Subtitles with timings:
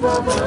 [0.00, 0.38] Mata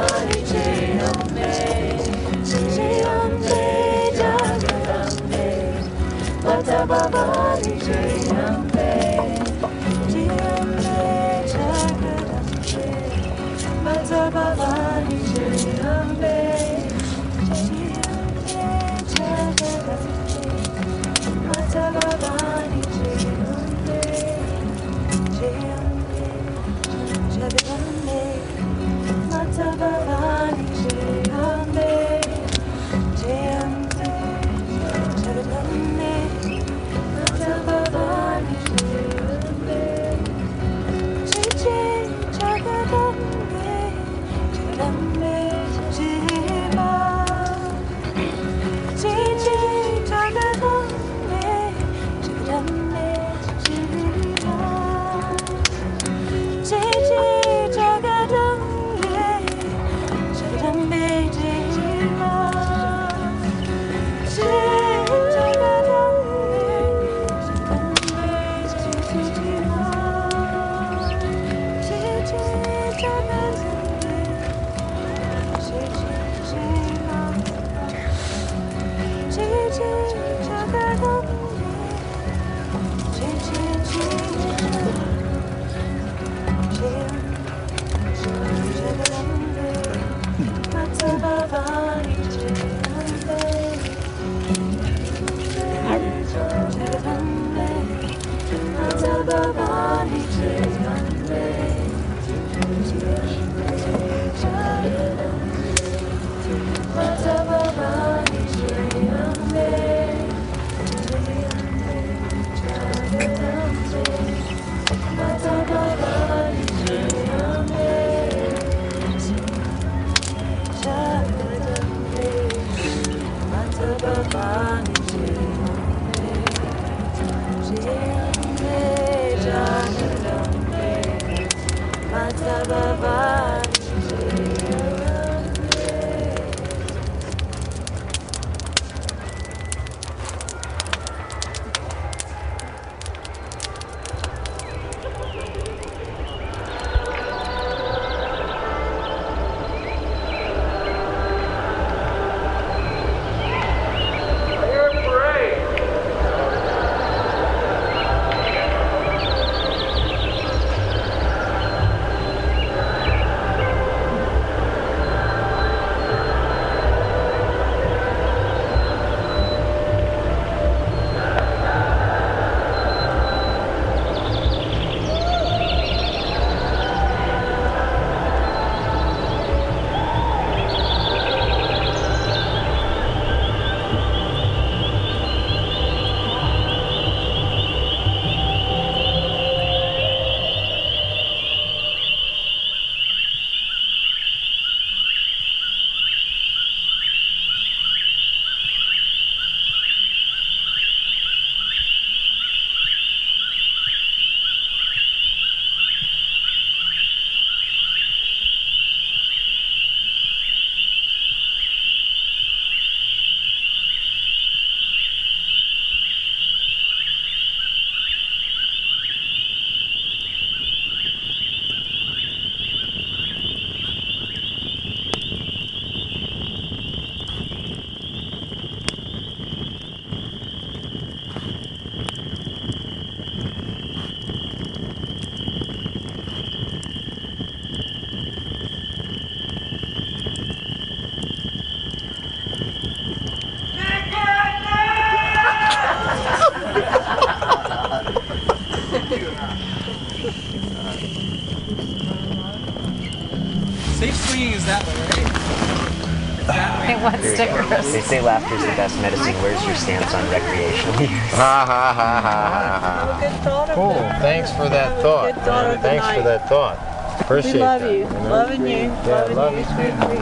[258.11, 259.33] say laughter is the best medicine.
[259.35, 261.11] Where's your stance on recreational use?
[261.31, 262.35] Ha ha ha ha
[262.83, 262.91] ha
[263.23, 263.73] ha.
[263.73, 263.93] Cool.
[264.19, 265.33] Thanks for that thought.
[265.33, 265.75] Good thought man.
[265.75, 266.23] of the Thanks for night.
[266.25, 266.75] that thought.
[267.21, 268.03] Appreciate We love that, you.
[268.03, 268.29] know?
[268.29, 268.67] Loving you.
[268.67, 269.59] Yeah, Loving love you.
[269.59, 269.71] you too.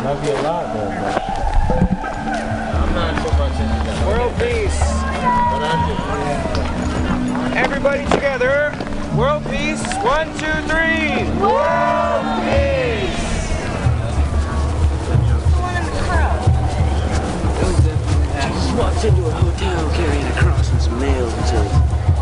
[0.06, 0.94] Love you a lot, man.
[2.78, 4.06] I'm not so much into that.
[4.06, 4.80] World peace.
[5.50, 8.70] But I'm Everybody together.
[9.18, 9.82] World peace.
[10.06, 11.26] One, two, three.
[11.42, 11.89] World
[18.80, 20.32] walks into a hotel carrying a
[21.34, 21.70] and says,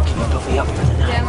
[0.07, 0.25] can you
[0.57, 1.09] up for the night?
[1.09, 1.23] Yeah,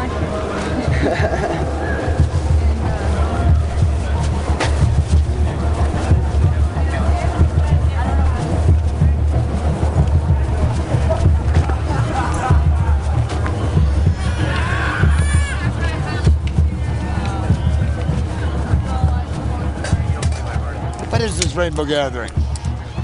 [21.11, 22.31] What is this rainbow gathering?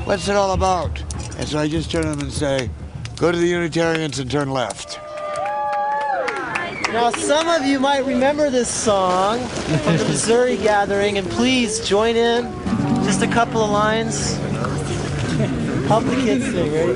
[0.07, 1.04] What's it all about?
[1.55, 2.69] So I just turn to them and say,
[3.15, 4.99] go to the Unitarians and turn left.
[6.93, 12.17] Now, some of you might remember this song from the Missouri Gathering, and please join
[12.17, 12.53] in.
[13.05, 14.35] Just a couple of lines.
[15.87, 16.95] Help the kids sing, ready?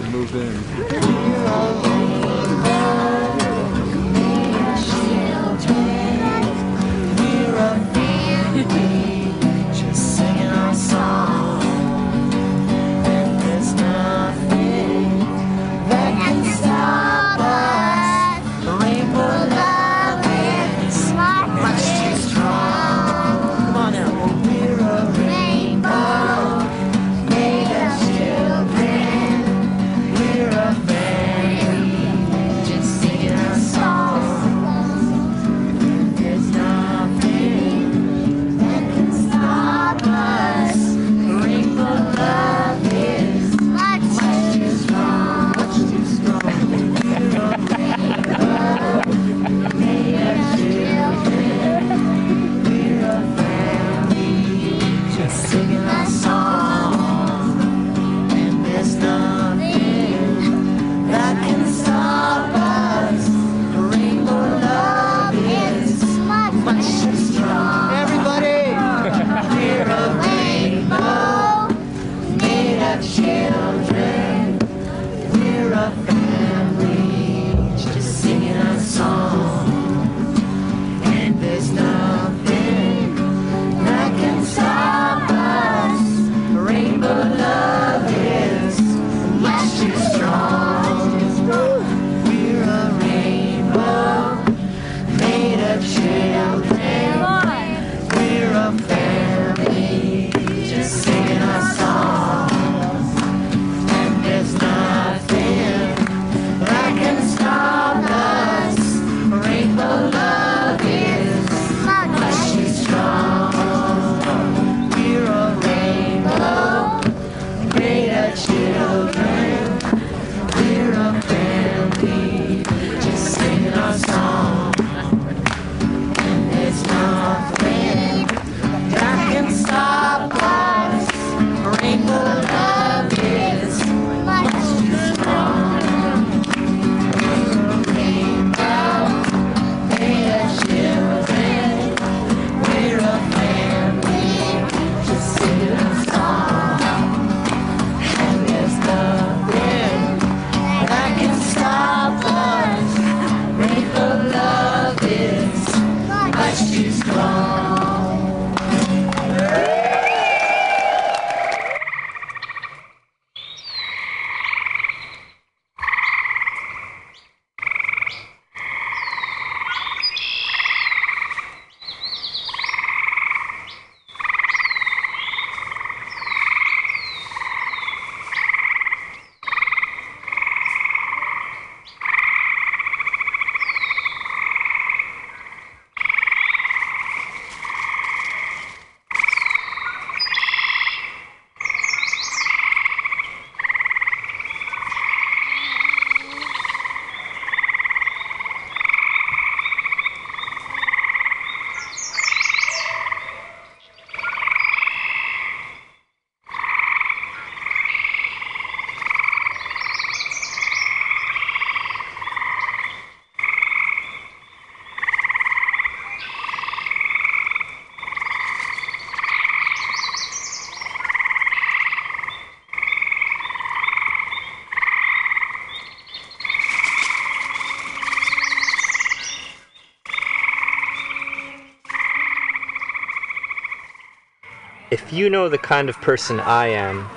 [235.01, 237.09] If you know the kind of person I am,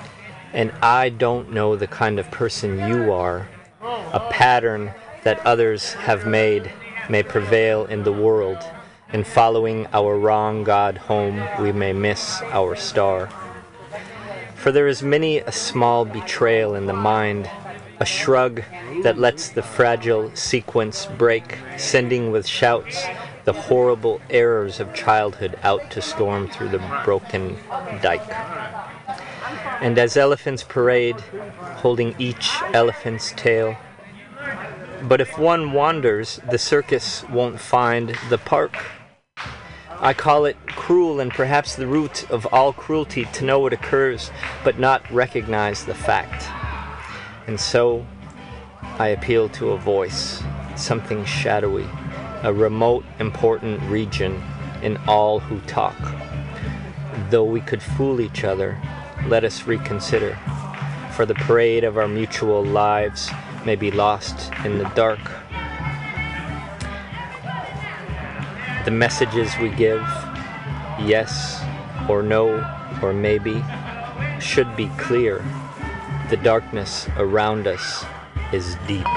[0.54, 3.50] and I don't know the kind of person you are,
[3.82, 6.72] a pattern that others have made
[7.10, 8.60] may prevail in the world,
[9.10, 13.30] and following our wrong God home, we may miss our star.
[14.56, 17.50] For there is many a small betrayal in the mind,
[18.00, 18.62] a shrug
[19.04, 23.06] that lets the fragile sequence break, sending with shouts
[23.44, 27.58] the horrible errors of childhood out to storm through the broken
[28.02, 28.28] Dike,
[29.82, 31.20] And as elephants parade,
[31.78, 33.78] holding each elephant's tail.
[35.04, 38.78] But if one wanders, the circus won't find the park.
[40.00, 44.32] I call it cruel and perhaps the root of all cruelty to know what occurs
[44.64, 46.50] but not recognize the fact.
[47.48, 48.06] And so
[48.98, 50.42] I appeal to a voice,
[50.76, 51.88] something shadowy,
[52.44, 54.42] a remote, important region
[54.82, 55.96] in all who talk
[57.32, 58.78] though we could fool each other,
[59.28, 60.38] let us reconsider.
[61.16, 63.32] For the parade of our mutual lives
[63.66, 65.20] may be lost in the dark.
[68.86, 70.02] The messages we give,
[71.00, 71.64] yes
[72.10, 72.68] or no
[73.02, 73.64] or maybe,
[74.40, 75.44] should be clear.
[76.30, 78.06] The darkness around us
[78.52, 79.08] is deep.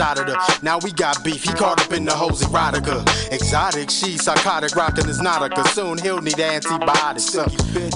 [0.00, 0.64] Shot at her.
[0.64, 2.98] Now we got beef, he caught up in the hose erotica.
[3.30, 5.66] Exotic, she psychotic, rockin' his nautica.
[5.68, 7.36] Soon he'll need antibiotics.
[7.36, 7.46] Uh,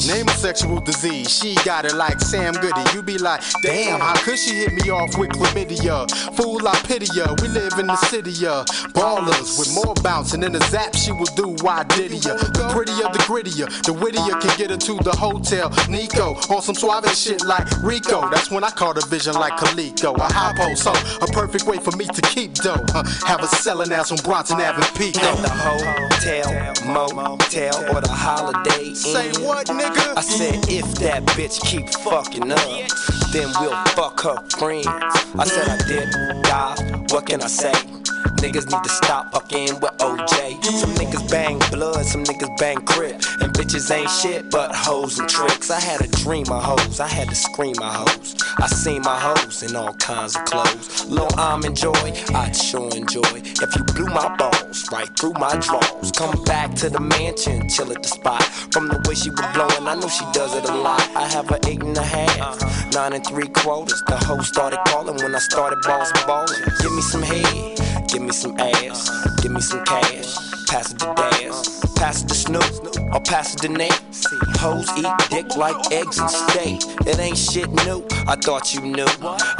[0.07, 2.85] name a sexual disease, she got it like Sam Goody.
[2.93, 6.11] You be like, damn, how could she hit me off with chlamydia?
[6.37, 7.35] Fool, I pity ya.
[7.41, 8.65] We live in the city, ya.
[8.95, 11.57] Ballers with more bouncing in the zap, she will do.
[11.63, 12.35] Why did ya?
[12.35, 15.71] The prettier, the grittier, the wittier can get her to the hotel.
[15.89, 18.29] Nico on some suave shit like Rico.
[18.31, 20.17] That's when I caught a vision like Coleco.
[20.17, 22.85] A hypo, so a perfect way for me to keep dough.
[23.27, 25.21] Have a selling ass on Bronson Avenue, Pico.
[25.21, 28.95] At the hotel, motel, or the holiday Inn.
[28.95, 30.17] Say what, nigga?
[30.17, 32.59] I said if that bitch keep fucking up,
[33.33, 34.87] then we'll fuck her friends.
[34.87, 37.94] I said I did, God, what can I say?
[38.43, 40.65] Niggas need to stop fucking with OJ.
[40.65, 43.15] Some niggas bang blood, some niggas bang crip.
[43.41, 45.71] And bitches ain't shit but hoes and tricks.
[45.71, 48.37] I had a dream of hoes, I had to scream my hoes.
[48.59, 51.07] I seen my hoes in all kinds of clothes.
[51.07, 53.35] Low I'm enjoy, I'd sure enjoy.
[53.35, 56.13] If you blew my balls right through my drawers.
[56.13, 58.43] Come back to the mansion, chill at the spot.
[58.73, 61.01] From the way she was blowing, I know she does it a lot.
[61.17, 62.61] I have a eight and a half,
[62.93, 64.03] nine and three quarters.
[64.07, 66.63] The hoe started calling when I started balls balling.
[66.81, 67.85] Give me some head.
[68.15, 69.11] Give me some ass,
[69.43, 70.37] give me some cash.
[70.69, 71.07] Pass it to
[72.05, 74.03] pass to Snoop, or pass it to Nate.
[74.61, 76.83] Hoes eat dick like eggs and steak.
[77.07, 78.05] It ain't shit new.
[78.29, 79.09] I thought you knew.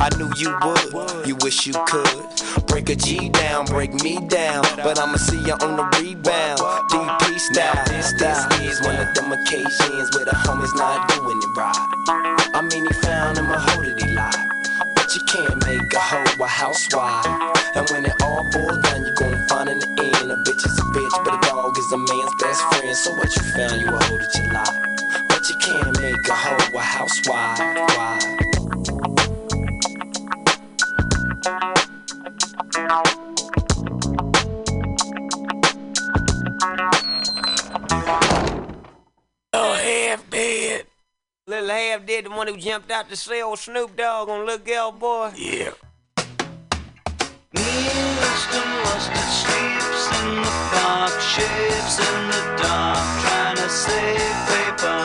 [0.05, 1.27] I knew you would.
[1.27, 2.27] You wish you could.
[2.67, 4.63] Break a G down, break me down.
[4.77, 6.61] But I'ma see you on the rebound.
[6.93, 7.83] DP style.
[7.87, 11.81] This, this is one of them occasions where the homies not doing it right.
[12.53, 14.55] I mean, he found him a hoe that he lied.
[14.95, 17.25] But you can't make a hoe a housewife.
[17.75, 20.79] And when it all boils down, you're gonna find in the end a bitch is
[20.79, 21.44] a bitch, but
[21.95, 22.97] a dog is a man's best friend.
[22.97, 24.81] So what you found, you a hoe that you lie.
[25.29, 27.59] But you can't make a hoe a housewife.
[27.97, 28.19] Why?
[39.53, 40.87] Little half dead.
[41.47, 44.65] Little half dead, the one who jumped out to see old Snoop Dogg on Little
[44.65, 45.33] Gal Boy.
[45.37, 45.71] Yeah.
[47.53, 50.04] Me and Winston Mustard sleeps in
[50.45, 55.01] the park, shaves in the dark, trying to save paper.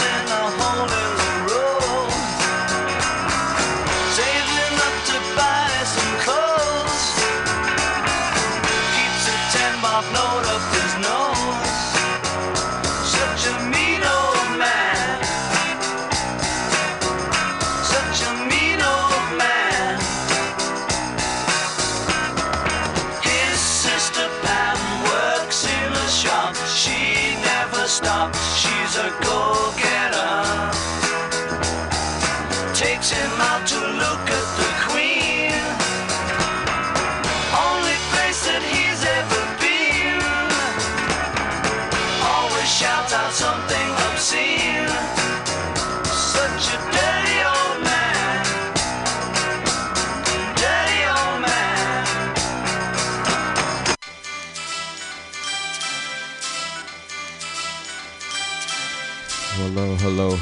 [0.00, 2.12] In a hole in the road,
[4.16, 7.06] saving up to buy some clothes.
[8.94, 11.69] Keeps a ten mark note up his nose.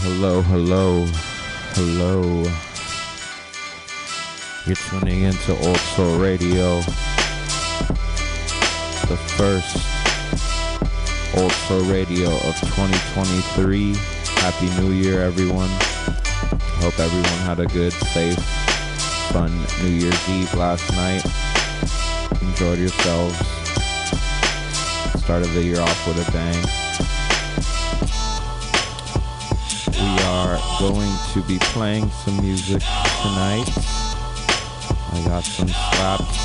[0.00, 1.04] Hello, hello,
[1.74, 2.44] hello.
[4.64, 6.76] You're tuning into Old Soul Radio,
[9.08, 9.74] the first
[11.36, 13.96] Old Soul Radio of 2023.
[14.38, 15.68] Happy New Year, everyone.
[16.78, 18.38] Hope everyone had a good, safe,
[19.32, 19.50] fun
[19.82, 21.24] New Year's Eve last night.
[22.40, 23.36] Enjoyed yourselves.
[25.24, 26.87] Started the year off with a bang.
[30.38, 32.80] Are going to be playing some music
[33.22, 33.68] tonight.
[35.12, 36.38] I got some slaps.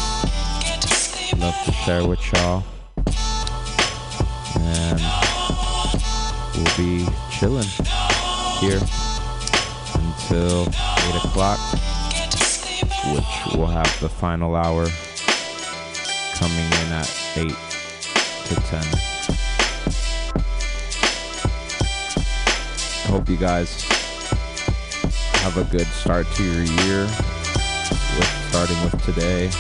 [1.38, 2.64] Love to share with y'all.
[4.58, 5.00] And
[6.56, 7.70] we'll be chilling
[8.60, 8.82] here
[9.94, 11.60] until 8 o'clock,
[13.14, 14.88] which will have the final hour
[16.34, 17.48] coming in at 8
[18.48, 19.13] to 10.
[23.14, 23.84] Hope you guys
[25.44, 27.04] have a good start to your year
[28.18, 29.52] with starting with today.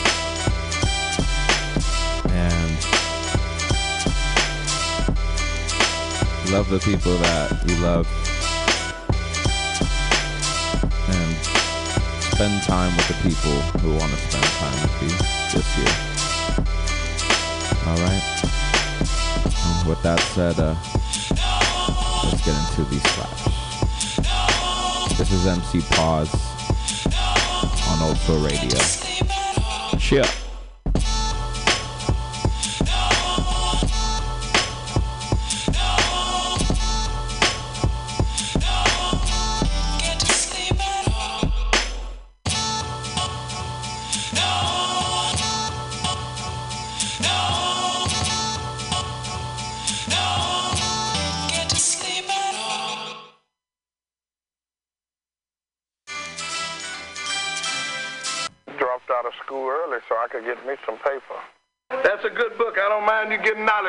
[2.33, 2.71] And
[6.51, 8.07] love the people that you love.
[11.09, 11.35] And
[12.33, 15.13] spend time with the people who want to spend time with you
[15.53, 15.93] this year.
[17.85, 18.23] All right?
[19.87, 20.75] With that said uh
[22.23, 23.32] let's get into these slaps
[25.43, 26.33] is MC Pause
[27.89, 28.79] on Old Soul Radio.
[29.97, 30.42] Shit.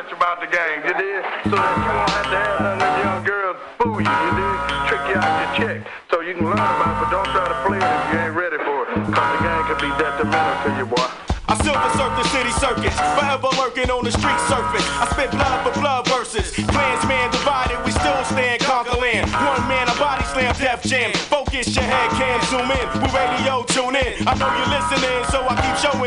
[0.05, 1.23] Knowledge about the gang, you did?
[1.49, 4.31] So that you won't have to have none of them young girls fool you, you
[4.37, 4.57] did?
[4.87, 5.87] Trick you out your check.
[6.11, 8.35] So you can learn about it, but don't try to play it if you ain't
[8.35, 8.89] ready for it.
[9.13, 11.09] Cause the gang can be detrimental to you, boy.
[11.45, 14.85] I silver surf the city circuits, forever lurking on the street surface.
[14.97, 16.49] I spit blood for blood verses.
[16.53, 19.29] Clans man divided, we still stand conquer land.
[19.29, 21.13] One man, a body slam, death jam.
[21.29, 22.85] Focus your head, cam zoom in.
[22.97, 24.25] We radio tune in.
[24.25, 26.04] I know you're listening, so I keep showing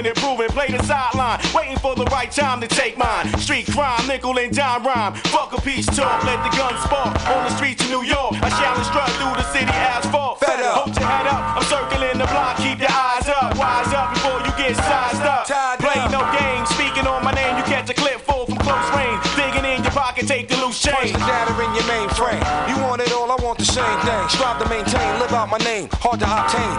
[0.48, 0.58] and.
[0.58, 3.26] Play the sideline, waiting for the right time to take mine.
[3.38, 5.14] Street crime, nickel and dime rhyme.
[5.30, 7.14] Fuck a peace talk, let the guns spark.
[7.28, 10.40] On the streets of New York, I challenge strut through the city asphalt.
[10.40, 10.74] Fed up.
[10.82, 13.56] Hold your head up, I'm circling the block, keep your eyes up.
[13.58, 15.46] Wise up before you get sized up.
[15.78, 19.22] Play no games, speaking on my name, you catch a clip full from close range.
[19.36, 21.12] Digging in your pocket, take the loose change.
[21.12, 22.42] the data in your mainframe.
[22.68, 24.28] You want it all, I want the same thing.
[24.28, 25.88] Strive to maintain, live out my name.
[26.02, 26.74] Hard to obtain,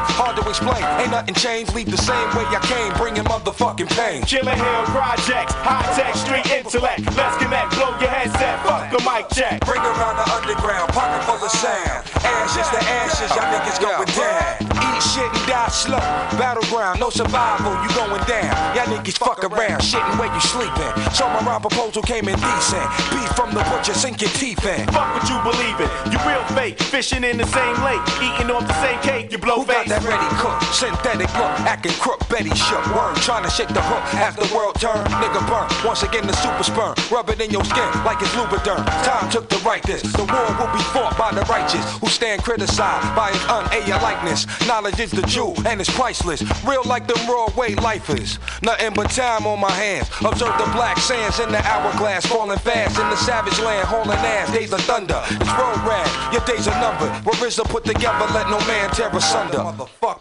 [0.49, 0.83] explain.
[0.99, 4.23] Ain't nothing changed, leave the same way I came, bringing motherfucking pain.
[4.23, 7.05] Killa Hill Projects, high tech street intellect.
[7.15, 9.61] Let's connect, blow your headset, fuck a mic check.
[9.65, 12.03] Bring around the underground, pocket full of sound.
[12.25, 14.68] Ashes to ashes, y'all niggas going down.
[14.99, 16.03] Shit and die slow.
[16.35, 18.51] Battleground, no survival, you going down.
[18.75, 20.91] Y'all niggas fuck around, shitting where you sleeping.
[21.15, 22.87] So my rhyme proposal came in decent.
[23.15, 24.85] Beef from the butcher, sink your teeth in.
[24.91, 25.89] Fuck what you believe in.
[26.11, 29.31] You real fake, fishing in the same lake, eating off the same cake.
[29.31, 30.59] You blow Who got that ready cook?
[30.75, 32.83] Synthetic look, acting crook, Betty shook.
[32.91, 34.03] Worm trying to shake the hook.
[34.19, 35.67] After world turn, nigga burn.
[35.87, 36.93] Once again, the super sperm.
[37.09, 38.83] Rub it in your skin like it's Lubriderm.
[39.07, 40.01] Time took to write this.
[40.03, 44.45] The war will be fought by the righteous who stand criticized by his un-A likeness.
[44.67, 46.41] Knowledge is the jewel and it's priceless.
[46.63, 48.39] Real like the raw way life is.
[48.63, 50.09] Nothing but time on my hands.
[50.23, 54.51] Observe the black sands in the hourglass, falling fast in the savage land, hauling ass.
[54.53, 55.21] Days of thunder.
[55.25, 56.33] It's road rag.
[56.33, 57.11] Your days are numbered.
[57.25, 59.63] Where put together, let no man tear asunder.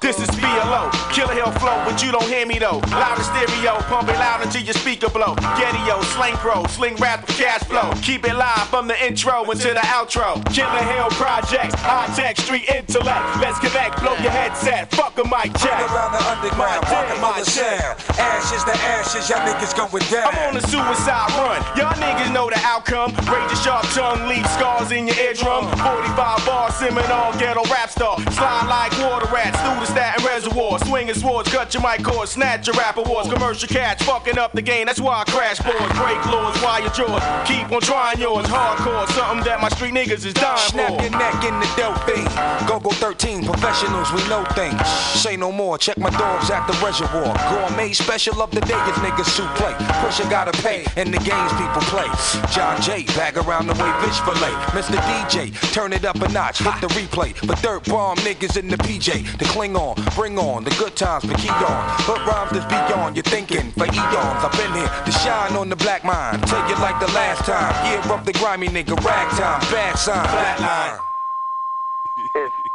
[0.01, 2.81] This is BLO, Killa Hill flow, but you don't hear me though.
[2.91, 5.35] Loud in stereo, pump it loud until your speaker blow.
[5.57, 7.93] Getty-O, slang pro, sling rap with cash flow.
[8.03, 10.43] Keep it live from the intro into the outro.
[10.53, 13.25] Killa Hill projects, high tech, street intellect.
[13.41, 15.79] Let's connect, blow your headset, fuck a mic check.
[15.90, 17.99] around the underground, full of sound.
[18.18, 20.35] Ashes to ashes, y'all niggas going down.
[20.35, 21.62] I'm on a suicide run.
[21.77, 23.14] Y'all niggas know the outcome.
[23.31, 25.66] Raise your sharp tongue, leave scars in your eardrum.
[25.79, 28.18] 45 bar seminar, ghetto rap star.
[28.33, 30.79] Slide like water rats through the Staten reservoir.
[30.81, 33.29] Swinging swords, cut your mic cords, snatch your rap awards.
[33.29, 34.87] Commercial catch, fucking up the game.
[34.87, 37.23] That's why I crash boards, break laws, wire your jaws.
[37.47, 39.07] Keep on trying yours, hardcore.
[39.12, 41.03] Something that my street niggas is dying Snap for.
[41.03, 42.66] your neck in the dope Delphine.
[42.66, 44.81] Go go 13, professionals, we know things.
[45.19, 47.35] Say no more, check my dogs at the reservoir.
[47.51, 49.75] Gourmet special of the day is niggas who play.
[50.01, 52.09] Pusher gotta pay, and the games people play.
[52.53, 54.55] John Jay, bag around the way, fish fillet.
[54.77, 54.99] Mr.
[55.09, 57.35] DJ, turn it up a notch, hit the replay.
[57.47, 59.39] But third bomb niggas in the PJ.
[59.39, 61.85] To cling on, bring on the good times, but key on.
[62.07, 63.71] Hood rhymes that's beyond your thinking.
[63.73, 66.47] For eons, I've been here to shine on the black mind.
[66.47, 67.73] Tell you like the last time.
[67.87, 71.08] Year of the grimy nigga, ragtime, bad sign, flatline.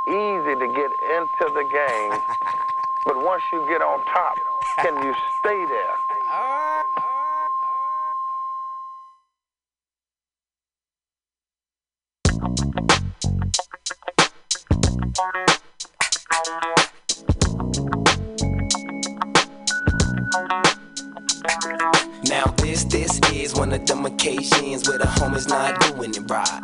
[0.05, 2.19] It's easy to get into the game,
[3.05, 4.37] but once you get on top,
[4.77, 5.95] can you stay there?
[22.27, 26.61] Now this, this is one of them occasions where the homies not doing it right.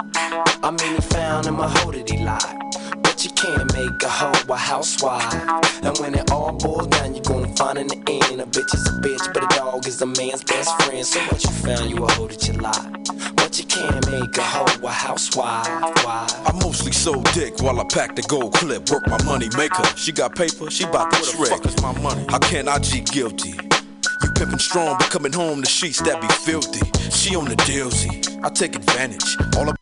[0.62, 2.99] I mean, he found him a hoe that he lied.
[3.20, 5.84] But you can't make a hoe a housewife.
[5.84, 8.88] And when it all boils down, you're gonna find in the end a bitch is
[8.88, 11.06] a bitch, but a dog is a man's best friend.
[11.06, 13.36] So what you found, you a hoe that you lied.
[13.36, 15.68] But you can't make a hoe a housewife.
[16.06, 16.28] Why?
[16.46, 18.90] I mostly sold dick while I packed the gold clip.
[18.90, 19.84] Work my money maker.
[19.98, 21.50] She got paper, she bout to trick.
[21.50, 22.26] Fuck is my money?
[22.30, 23.50] How can I G guilty?
[23.50, 26.90] You pimpin' strong, but coming home the sheets that be filthy.
[27.12, 28.22] She on the dealsy.
[28.44, 29.38] I take advantage.
[29.58, 29.74] All I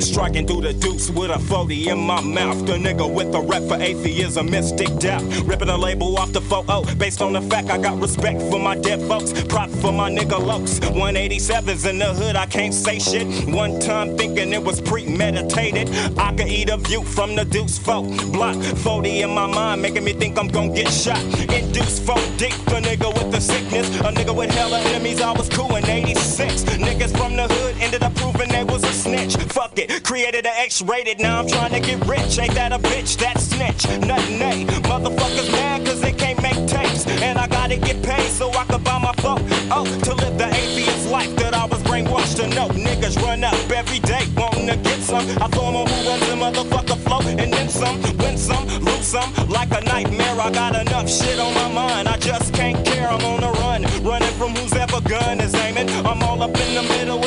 [0.00, 2.64] Striking through the deuce with a 40 in my mouth.
[2.66, 5.22] The nigga with the rep for atheism, mystic doubt.
[5.44, 8.76] Ripping a label off the photo based on the fact I got respect for my
[8.76, 9.32] dead folks.
[9.44, 10.78] Prop for my nigga Lokes.
[10.80, 13.26] 187s in the hood, I can't say shit.
[13.48, 15.90] One time thinking it was premeditated.
[16.18, 18.06] I could eat a view from the deuce folk.
[18.32, 21.22] Block 40 in my mind, making me think I'm gonna get shot.
[21.52, 23.88] Induced folk dick, the nigga with the sickness.
[24.00, 26.35] A nigga with hella enemies, I was cool in 86.
[26.36, 29.36] Niggas from the hood ended up proving they was a snitch.
[29.52, 32.38] Fuck it, created an X rated, now I'm trying to get rich.
[32.38, 33.16] Ain't that a bitch?
[33.16, 33.88] That snitch.
[34.06, 34.64] Nothing, nay.
[34.84, 37.06] Motherfuckers mad cause they can't make tapes.
[37.06, 39.36] And I gotta get paid so I can buy my flow.
[39.70, 42.68] Oh, to live the atheist life that I was brainwashed to know.
[42.68, 45.24] Niggas run up every day wanting to get some.
[45.40, 47.20] I throw 'em on who runs the motherfucker flow.
[47.20, 49.32] And then some, win some, lose some.
[49.48, 52.08] Like a nightmare, I got enough shit on my mind.
[52.08, 53.82] I just can't care, I'm on the run.
[54.04, 55.54] Running from who's ever gun is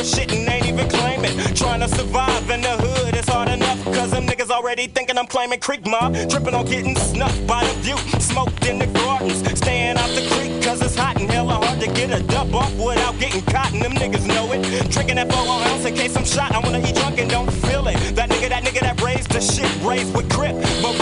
[0.09, 1.37] shit and ain't even claiming.
[1.53, 3.83] Trying to survive in the hood, it's hard enough.
[3.85, 6.15] Cause them niggas already thinking I'm claiming creek mob.
[6.29, 7.97] Tripping on getting snuffed by the view.
[8.19, 9.39] Smoked in the gardens.
[9.57, 12.73] Staying out the creek cause it's hot and hella hard to get a dub off
[12.75, 13.71] without getting caught.
[13.73, 14.89] And them niggas know it.
[14.89, 16.51] Drinking that 4 ounce in case I'm shot.
[16.53, 17.97] I wanna eat drunk and don't feel it.
[18.15, 20.55] That nigga, that nigga that raised the shit, raised with grip.
[20.81, 20.97] But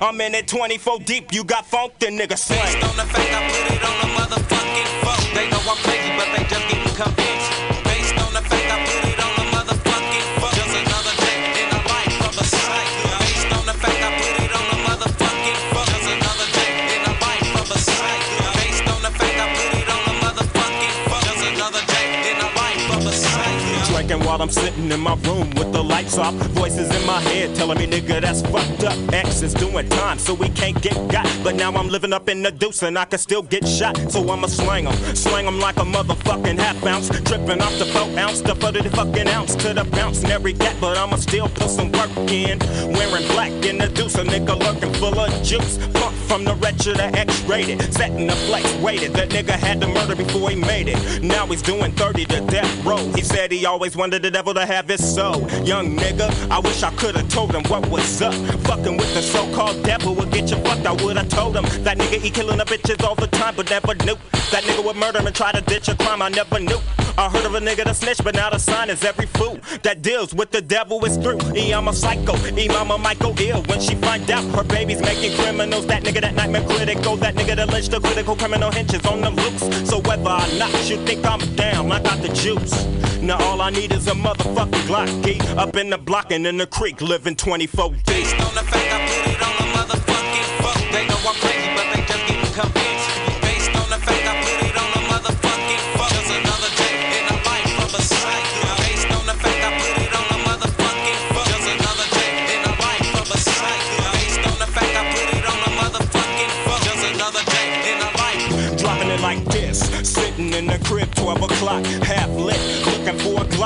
[0.00, 2.62] I'm in it 24 deep, you got funk, then nigga slang.
[2.62, 5.26] Based on the fact I put it on the motherfucking phone.
[5.34, 7.50] They know I'm crazy, but they just getting convinced.
[7.82, 10.24] Based on the fact I put it on the motherfucking.
[10.54, 13.10] Just another day in the life of a psycho.
[13.26, 15.58] Based on the fact I put it on the motherfucking.
[15.66, 18.54] Just another day in the life of a psycho.
[18.54, 20.94] Based on the fact I put it on the motherfucking.
[21.26, 23.90] Just another day in the life of a psycho.
[23.90, 26.34] Drinking while I'm sitting in my room with the lights off.
[26.54, 28.96] Voices in my head telling me, nigga, that's fucked up.
[29.12, 31.26] X is doing time, so we can't get got.
[31.42, 33.96] But now I'm living up in the deuce and I can still get shot.
[34.10, 37.08] So I'ma slang 'em, slang 'em like a motherfucking half ounce.
[37.08, 40.22] Dripping off the 4 ounce, the 40 fucking ounce to the bounce.
[40.22, 42.58] And every gat, but I'ma still put some work in.
[42.94, 45.78] Wearing black in the deuce, a nigga lurking full of juice.
[45.94, 47.92] Pump from the wretched to X rated.
[47.92, 49.14] Setting the flex, waited.
[49.14, 51.22] That nigga had to murder before he made it.
[51.22, 53.02] Now he's doing 30 to death row.
[53.16, 55.40] He said he always wanted the devil to have his soul.
[55.64, 58.34] Young nigga, I wish I could've told him what was up.
[58.68, 60.84] Fucking with the so-called devil would get you fucked.
[60.86, 63.94] I would've told him that nigga he killing the bitches all the time, but never
[64.04, 64.16] knew
[64.52, 66.20] that nigga would murder and try to ditch a crime.
[66.20, 66.78] I never knew.
[67.16, 70.02] I heard of a nigga that snitch, but now the sign is every fool that
[70.02, 71.40] deals with the devil is through.
[71.56, 72.36] E, I'm a psycho.
[72.56, 75.86] E, mama might go ill when she find out her baby's making criminals.
[75.86, 77.16] That nigga that nightmare critical.
[77.16, 79.88] That nigga that lynched the critical criminal hinges on the loose.
[79.88, 82.86] So whether or not you think I'm down, I got the juice.
[83.20, 85.38] Now all I need is a motherfucking Glock key.
[85.58, 88.02] Up in the block and in the creek, living 24 days.
[88.06, 90.80] Based on the fact I put it on the motherfucking phone.
[90.92, 93.08] They know I'm crazy, but they just getting convinced.
[93.44, 96.12] Based on the fact I put it on the motherfucking phone.
[96.16, 98.70] Just another day in the life of a psycho.
[98.80, 101.48] Based on the fact I put it on the motherfucking phone.
[101.52, 104.08] Just another day in the life of a psycho.
[104.16, 106.80] Based on the fact I put it on the motherfucking phone.
[106.80, 108.40] Just another day in the life.
[108.80, 111.84] Dropping it like this, sitting in the crib, 12 o'clock,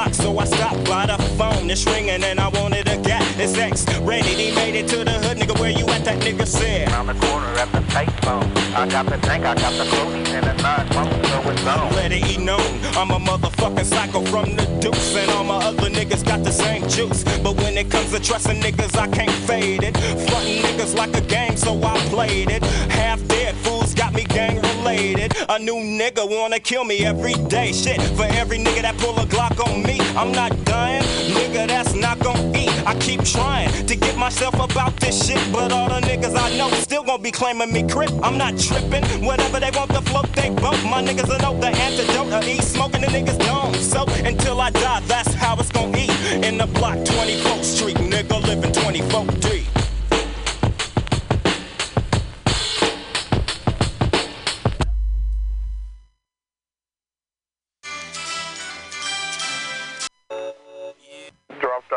[0.05, 1.71] looking for a Glock, so I stopped by the phone.
[1.71, 3.23] It's ringing and I wanted a gat.
[3.38, 5.59] It's X, ready, he made it to the hood, nigga.
[5.59, 6.05] Where you at?
[6.05, 6.88] That nigga said.
[6.88, 8.75] Around the corner at the payphone.
[8.75, 11.93] I got the tank, I got the clothing and the nine phone, so it's on.
[11.95, 15.91] Let it be known, I'm a motherfucking psycho from the deuce, and all my other
[15.91, 17.23] niggas got the same juice.
[17.38, 19.97] But when it comes to trusting niggas, I can't fade it.
[19.97, 22.65] Frontin' niggas like a game, so I played it.
[22.91, 25.33] Half dead fools got me gang related.
[25.48, 27.72] A new nigga wanna kill me every day.
[27.72, 31.03] Shit, for every nigga that pull a Glock on me, I'm not dying.
[31.35, 32.70] Nigga, that's not gon' eat.
[32.87, 36.70] I keep trying to get myself about this shit, but all the niggas I know
[36.70, 38.12] still gon' be claiming me crip.
[38.22, 39.05] I'm not tripping.
[39.25, 40.83] Whatever they want to float, they both.
[40.85, 42.33] My niggas will know the antidote.
[42.33, 43.75] I eat smoking the niggas don't.
[43.77, 46.11] So until I die, that's how it's gon' eat.
[46.44, 49.82] In the block 24th Street, nigga living 24 deep.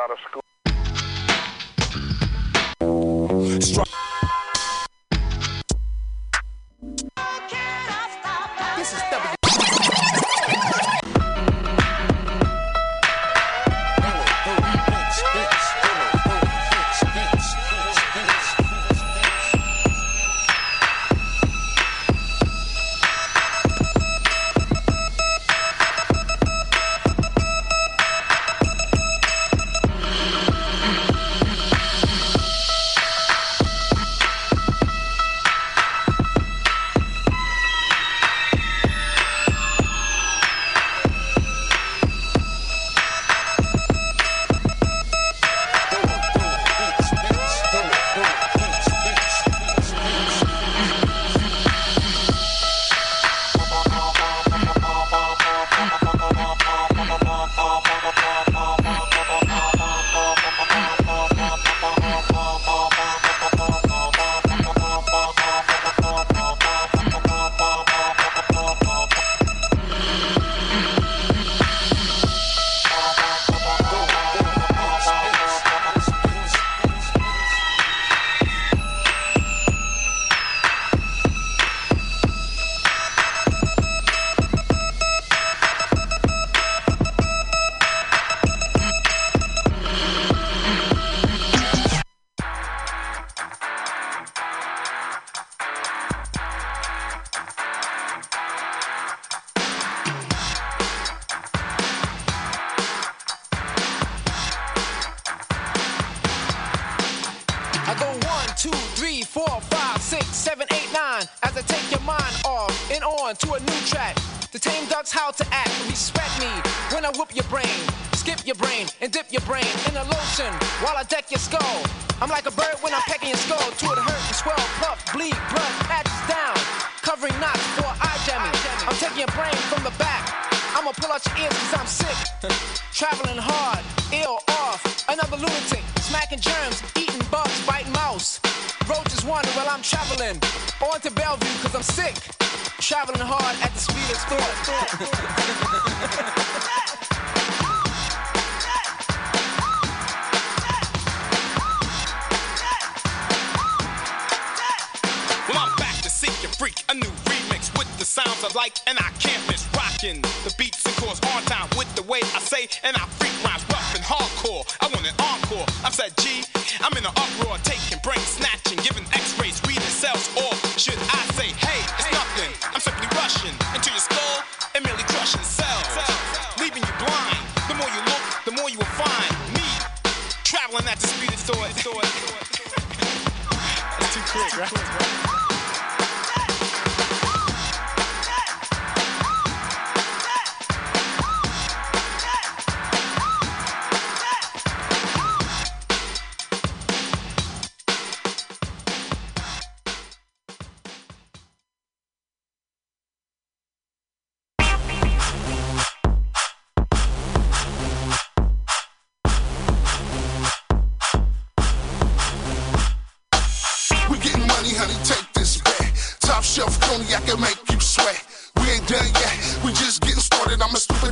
[0.06, 0.45] Out of school.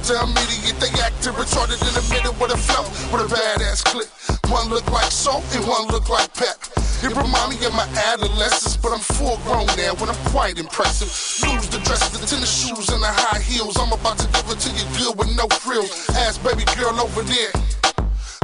[0.04, 0.76] A stupid dumb idiot.
[0.80, 4.10] They acting retarded in the middle with a flow, with a badass clip.
[4.52, 6.58] One look like salt and one look like pep.
[7.04, 11.08] It remind me of my adolescence, but I'm full grown now, when I'm quite impressive.
[11.48, 13.78] Lose the dress, the tennis shoes, and the high heels.
[13.80, 16.10] I'm about to give it to you good with no frills.
[16.16, 17.52] Ask baby girl over there.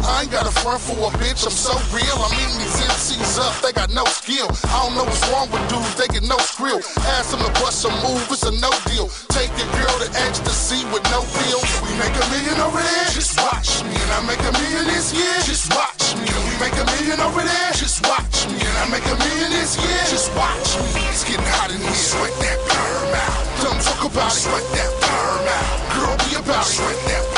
[0.05, 2.17] I ain't got a front for a bitch, I'm so real.
[2.19, 4.47] I mean, these MCs up, they got no skill.
[4.71, 6.79] I don't know what's wrong with dudes, they get no skrill.
[7.17, 9.12] Ask them to bust a move, it's a no deal.
[9.35, 11.69] Take your girl to ecstasy with no bills.
[11.83, 13.95] We make a million over there, just watch me.
[13.95, 16.27] And I make a million this year, just watch me.
[16.27, 18.60] And we make a million over there, just watch me.
[18.60, 21.04] And I make a million this year, just watch me.
[21.12, 23.41] It's getting hot in here, sweat that perm out.
[23.63, 25.77] Don't talk about it, sweat that perm out.
[25.93, 27.29] Girl, be about it, sweat that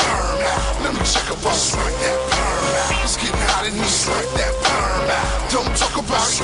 [6.12, 6.42] about.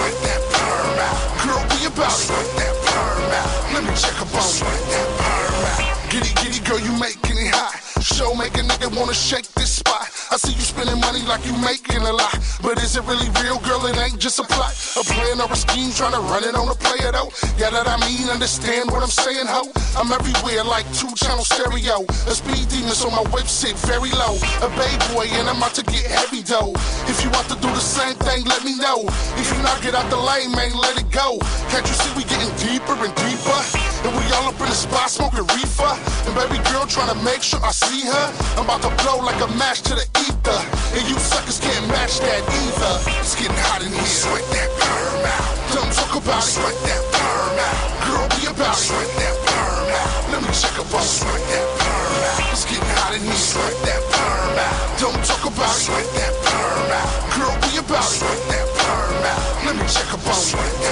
[1.45, 2.59] Girl, be about it.
[3.73, 4.88] Let me check up on
[8.29, 10.05] Show make a nigga wanna shake this spot.
[10.31, 12.37] I see you spending money like you making a lot.
[12.61, 13.81] But is it really real, girl?
[13.87, 14.76] It ain't just a plot.
[15.01, 17.33] A plan or a scheme trying to run it on a player, though.
[17.57, 19.72] Yeah, that I mean, understand what I'm saying, ho?
[19.97, 22.05] I'm everywhere like two channel stereo.
[22.29, 24.37] A speed demon, so my whip sit very low.
[24.61, 26.76] A bay boy, and I'm out to get heavy, though.
[27.09, 29.09] If you want to do the same thing, let me know.
[29.41, 31.41] If you not get out the lane, man, let it go.
[31.72, 33.78] Can't you see we getting deeper and deeper?
[34.05, 35.93] And we all up in the spot smoking reefer.
[36.27, 38.25] And baby girl trying to make sure I see her.
[38.59, 40.61] I'm about to blow like a match to the ether.
[40.95, 42.95] And you suckers can't match that either.
[43.19, 44.07] It's getting hot in here.
[44.07, 45.59] Sweat that perm out.
[45.75, 46.53] Don't talk about it.
[46.55, 47.79] Sweat that perm out.
[48.07, 48.87] Girl, be about it.
[48.87, 50.11] Sweat that perm out.
[50.31, 52.53] Let me check up on sweat that perm out.
[52.55, 53.35] It's getting hot in here.
[53.35, 54.77] Sweat that perm out.
[55.03, 55.85] Don't talk about it.
[55.85, 57.09] Sweat that perm out.
[57.35, 58.15] Girl, be about it.
[58.15, 59.43] Sweat that perm out.
[59.67, 60.88] Let me check up on sweat that.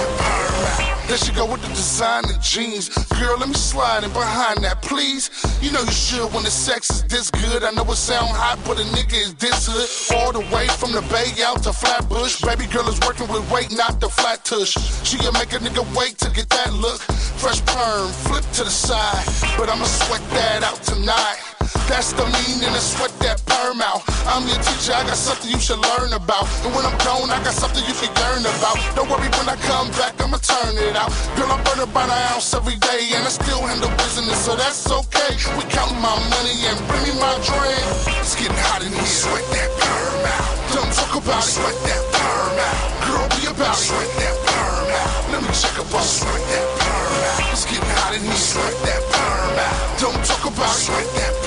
[1.16, 2.90] There she go with the designer jeans.
[3.18, 5.30] Girl, let me slide in behind that, please.
[5.62, 7.64] You know you should when the sex is this good.
[7.64, 9.88] I know it sound hot, but a nigga is this hood.
[10.14, 12.42] All the way from the Bay out to Flatbush.
[12.42, 14.76] Baby girl is working with weight, not the flat tush.
[15.08, 17.00] She'll make a nigga wait to get that look.
[17.40, 19.24] Fresh perm, flip to the side.
[19.56, 21.55] But I'ma sweat that out tonight.
[21.90, 24.06] That's the meaning of sweat that perm out.
[24.30, 26.46] I'm your teacher, I got something you should learn about.
[26.62, 28.78] And when I'm gone, I got something you can yearn about.
[28.94, 31.10] Don't worry when I come back, I'ma turn it out.
[31.34, 34.86] Girl, I burn about an ounce every day, and I still handle business, so that's
[34.86, 35.34] okay.
[35.58, 37.82] We count my money and bring me my drink.
[38.22, 39.10] It's getting hot in here.
[39.10, 40.46] Sweat that perm out.
[40.70, 41.50] Don't talk about it.
[41.50, 42.78] Sweat that perm out.
[43.10, 43.90] Girl, be about it.
[43.90, 45.34] Sweat that perm out.
[45.34, 47.50] Let me check up on sweat that perm out.
[47.50, 48.38] It's getting hot in here.
[48.38, 49.76] Sweat that perm out.
[49.98, 50.84] Don't talk about it.
[50.86, 51.45] Sweat that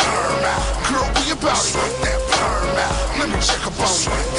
[1.42, 3.20] about it.
[3.20, 4.39] Let me check up on sweat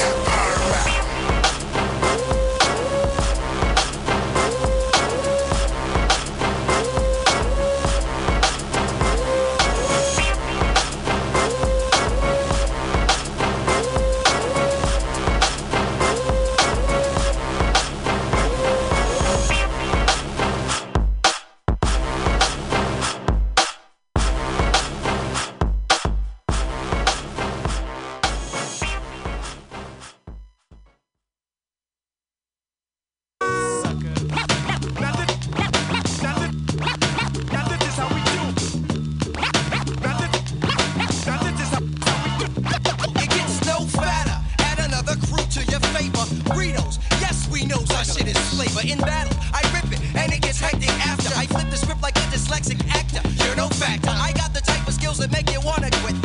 [53.11, 53.45] factor.
[53.45, 54.09] You're no factor.
[54.09, 56.20] I got the type of skills that make you wanna quit.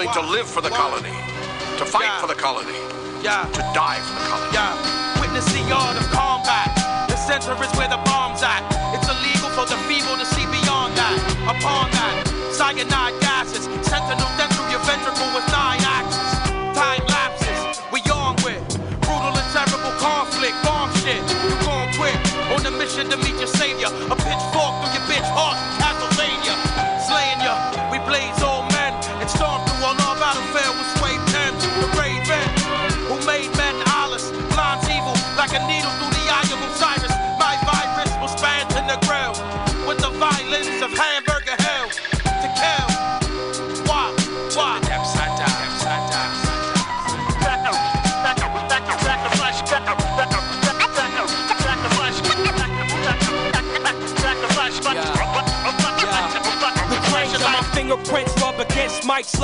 [0.00, 1.12] willing to live for the colony,
[1.76, 2.20] to fight yeah.
[2.20, 2.72] for the colony,
[3.20, 3.44] yeah.
[3.52, 4.52] to die for the colony.
[4.56, 5.20] Yeah.
[5.20, 6.72] Witness the yard of combat.
[7.08, 7.68] The center is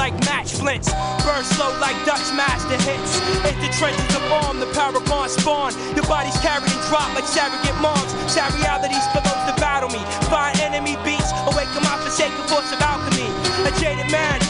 [0.07, 0.93] like match flints.
[1.27, 3.19] Burn slow like Dutch master hits.
[3.43, 5.75] Hit the trenches of bomb, the paragon spawn.
[5.99, 8.11] Your body's carried and dropped like surrogate moms.
[8.31, 9.99] Sad realities for those that battle me.
[10.31, 13.27] Find enemy beats, awaken my forsaken force of alchemy.
[13.67, 14.46] A jaded man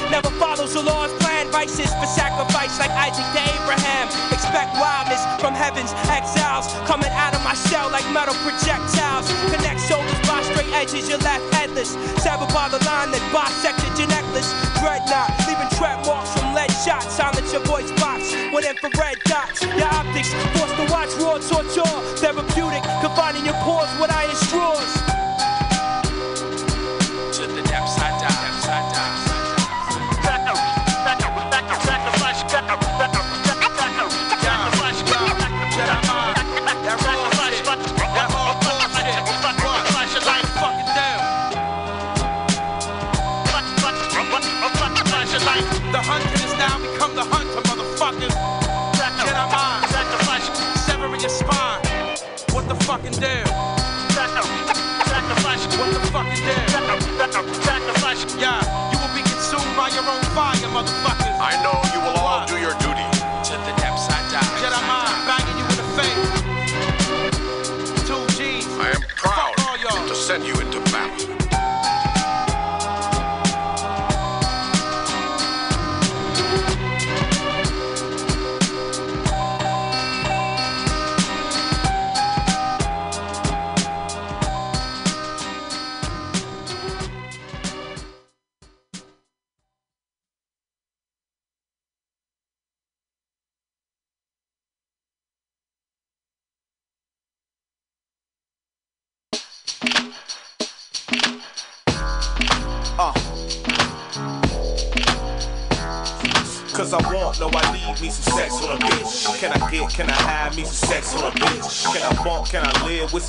[0.76, 4.08] martial laws, plan vices for sacrifice like Isaac to Abraham.
[4.32, 9.26] Expect wildness from heaven's exiles, coming out of my shell like metal projectiles.
[9.52, 11.96] Connect shoulders by straight edges, your left headless.
[12.20, 14.52] Severed by the line that bisected your necklace.
[14.80, 17.12] Dreadnought, leaving track marks from lead shots.
[17.16, 19.62] Silence your voice box with infrared dots.
[19.62, 21.88] Your optics forced to watch raw torture.
[22.20, 25.15] Therapeutic, confining your pores with iron straws.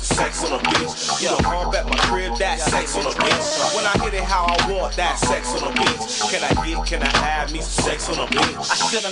[0.00, 0.27] live with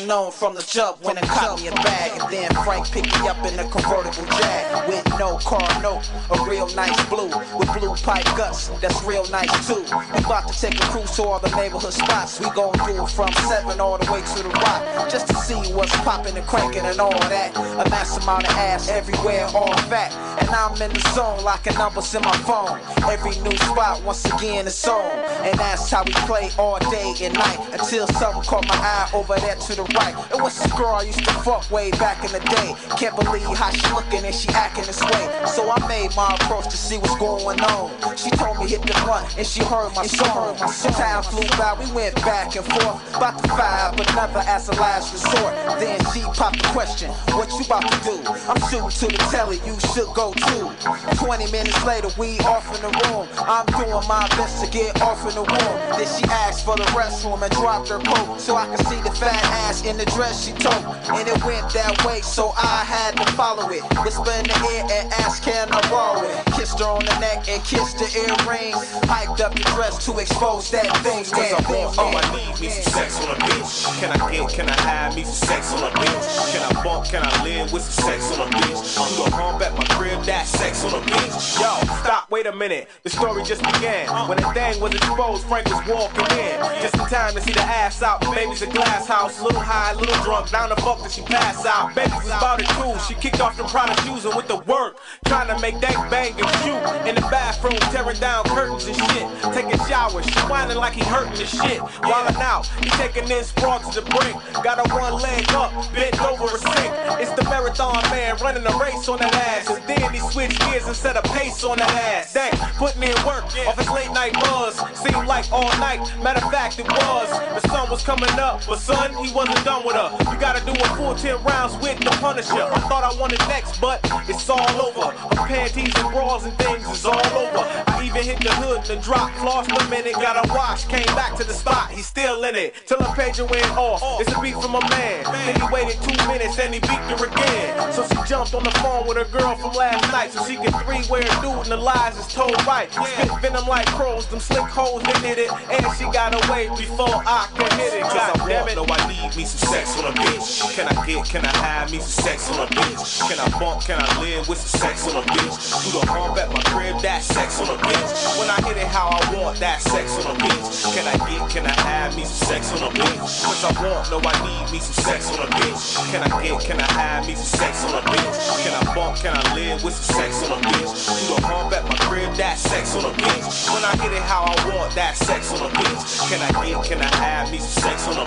[0.06, 2.20] known from the jump when it caught me a bag.
[2.20, 4.88] And then Frank picked me up in a convertible jag.
[4.88, 7.30] With no car note, a real nice blue.
[7.58, 9.82] With blue pipe guts, that's real nice too.
[10.14, 12.40] We about to take a cruise to all the neighborhood spots.
[12.40, 15.10] We gon' do it from 7 all the way to the rock.
[15.10, 17.56] Just to see what's popping and cranking and all that.
[17.56, 20.12] A mass amount of ass everywhere, all fat.
[20.40, 22.78] And I'm in the zone, locking numbers in my phone.
[23.10, 25.02] Every new spot, once again, it's on.
[25.44, 27.58] And that's how we play all day and night.
[27.72, 30.14] Until something caught my eye over there to the right.
[30.30, 32.74] It was this girl I used to fuck way back in the day.
[32.96, 35.24] Can't believe how she looking and she acting this way.
[35.46, 37.90] So I made my approach to see what's going on.
[38.16, 40.56] She told me hit the blunt and she heard my song.
[40.56, 43.16] Time flew by, we went back and forth.
[43.16, 45.54] About to five, but never as a last resort.
[45.80, 48.16] Then she popped the question, what you about to do?
[48.48, 50.70] I'm shooting to the telly, you should go too.
[51.16, 53.28] 20 minutes later, we off in the room.
[53.46, 55.74] I'm doing my best to get off in the room.
[55.96, 59.10] Then she asked for the restroom and dropped her coat so I could see the
[59.10, 60.74] fat ass in the dress she took.
[61.08, 63.82] And it went that way, so I had to follow it.
[64.02, 66.44] Whisper in the ear and ask, can I borrow it?
[66.58, 68.74] Kissed her on the neck and kissed the earring.
[69.06, 71.22] Hiked up the dress to expose that thing.
[71.24, 73.86] Cause I'm want, oh, I need me some sex on a bitch.
[74.00, 76.52] Can I get, can I have me some sex on a bitch?
[76.52, 79.16] Can I bump, can I live with some sex on a bitch?
[79.16, 81.60] You a hump at my crib, that sex on a bitch.
[81.60, 82.88] Yo, stop, wait a minute.
[83.04, 84.08] The story just began.
[84.28, 86.58] When the thing was exposed, Frank was walking in.
[86.82, 88.20] Just in time to see the ass out.
[88.34, 90.50] Baby's a glass house, little high, little drunk.
[90.50, 91.94] Down the fuck that she pass out.
[91.94, 92.66] Baby was about it.
[93.06, 94.96] She kicked off Prada shoes and with the work.
[95.26, 96.80] Trying to make that bang and shoot.
[97.08, 99.26] In the bathroom, tearing down curtains and shit.
[99.52, 101.80] Taking showers, she whining like he hurting the shit.
[102.06, 104.36] Wildin' out, he taking in sprawl to the brink.
[104.64, 106.92] Got her one leg up, bent over a sink.
[107.20, 109.68] It's the marathon man running a race on that ass.
[109.68, 112.32] And then he switched gears and set a pace on that ass.
[112.32, 114.78] Dang, putting in work off his late night buzz.
[114.96, 117.28] Seemed like all night, matter of fact, it was.
[117.60, 120.14] The sun was coming up, but son, he wasn't done with her.
[120.30, 122.54] You gotta do a full 10 rounds with the Punisher.
[122.54, 123.98] I thought I wanted next, but
[124.28, 125.10] it's all over.
[125.10, 127.66] Her panties and bras and things is all over.
[127.90, 131.10] I even hit the hood and the drop, flossed a minute, got a wash, came
[131.18, 132.74] back to the spot, he's still in it.
[132.86, 134.20] Till the pager went off.
[134.20, 135.24] It's a beat from a man.
[135.24, 137.92] Then he waited two minutes and he beat her again.
[137.92, 140.74] So she jumped on the phone with her girl from last night so she could
[140.86, 142.86] three-way her dude and the lies is told right.
[142.92, 145.50] Spit venom like crows, them slick that did it.
[145.74, 148.02] And she got away before I could hit it.
[148.02, 148.76] God damn it.
[148.76, 150.74] No, I need me some sex on a bitch.
[150.74, 153.00] Can I get, can I have me some sex on a bitch?
[153.28, 155.56] Can I bump, can I live with some sex on a bitch?
[155.84, 158.38] Do the hump at my crib, that sex on a bitch.
[158.38, 160.92] When I hit it how I want, that sex on a bitch.
[160.92, 163.16] Can I get, can I have me some sex on a bitch?
[163.16, 165.80] Cause I want, no, I need me some sex on a bitch.
[166.12, 168.36] Can I get, can I have me some sex on a bitch?
[168.60, 170.92] Can I bump, can I live with some sex on a bitch?
[170.92, 173.72] Do the hump at my crib, that sex on a bitch.
[173.72, 176.28] When I hit it how I want, that sex on a bitch.
[176.28, 178.26] Can I get, can I have me some sex on a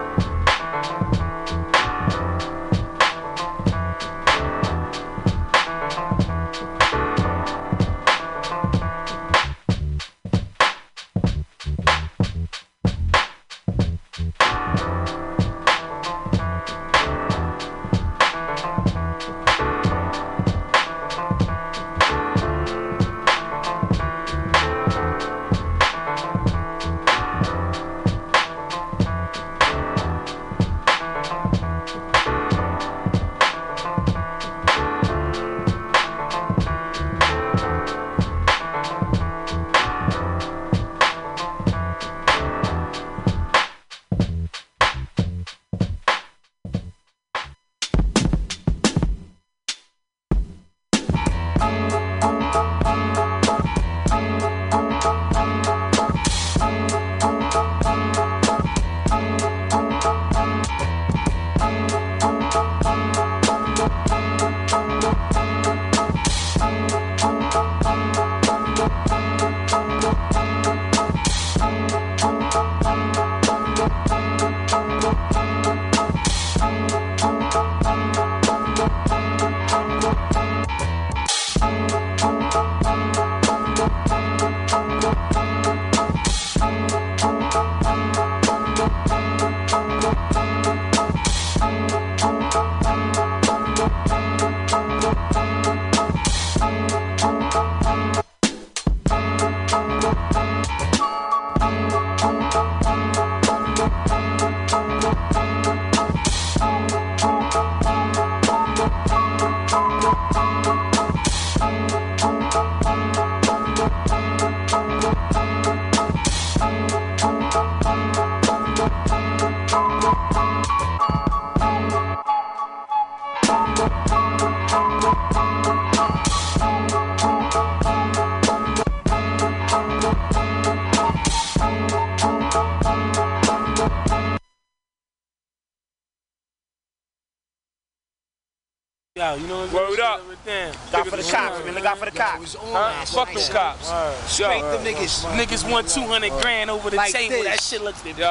[141.81, 141.91] cops, man.
[141.91, 142.55] Out for the cops.
[142.59, 143.05] Huh?
[143.05, 144.31] Fuck them cops.
[144.31, 145.25] Straight them niggas.
[145.37, 147.43] Niggas won 200 grand over the Like table.
[147.43, 148.21] That shit looks pretty.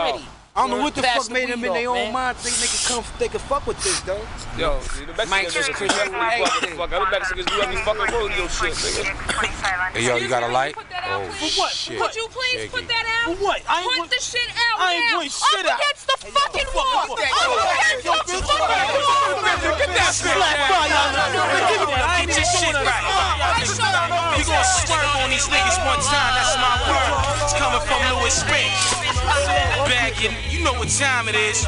[0.51, 2.35] I don't know what the fuck made them in their own man.
[2.35, 4.19] mind think they could come, they could fuck with this, though.
[4.59, 4.83] Yo,
[5.31, 6.75] Mike the Mexicans just niggas Chris fucking everything.
[6.75, 6.91] fuck.
[6.91, 9.15] Other Mexicans do every fucking rodeo shit, nigga.
[9.95, 10.75] Hey, yo, you got a light?
[10.75, 11.71] Oh, For what?
[11.71, 12.03] shit.
[12.03, 13.31] Could you please put that out?
[13.31, 13.63] For what?
[13.71, 15.23] I ain't Put the shit out I ain't now.
[15.23, 15.79] putting shit Up out.
[15.79, 16.99] against the fucking wall.
[16.99, 19.79] Up Up against against the fucking wall.
[19.79, 21.15] Get that slap by y'all.
[21.31, 22.11] Give me that.
[22.11, 23.07] I ain't Get your shit right.
[24.35, 27.39] We gon' swerve on these niggas one time, that's my word.
[27.39, 29.00] It's coming from Louis Spence.
[29.87, 31.65] Bagging, you know what time it is.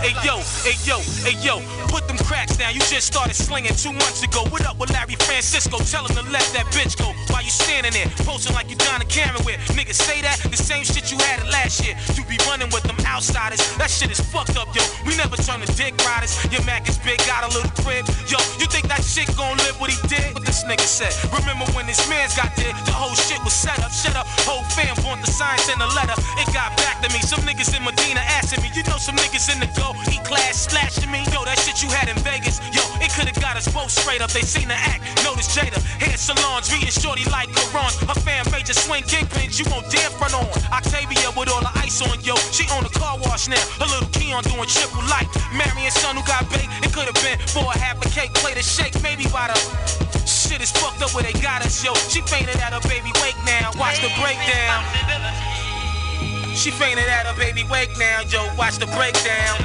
[0.00, 2.74] Hey yo, hey yo, hey yo, put them cracks down.
[2.74, 4.44] You just started slinging two months ago.
[4.50, 5.78] What up with Larry Francisco?
[5.78, 7.12] Tell him to let that bitch go.
[7.32, 9.58] While you standing there, posting like you Donna Karan with.
[9.74, 11.96] Niggas say that, the same shit you had it last year.
[12.14, 13.60] You be running with them outsiders.
[13.76, 14.82] That shit is fucked up, yo.
[15.06, 16.36] We never turn to dick riders.
[16.52, 18.06] Your Mac is big, got a little crib.
[18.30, 20.34] Yo, you think that shit gon' live what he did?
[20.34, 21.12] What this nigga said.
[21.32, 23.90] Remember when this man's got there, the whole shit was set up.
[23.90, 26.14] Shut up, whole fam want the science and the letter.
[26.38, 27.20] It got back to me.
[27.24, 30.68] Some niggas in Medina asking me, you know some niggas in the go, E class
[30.68, 31.24] splashing me.
[31.32, 34.30] Yo, that shit you had in Vegas, yo, it could've got us both straight up.
[34.30, 37.90] They seen the act, notice Jada, hair salons, reading shorty like Quran.
[38.06, 40.46] Her fan major swing kingpins, you won't dare front on.
[40.70, 43.60] Octavia with all the ice on, yo, she own a car wash now.
[43.80, 45.28] Her little Keon doing triple light.
[45.52, 48.64] Marion son who got baked, it could've been for a half a cake, plate of
[48.64, 49.58] shake, maybe by the.
[50.24, 51.92] Shit is fucked up where they got us, yo.
[52.08, 53.72] She fainted at her baby wake now.
[53.76, 55.73] Watch the breakdown.
[56.54, 58.48] She fainted at her baby wake now, yo.
[58.56, 59.58] Watch the breakdown.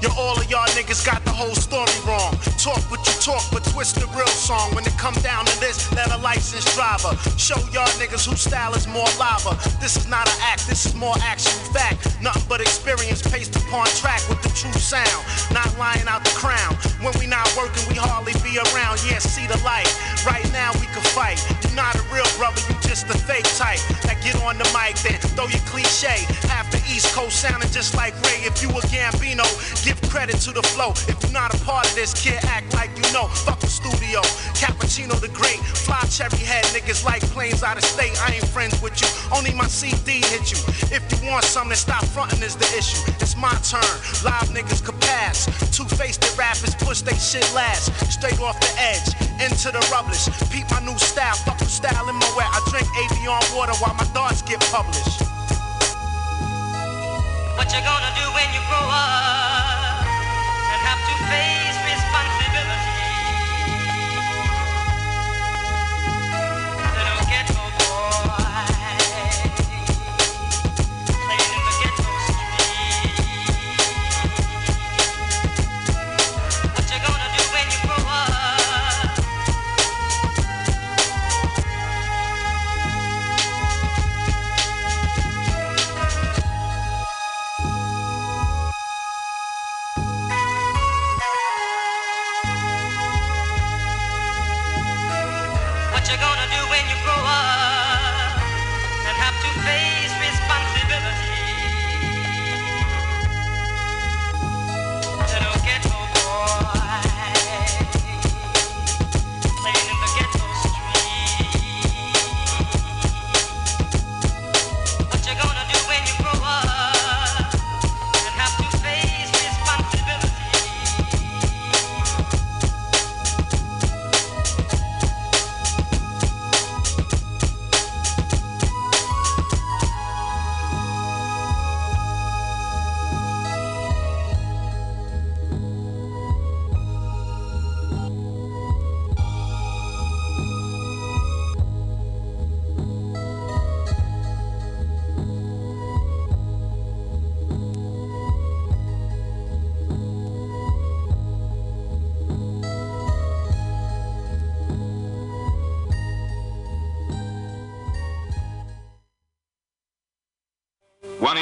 [0.00, 2.30] Yo, all of y'all niggas got the whole story wrong.
[2.54, 4.72] Talk what you talk, but twist the real song.
[4.74, 8.74] When it come down to this, let a licensed driver show y'all niggas whose style
[8.74, 9.58] is more lava.
[9.82, 12.06] This is not an act, this is more action fact.
[12.22, 15.22] Nothing but experience paced upon track with the true sound.
[15.50, 16.78] Not lying out the crown.
[17.02, 19.02] When we not working, we hardly be around.
[19.02, 19.90] Yeah, see the light.
[20.22, 21.42] Right now we can fight.
[21.62, 23.82] You're not a real brother, you just a fake type.
[24.06, 26.22] That get on the mic, then throw your cliche.
[26.46, 28.46] Half the East Coast sounding just like Ray.
[28.46, 29.46] If you a Gambino,
[29.88, 30.92] give credit to the flow.
[31.08, 33.26] If you're not a part of this, kid, act like you know.
[33.48, 34.20] Fuck the studio.
[34.52, 35.60] Cappuccino the great.
[35.88, 38.12] Fly cherry head niggas like planes out of state.
[38.20, 39.08] I ain't friends with you.
[39.32, 40.60] Only my CD hit you.
[40.92, 43.00] If you want something, stop fronting is the issue.
[43.16, 43.94] It's my turn.
[44.28, 45.48] Live niggas could pass.
[45.72, 47.88] Two-faced rappers push they shit last.
[48.12, 49.08] Straight off the edge.
[49.40, 50.28] Into the rubbish.
[50.52, 51.36] Peep my new style.
[51.48, 52.48] Fuck the style in my wet.
[52.52, 55.24] I drink Evian water while my thoughts get published.
[57.56, 59.67] What you gonna do when you grow up
[60.88, 61.57] have to face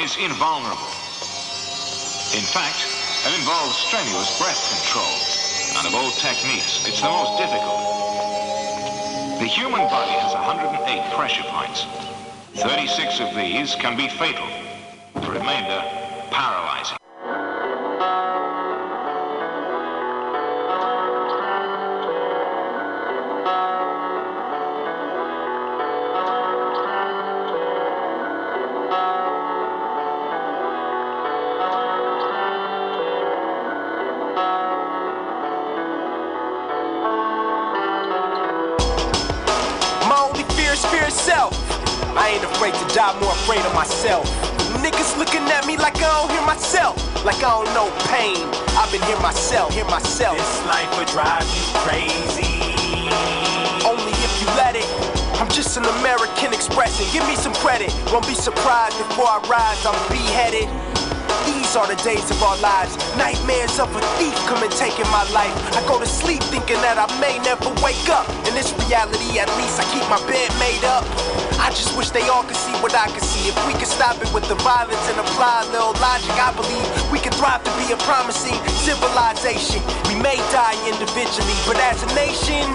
[0.07, 0.95] is invulnerable.
[2.31, 2.79] In fact,
[3.27, 5.11] it involves strenuous breath control,
[5.75, 7.83] and of all techniques, it's the most difficult.
[9.43, 11.83] The human body has 108 pressure points.
[12.55, 14.47] 36 of these can be fatal.
[15.15, 15.83] The remainder,
[49.47, 50.35] myself, hear myself.
[50.35, 52.59] This life would drive you crazy.
[53.87, 54.83] Only if you let it.
[55.39, 57.07] I'm just an American expressing.
[57.15, 57.87] Give me some credit.
[58.11, 59.79] Won't be surprised before I rise.
[59.87, 60.67] I'm beheaded.
[61.47, 62.99] These are the days of our lives.
[63.15, 65.55] Nightmares of a thief coming taking my life.
[65.79, 68.27] I go to sleep thinking that I may never wake up.
[68.43, 71.07] In this reality, at least I keep my bed made up.
[71.63, 73.47] I just wish they all could see what I could see.
[73.47, 76.83] If we could stop it with the violence and apply a little logic, I believe
[77.11, 79.81] we thrive to be a promising civilization.
[80.09, 82.65] We may die individually, but as a nation,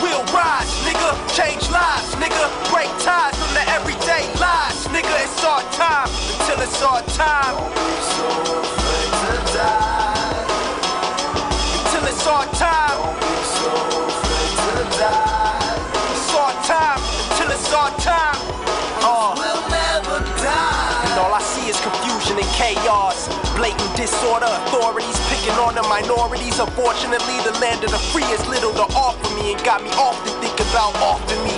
[0.00, 1.12] we'll rise, nigga.
[1.36, 2.48] Change lives, nigga.
[2.72, 5.12] Break ties from the everyday lies, nigga.
[5.20, 7.56] It's our time until it's our time.
[11.84, 12.98] Until it's our time.
[16.14, 18.40] It's our time until it's our time.
[19.04, 19.34] Uh.
[19.36, 21.04] We'll never die.
[21.04, 23.13] And all I see is confusion and chaos.
[23.54, 26.58] Blatant disorder, authorities picking on the minorities.
[26.58, 30.34] Unfortunately, the land of the free is little to offer me and got me often
[30.42, 31.54] thinking about often me.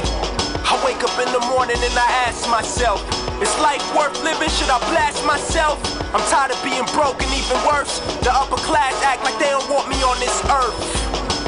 [0.61, 3.01] I wake up in the morning and I ask myself,
[3.41, 4.51] is life worth living?
[4.51, 5.81] Should I blast myself?
[6.13, 8.01] I'm tired of being broke and even worse.
[8.21, 10.77] The upper class act like they don't want me on this earth.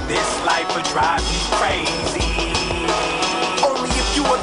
[0.08, 2.37] This life would drive me crazy.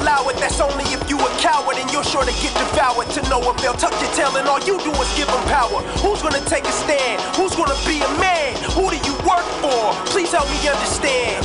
[0.00, 3.08] Allow it, that's only if you a coward and you're sure to get devoured.
[3.16, 5.80] To if they'll tuck your tail and all you do is give them power.
[6.04, 7.22] Who's gonna take a stand?
[7.36, 8.56] Who's gonna be a man?
[8.76, 9.94] Who do you work for?
[10.12, 11.40] Please help me understand.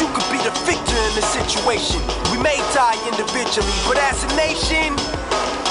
[0.00, 2.00] You could be the victor in the situation.
[2.32, 4.96] We may die individually, but as a nation,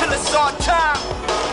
[0.00, 0.96] until it's our time.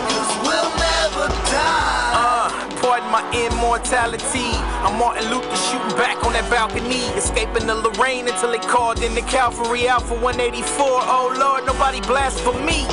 [0.09, 2.11] Cause we'll never die.
[2.15, 2.49] Uh,
[2.81, 4.55] pardon my immortality.
[4.85, 7.03] I'm Martin Luther shooting back on that balcony.
[7.19, 10.85] Escaping the Lorraine until they called in the Calvary Alpha 184.
[10.87, 12.85] Oh Lord, nobody blast for me.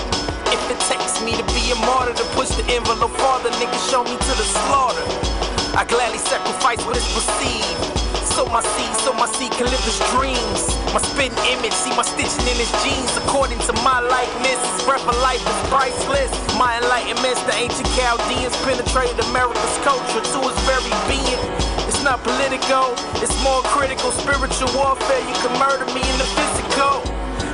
[0.52, 4.04] If it takes me to be a martyr to push the envelope farther, niggas show
[4.04, 5.04] me to the slaughter.
[5.76, 8.03] I gladly sacrifice what is perceived.
[8.34, 10.66] So my seed, so my seed can live his dreams.
[10.90, 13.14] My spitting image, see my stitching in his jeans.
[13.22, 16.34] According to my likeness, his breath of life is priceless.
[16.58, 21.38] My enlightenments, the ancient Chaldeans penetrated America's culture to its very being.
[21.86, 24.10] It's not political, it's more critical.
[24.10, 27.06] Spiritual warfare, you can murder me in the physical.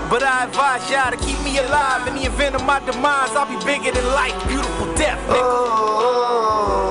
[0.08, 2.08] But I advise y'all to keep me alive.
[2.08, 4.32] In the event of my demise, I'll be bigger than life.
[4.48, 5.60] Beautiful death, nigga.
[6.60, 6.89] Tragedy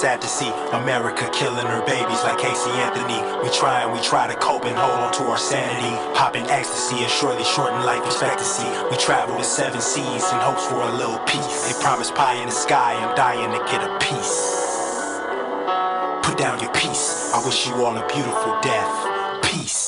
[0.00, 3.20] sad to see America killing her babies like Casey Anthony.
[3.44, 5.94] We try and we try to cope and hold on to our sanity.
[6.16, 8.64] Popping ecstasy and surely shorten life expectancy.
[8.90, 11.68] We travel the seven seas in hopes for a little peace.
[11.68, 14.40] They promise pie in the sky, I'm dying to get a piece.
[16.24, 17.34] Put down your peace.
[17.34, 19.42] I wish you all a beautiful death.
[19.52, 19.79] Peace.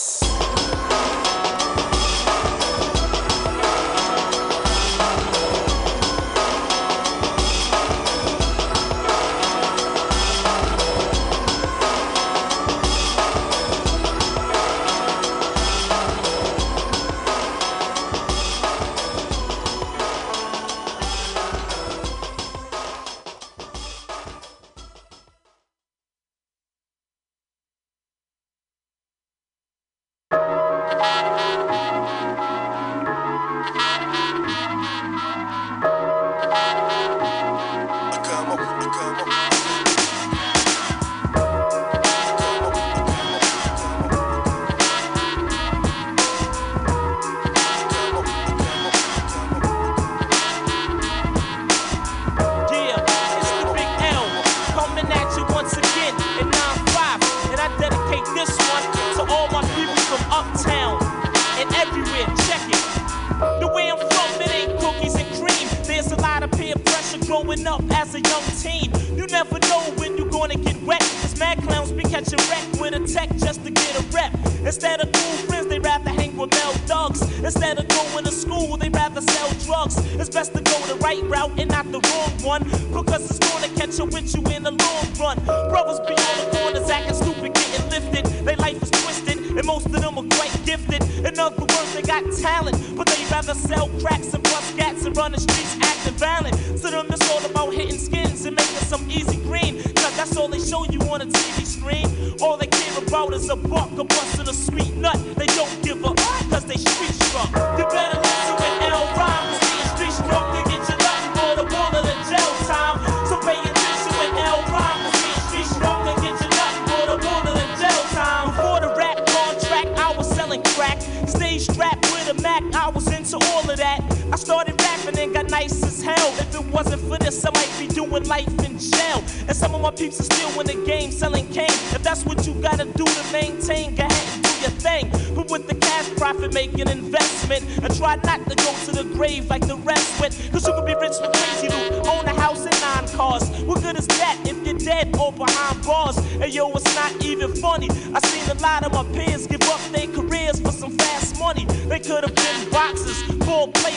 [129.83, 131.67] My peeps are still in the game selling cane.
[131.91, 135.11] If that's what you gotta do to maintain, go ahead and do your thing.
[135.35, 137.65] But with the cash profit, make an investment.
[137.83, 140.39] And try not to go to the grave like the rest went.
[140.53, 143.51] Cause you can be rich with crazy loot, own a house and nine cars.
[143.67, 146.17] What good is that if you're dead or behind bars?
[146.17, 147.89] And yo, it's not even funny.
[148.15, 151.65] I seen a lot of my peers give up their careers for some fast money.
[151.65, 153.21] They could have been boxers,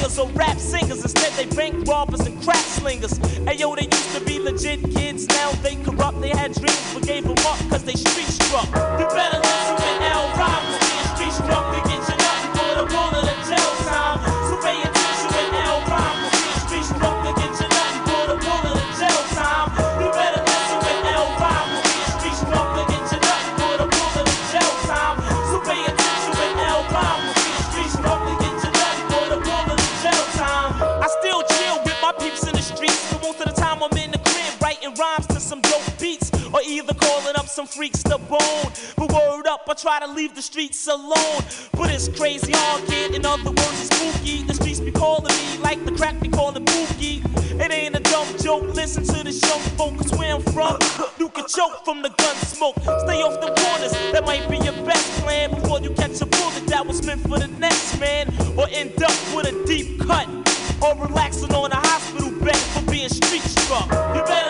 [0.05, 1.01] players, or rap singers.
[1.01, 3.17] Instead, they bank robbers and crack slingers.
[3.47, 6.21] And yo, they used to be legit kids, now they corrupt.
[6.21, 8.67] They had dreams, but gave them up cause they street struck.
[8.99, 9.44] You better
[40.25, 41.43] leave the streets alone.
[41.73, 43.13] But it's crazy hard, kid.
[43.13, 44.41] In other words, it's spooky.
[44.41, 47.21] The streets be calling me like the crack be calling Pookie.
[47.63, 48.63] It ain't a dumb joke.
[48.73, 50.79] Listen to the show, folk, 'cause where I'm from,
[51.19, 52.75] you can choke from the gun smoke.
[53.05, 56.65] Stay off the corners, that might be your best plan before you catch a bullet
[56.67, 60.27] that was meant for the next man, or end up with a deep cut,
[60.81, 63.87] or relaxing on a hospital bed for being street struck.
[64.15, 64.44] You better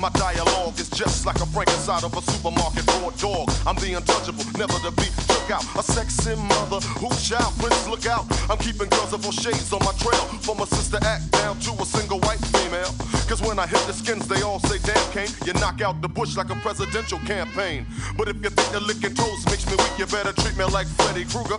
[0.00, 3.52] my dialogue is just like a Frank inside of a supermarket raw dog.
[3.66, 5.64] I'm the untouchable, never to be took out.
[5.76, 8.24] A sexy mother who child prince look out.
[8.48, 10.24] I'm keeping girls of all shades on my trail.
[10.40, 12.92] From a sister act down to a single white female.
[13.28, 16.08] Cause when I hit the skins, they all say, damn, Kane, you knock out the
[16.08, 17.86] bush like a presidential campaign.
[18.16, 20.86] But if you think the licking toes makes me weak, you better treat me like
[20.86, 21.58] Freddy Krueger.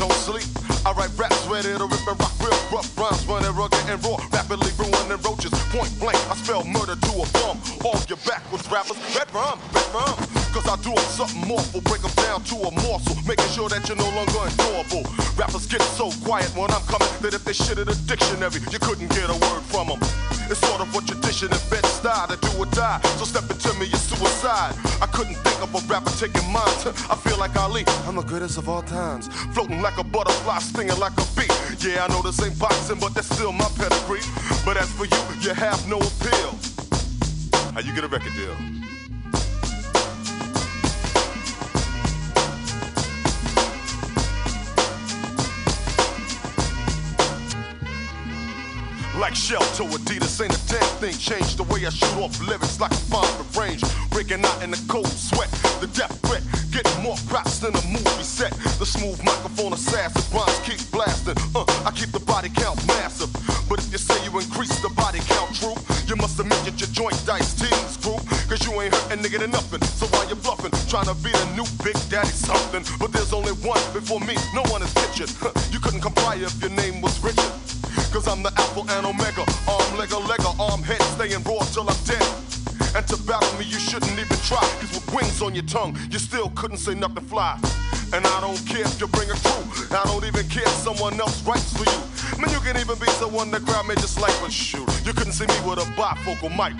[0.00, 0.48] Don't sleep.
[0.88, 4.16] I write raps ready to rip and rock real rough rhymes, running rugged and raw,
[4.32, 5.52] rapidly ruining roaches.
[5.68, 7.60] Point blank, I spell murder to a bum.
[7.84, 10.16] All your backwards rappers, red rum, red rum.
[10.56, 14.00] Cause I do something awful, break them down to a morsel, making sure that you're
[14.00, 15.04] no longer ignorable.
[15.36, 18.80] Rappers get so quiet when I'm coming that if they shit in a dictionary, you
[18.80, 20.00] couldn't get a word from them.
[20.48, 23.04] It's sort of a tradition in Bed-Stuy to do or die.
[23.20, 24.74] So step into me, it's suicide.
[25.02, 26.62] I couldn't think of a rapper taking mine.
[27.08, 29.28] I feel like Ali, I'm the greatest of all times.
[29.54, 31.48] Floating like a butterfly, stinging like a bee.
[31.80, 34.20] Yeah, I know this ain't boxing, but that's still my pedigree.
[34.64, 36.52] But as for you, you have no appeal.
[37.72, 38.79] How you get a record deal?
[49.20, 52.80] Like Shell to Adidas, ain't a damn thing changed the way I shoot off lyrics
[52.80, 53.84] like a fine range.
[54.08, 56.40] Breaking out in the cold sweat, the death threat,
[56.72, 58.48] getting more props than a movie set.
[58.80, 61.36] The smooth microphone assassin, rhymes keep blasting.
[61.54, 63.28] Uh, I keep the body count massive.
[63.68, 65.76] But if you say you increase the body count, true,
[66.08, 68.16] you must admit that your joint dice teams crew.
[68.48, 69.84] Cause you ain't hurt a nigga to nothing.
[70.00, 70.72] So why you bluffing?
[70.88, 72.88] Trying to be the new big daddy something.
[72.96, 75.28] But there's only one before me, no one is pictured.
[75.68, 77.69] You couldn't comply if your name was Richard.
[78.10, 79.46] Cause I'm the alpha and omega.
[79.70, 82.26] Arm, leg, leg, arm, head, staying raw till I'm dead.
[82.96, 84.58] And to battle me, you shouldn't even try.
[84.82, 87.56] Cause with wings on your tongue, you still couldn't say nothing fly.
[88.12, 89.62] And I don't care if you bring a crew.
[89.96, 92.40] I don't even care if someone else writes for you.
[92.42, 94.88] Man, you can even be someone that grab me just like a shoot.
[95.06, 96.74] You couldn't see me with a bifocal mic.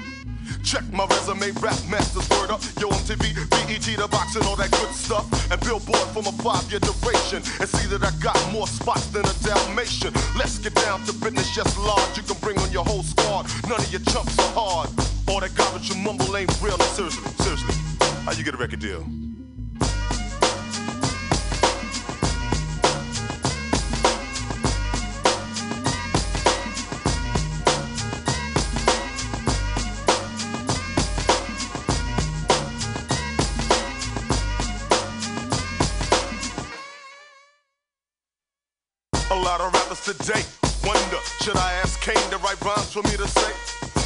[0.63, 2.61] Check my resume, rap masters, word up.
[2.79, 5.27] Yo, MTV, BET, the box, and all that good stuff.
[5.51, 7.43] And Billboard from a five year duration.
[7.61, 10.13] And see that I got more spots than a Dalmatian.
[10.37, 12.17] Let's get down to business, just large.
[12.17, 13.47] You can bring on your whole squad.
[13.69, 14.91] None of your chumps are hard.
[15.29, 16.79] All that garbage you mumble ain't real.
[16.97, 17.75] Seriously, seriously.
[18.25, 19.05] How you get a record deal?
[39.51, 40.47] Lot of rappers today
[40.87, 43.51] wonder, should I ask Kane to write rhymes for me to say?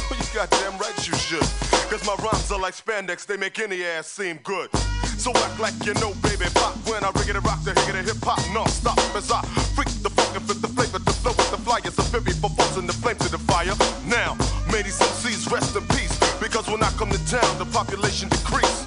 [0.09, 1.45] Well, you goddamn right you should.
[1.85, 4.73] Cause my rhymes are like spandex, they make any ass seem good.
[5.21, 8.41] So act like you know, baby, pop when I riggedy rock the higgity hip hop
[8.55, 9.45] non-stop as I
[9.77, 11.93] freak the funk and flip the flavor to flow with the flyers.
[11.93, 13.77] A fury for forcing the flame to the fire.
[14.09, 14.33] Now,
[14.73, 16.17] may these MCs rest in peace.
[16.41, 18.81] Because when I come to town, the population decrease.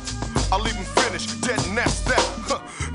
[0.50, 2.47] I leave them finished, dead and that's that.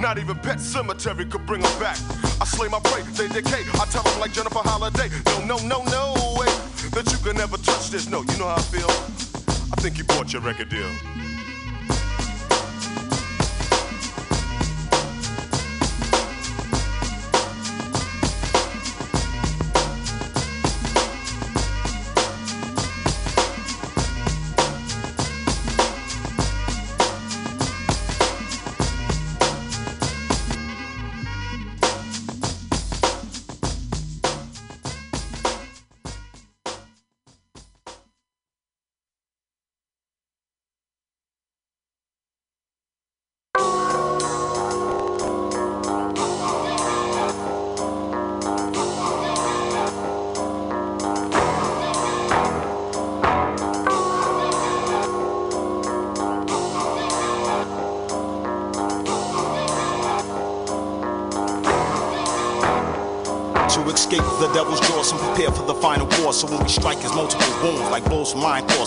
[0.04, 1.98] Not even Pet Sematary could bring them back.
[2.42, 3.64] I slay my prey, they decay.
[3.80, 5.08] I tell them like Jennifer Holliday.
[5.48, 6.52] No, no, no, no way
[6.92, 8.10] that you can never touch this.
[8.10, 8.90] No, you know how I feel.
[9.72, 10.90] I think you bought your record deal.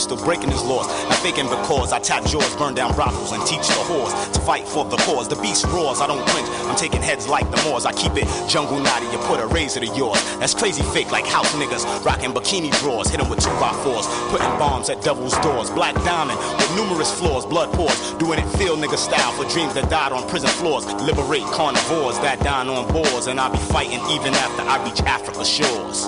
[0.07, 0.86] Still breaking his laws.
[1.11, 4.66] Not faking because I tap jaws, burn down brothels, and teach the whores to fight
[4.66, 5.28] for the cause.
[5.28, 6.48] The beast roars, I don't cringe.
[6.70, 7.84] I'm taking heads like the Moors.
[7.84, 10.22] I keep it jungle naughty, you put a razor to yours.
[10.38, 14.07] That's crazy fake like house niggas, rocking bikini drawers, hit 'em with two by fours,
[14.30, 15.68] putting bombs at devil's doors.
[15.70, 19.90] Black diamond with numerous flaws, blood pours, doing it field nigga style for dreams that
[19.90, 20.86] died on prison floors.
[21.02, 25.48] Liberate carnivores that dine on boars, and I'll be fighting even after I reach Africa's
[25.48, 26.07] shores.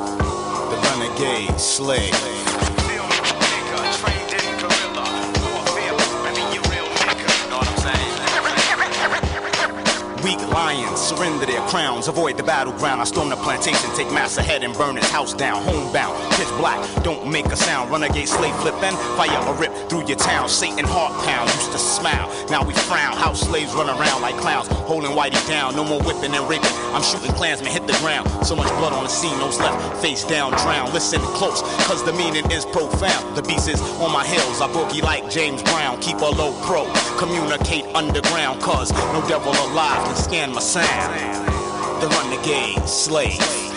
[0.70, 2.47] The renegade slave.
[10.29, 13.00] Weak lions surrender their crowns, avoid the battleground.
[13.00, 15.62] I storm the plantation, take mass ahead and burn his house down.
[15.62, 17.92] Homebound, pitch black, don't make a sound.
[17.92, 20.48] Renegade slave flip and fire a rip through your town.
[20.48, 22.26] Satan heart pound, used to smile.
[22.50, 23.16] Now we frown.
[23.16, 25.76] House slaves run around like clowns, holding whitey down.
[25.76, 26.74] No more whipping and raping.
[26.94, 28.26] I'm shooting clansmen, hit the ground.
[28.44, 30.92] So much blood on the scene, nose left, face down, drown.
[30.92, 33.37] Listen close, cause the meaning is profound.
[33.37, 36.00] The beast is on my heels, I boogie like James Brown.
[36.00, 36.83] Keep a low pro,
[37.16, 41.14] communicate underground, cause no devil alive can scan my sound.
[42.00, 43.67] The renegade slave.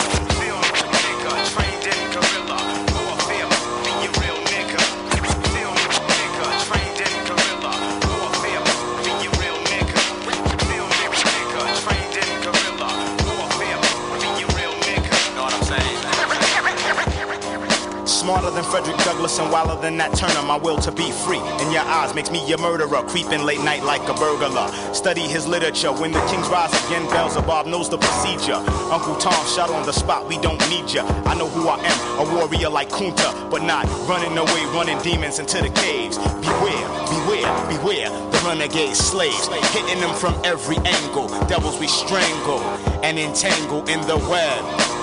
[18.22, 20.46] Smarter than Frederick Douglass and wilder than Nat Turner.
[20.46, 23.02] My will to be free in your eyes makes me your murderer.
[23.08, 24.70] Creeping late night like a burglar.
[24.94, 25.90] Study his literature.
[25.90, 28.62] When the kings rise again, Beelzebub knows the procedure.
[28.94, 30.28] Uncle Tom shot on the spot.
[30.28, 31.02] We don't need ya.
[31.26, 32.24] I know who I am.
[32.24, 36.16] A warrior like Kunta, but not running away, running demons into the caves.
[36.16, 38.10] Beware, beware, beware.
[38.30, 41.26] The renegade slaves hitting them from every angle.
[41.48, 42.60] Devils we strangle
[43.02, 45.01] and entangle in the web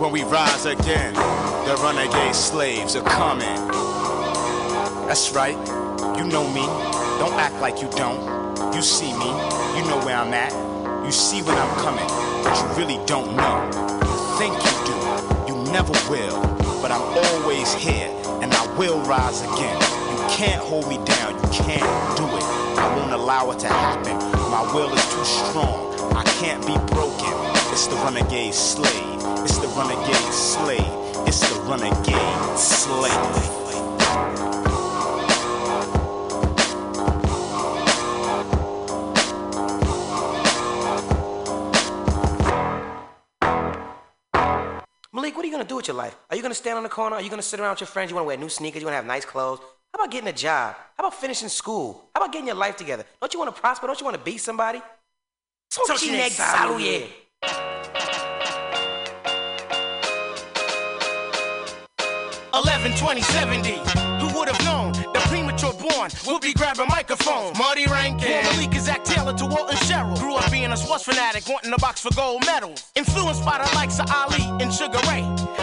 [0.00, 1.12] when we rise again.
[1.12, 3.54] The renegade slaves are coming.
[5.06, 5.58] That's right.
[6.16, 6.64] You know me.
[7.20, 8.74] Don't act like you don't.
[8.74, 9.28] You see me.
[9.76, 10.52] You know where I'm at.
[11.04, 12.06] You see when I'm coming,
[12.42, 13.68] but you really don't know.
[14.00, 14.96] You think you do.
[15.52, 16.40] You never will.
[16.80, 18.08] But I'm always here,
[18.40, 19.76] and I will rise again.
[20.10, 21.34] You can't hold me down.
[21.34, 22.44] You can't do it.
[22.80, 24.16] I won't allow it to happen.
[24.50, 25.92] My will is too strong.
[26.16, 27.34] I can't be broken.
[27.70, 29.19] It's the renegade slave.
[29.42, 30.80] It's the renegade slave.
[31.26, 33.10] It's the renegade slave.
[45.12, 46.16] Malik, what are you gonna do with your life?
[46.30, 47.16] Are you gonna stand on the corner?
[47.16, 48.10] Are you gonna sit around with your friends?
[48.10, 48.80] You wanna wear new sneakers?
[48.82, 49.60] You wanna have nice clothes?
[49.92, 50.76] How about getting a job?
[50.96, 52.10] How about finishing school?
[52.14, 53.04] How about getting your life together?
[53.20, 53.86] Don't you wanna prosper?
[53.86, 54.82] Don't you wanna be somebody?
[55.72, 57.69] Socinek saluje.
[62.62, 63.76] Eleven twenty seventy.
[64.20, 67.56] Who would have known the premature born would be grabbing microphones?
[67.56, 68.28] Marty Rankin.
[68.28, 70.16] Former Malik is Zach Taylor to Walton Sherrill.
[70.16, 72.90] Grew up being a sports fanatic, wanting a box for gold medals.
[72.96, 75.22] Influenced by the likes of Ali and Sugar Ray,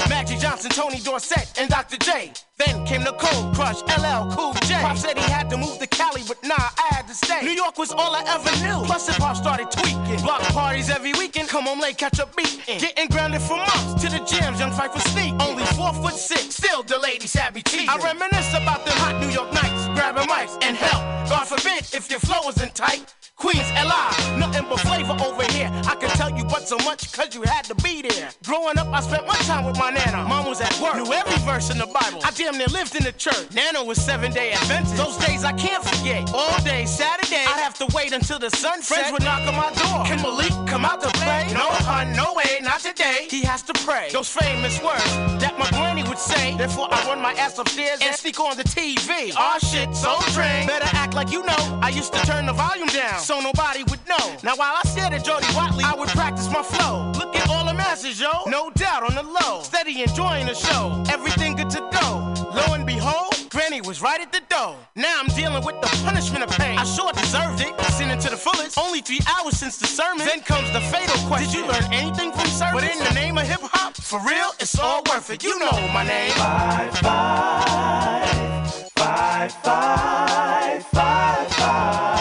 [0.10, 1.98] Magic Johnson, Tony Dorsett, and Dr.
[1.98, 2.32] J.
[2.58, 4.82] Then came the Cold Crush, LL Cool J.
[4.82, 7.42] Pop said he had to move to Cali, but nah, I had to stay.
[7.44, 8.84] New York was all I ever knew.
[8.88, 10.22] Plus, hip hop started tweaking.
[10.24, 11.50] Block parties every weekend.
[11.50, 12.60] Come home late, catch a beat.
[12.66, 12.80] Mm.
[12.80, 15.36] Getting grounded for months to the jams, young fight for sneak.
[15.40, 17.90] Only four foot six, still the ladies had me teasing.
[17.90, 21.02] I reminisce about the hot New York nights, grabbing mics and hell.
[21.30, 23.14] God forbid if your flow isn't tight.
[23.38, 25.70] Queens, LI, nothing but flavor over here.
[25.86, 28.32] I can tell you but so much cause you had to be there.
[28.44, 30.28] Growing up, I spent much time with my nana.
[30.28, 32.20] Mom was at work, knew every verse in the Bible.
[32.26, 33.54] I damn near lived in the church.
[33.54, 34.98] Nana was seven day Adventist.
[34.98, 36.34] Those days I can't forget.
[36.34, 38.82] All day Saturday, I'd have to wait until the sun.
[38.82, 40.06] Friends would knock on my door.
[40.06, 41.46] Can Malik come out to play?
[41.54, 43.28] No, hun, no way, not today.
[43.30, 44.10] He has to pray.
[44.12, 45.06] Those famous words
[45.38, 46.58] that my granny would say.
[46.58, 49.32] Therefore, I run my ass upstairs and sneak on the TV.
[49.38, 50.66] Aw shit, Soul Train.
[50.66, 51.80] Better act like you know.
[51.84, 54.26] I used to turn the volume down so nobody would know.
[54.42, 57.12] Now while I stared at Jody Watley, I would practice my flow.
[57.20, 58.32] Look at all the masses, yo.
[58.48, 59.62] No doubt on the low.
[59.64, 61.04] Steady enjoying the show.
[61.12, 62.08] Everything good to go.
[62.56, 64.78] Lo and behold, Granny was right at the door.
[64.96, 66.80] Now I'm dealing with the punishment of pain.
[66.80, 67.74] I sure deserved it.
[67.98, 68.78] Sinning to the fullest.
[68.78, 70.26] Only three hours since the sermon.
[70.26, 71.52] Then comes the fatal question.
[71.52, 72.80] Did you learn anything from service?
[72.80, 75.44] But in the name of hip hop, for real, it's all worth it.
[75.44, 76.32] You know my name.
[76.32, 82.17] Five, five, five, five, five, five,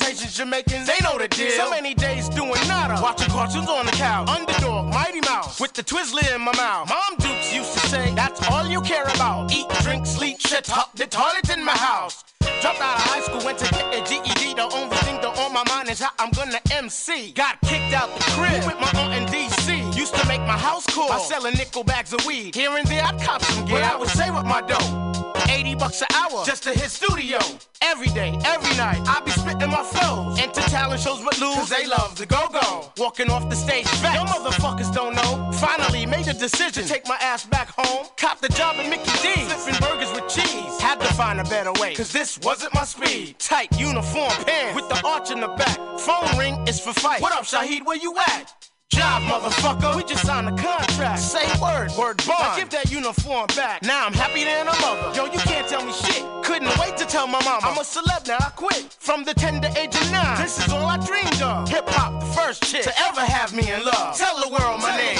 [0.00, 1.50] Haitians, Jamaicans, they know the deal.
[1.50, 4.28] So many days doing nada, watching cartoons on the couch.
[4.28, 6.88] Underdog, Mighty Mouse, with the Twizzler in my mouth.
[6.88, 9.52] Mom Dukes used to say, that's all you care about.
[9.52, 12.24] Eat, drink, sleep, shit, up the toilet in my house.
[12.60, 14.43] Dropped out of high school, went to get a GED.
[14.56, 17.32] The only thing that on my mind is how I'm gonna MC.
[17.32, 19.96] Got kicked out the crib with my aunt in DC.
[19.96, 22.54] Used to make my house cool by selling nickel bags of weed.
[22.54, 23.80] Here and there, I'd cop some gear.
[23.80, 25.14] But I would say with my dough.
[25.48, 27.38] 80 bucks an hour just to hit studio.
[27.82, 30.38] Every day, every night, I be spitting my flows.
[30.38, 32.90] Enter talent shows but lose, cause they love the go-go.
[32.96, 34.14] Walking off the stage back.
[34.16, 35.52] Your motherfuckers don't know.
[35.52, 38.06] Finally made a decision to take my ass back home.
[38.16, 39.52] Cop the job at Mickey D's.
[39.52, 40.80] Flipping burgers with cheese.
[40.80, 43.38] Had to find a better way, cause this wasn't my speed.
[43.38, 45.78] Tight uniform pants with the arch in the back.
[45.98, 47.20] Phone ring is for fight.
[47.20, 47.84] What up, Shaheed?
[47.84, 48.52] Where you at?
[48.90, 49.96] Job, motherfucker.
[49.96, 51.18] We just signed a contract.
[51.18, 52.38] Say word, word bond.
[52.38, 53.82] Now give that uniform back.
[53.82, 55.16] Now I'm happier than a mother.
[55.16, 56.22] Yo, you can't tell me shit.
[56.44, 57.66] Couldn't wait to tell my mama.
[57.66, 58.96] I'm a celeb now, I quit.
[59.00, 60.40] From the tender age of nine.
[60.40, 61.68] This is all I dreamed of.
[61.70, 64.16] Hip hop, the first chick to ever have me in love.
[64.16, 65.16] Tell the world my name.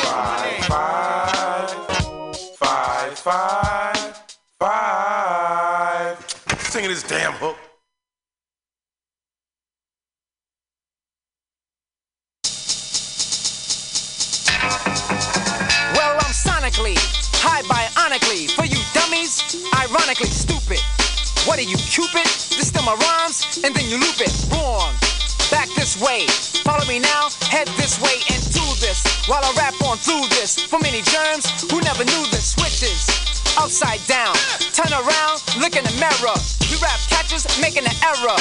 [0.69, 1.71] Five,
[2.57, 4.23] five, five,
[4.61, 6.31] five.
[6.61, 7.57] Singing this damn hook.
[16.75, 16.97] Sonically,
[17.35, 18.51] high bionically.
[18.51, 20.81] For you dummies, ironically stupid.
[21.47, 22.27] What are you, Cupid?
[22.57, 24.33] This still my rhymes, and then you loop it.
[24.51, 24.93] Wrong.
[25.51, 26.27] Back this way.
[26.65, 29.05] Follow me now, head this way and do this.
[29.29, 30.59] While I rap on through this.
[30.59, 33.34] For many germs who never knew the switches.
[33.55, 34.35] Upside down.
[34.75, 36.35] Turn around, look in the mirror.
[36.67, 38.35] We rap catches, making an error.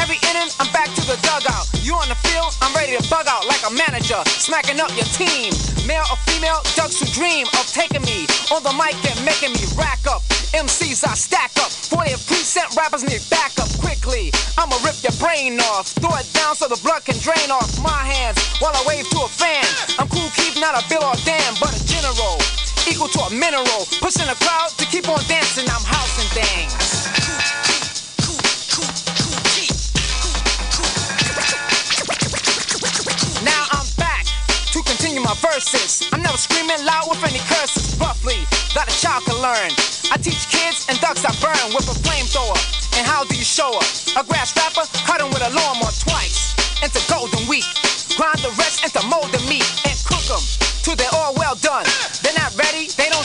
[0.00, 1.68] Every inning, I'm back to the dugout.
[1.84, 5.08] You on the field, I'm ready to bug out like a manager, smacking up your
[5.12, 5.52] team.
[5.84, 9.64] Male or female, ducks who dream of taking me on the mic and making me
[9.76, 10.24] rack up.
[10.56, 14.32] MCs I stack up, 40 preset rappers need backup quickly.
[14.56, 18.00] I'ma rip your brain off, throw it down so the blood can drain off my
[18.00, 19.64] hands while I wave to a fan.
[20.00, 22.40] I'm cool, keep not a bill or damn, but a general.
[22.86, 23.88] Equal to a mineral.
[24.00, 25.64] Pushing a crowd to keep on dancing.
[25.72, 26.74] I'm housing things.
[33.40, 34.26] Now I'm back
[34.72, 36.08] to continue my verses.
[36.12, 37.96] I'm never screaming loud with any curses.
[37.98, 38.44] Roughly,
[38.76, 39.72] that a child can learn.
[40.12, 42.60] I teach kids and ducks I burn with a flamethrower.
[43.00, 43.88] And how do you show up?
[44.20, 46.52] A grass rapper cutting with a lawnmower twice
[46.84, 47.64] into golden wheat.
[48.16, 50.44] Grind the rest into molten meat and cook them
[50.84, 51.86] till they're all well done.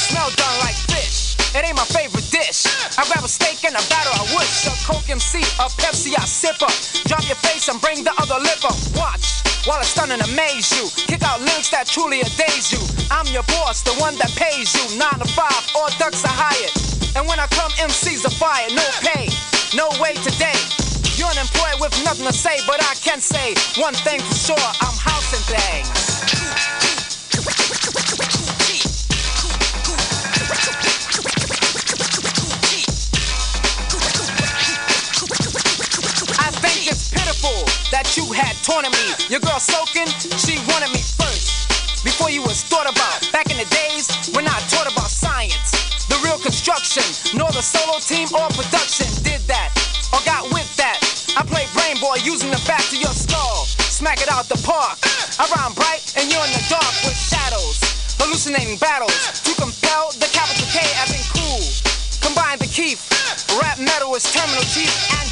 [0.10, 1.38] Smell done like fish.
[1.54, 2.66] It ain't my favorite dish.
[2.98, 4.66] I grab a steak and a batter, I wish.
[4.66, 6.74] A Coke MC, a Pepsi, I sip up.
[7.06, 8.78] Drop your face and bring the other lip up.
[8.98, 10.90] Watch while I stun and amaze you.
[11.06, 12.82] Kick out links that truly amaze you.
[13.12, 14.98] I'm your boss, the one that pays you.
[14.98, 16.74] Nine to five, all ducks are hired.
[17.18, 18.74] And when I come, MCs are fired.
[18.74, 19.30] No pay,
[19.78, 20.58] no way today.
[21.18, 24.98] You're unemployed with nothing to say, but I can say one thing for sure I'm
[24.98, 26.79] housing things.
[38.00, 39.12] That you had torn taunted me.
[39.28, 40.08] Your girl soaking,
[40.40, 41.68] she wanted me first.
[42.08, 43.28] Before you was thought about.
[43.36, 45.76] Back in the days when I taught about science.
[46.08, 47.04] The real construction,
[47.36, 49.76] nor the solo team or production did that.
[50.16, 51.04] Or got with that.
[51.36, 53.68] I play Brain Boy using the back to your skull.
[53.92, 54.96] Smack it out the park.
[55.36, 57.84] I rhyme bright and you're in the dark with shadows.
[58.16, 61.60] Hallucinating battles to compel the capital K as in cool.
[62.24, 63.04] Combine the Keith.
[63.60, 64.88] Rap metal is terminal chief
[65.20, 65.29] android.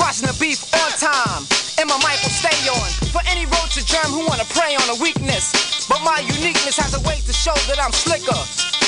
[0.00, 1.44] Squashing the beef on time.
[1.76, 2.88] And my mic will stay on.
[3.12, 5.52] For any road to germ who wanna prey on a weakness.
[5.92, 8.40] But my uniqueness has a way to show that I'm slicker.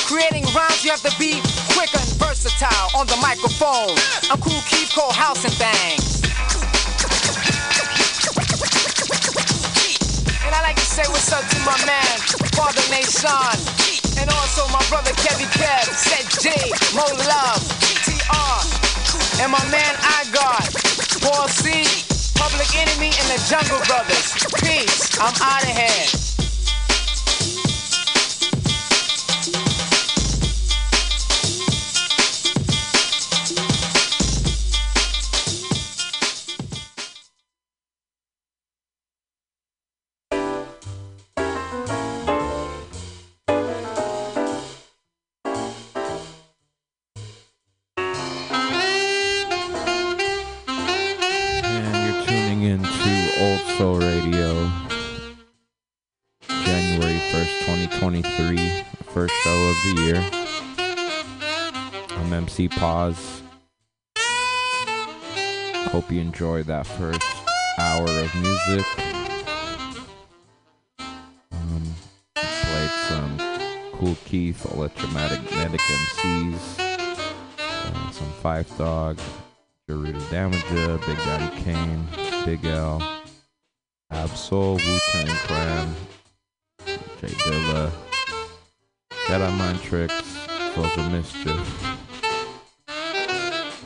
[0.09, 1.45] Creating rhymes, you have to be
[1.77, 3.93] quicker and versatile on the microphone.
[4.33, 6.01] I'm cool, keep cold, house and bang.
[10.49, 12.17] And I like to say what's up to my man,
[12.57, 13.53] Father Nation.
[14.17, 17.61] And also my brother Kevy Kev, Ced Gee, Mo Love,
[18.01, 18.72] TR.
[19.43, 20.70] And my man I got,
[21.20, 21.82] Paul C,
[22.39, 24.39] Public Enemy, and the Jungle Brothers.
[24.62, 26.23] Peace, I'm out of here.
[62.69, 63.43] Pause.
[65.91, 67.23] Hope you enjoyed that first
[67.79, 68.87] hour of music.
[71.51, 71.83] Um,
[72.35, 73.39] played some
[73.93, 76.81] Kool Keith, Ultramagnetic MCs,
[77.59, 79.19] uh, some Phife Dawg,
[79.89, 82.07] Jaruda Damaja, Big Daddy Kane,
[82.45, 83.03] Big L,
[84.13, 85.95] Absol, Wu Tang Clan,
[86.87, 87.91] J Dilla,
[89.27, 90.39] Jedi Mind Tricks,
[90.75, 91.93] Souls of Mischief,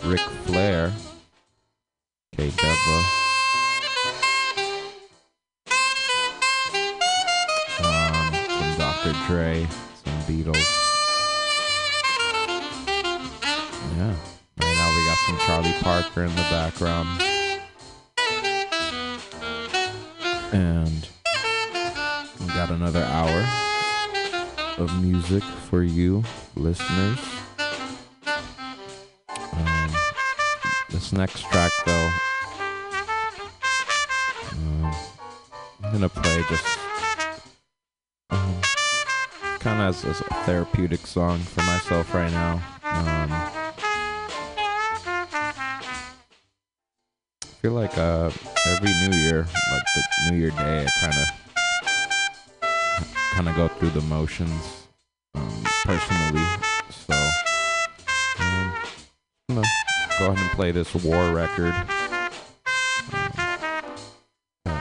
[0.06, 0.92] Ric Flair,
[2.36, 3.04] K Deva,
[7.82, 9.12] um, some Dr.
[9.26, 9.66] Dre,
[10.04, 10.64] some Beatles.
[13.96, 14.14] Yeah.
[14.60, 17.22] Right now we got some Charlie Parker in the background.
[20.52, 21.08] And
[22.40, 23.44] we got another hour
[24.78, 26.22] of music for you
[26.54, 27.18] listeners.
[29.52, 29.75] Um,
[30.96, 32.10] this next track though,
[34.52, 34.94] um,
[35.84, 36.78] I'm gonna play just
[38.30, 38.54] um,
[39.58, 42.54] kind of as, as a therapeutic song for myself right now.
[42.82, 43.30] Um,
[47.42, 48.30] I feel like uh,
[48.66, 51.28] every New Year, like the New Year Day, I kind of
[53.32, 54.86] kind of go through the motions
[55.34, 56.46] um, personally.
[56.88, 57.12] So
[58.38, 58.72] um,
[60.18, 61.74] go ahead and play this war record.
[64.64, 64.74] Um,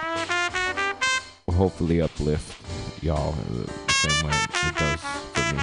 [1.53, 5.01] hopefully uplift y'all the same way it does
[5.33, 5.61] for me.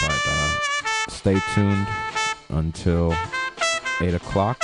[0.00, 1.86] But uh, stay tuned
[2.50, 3.14] until
[4.00, 4.60] eight o'clock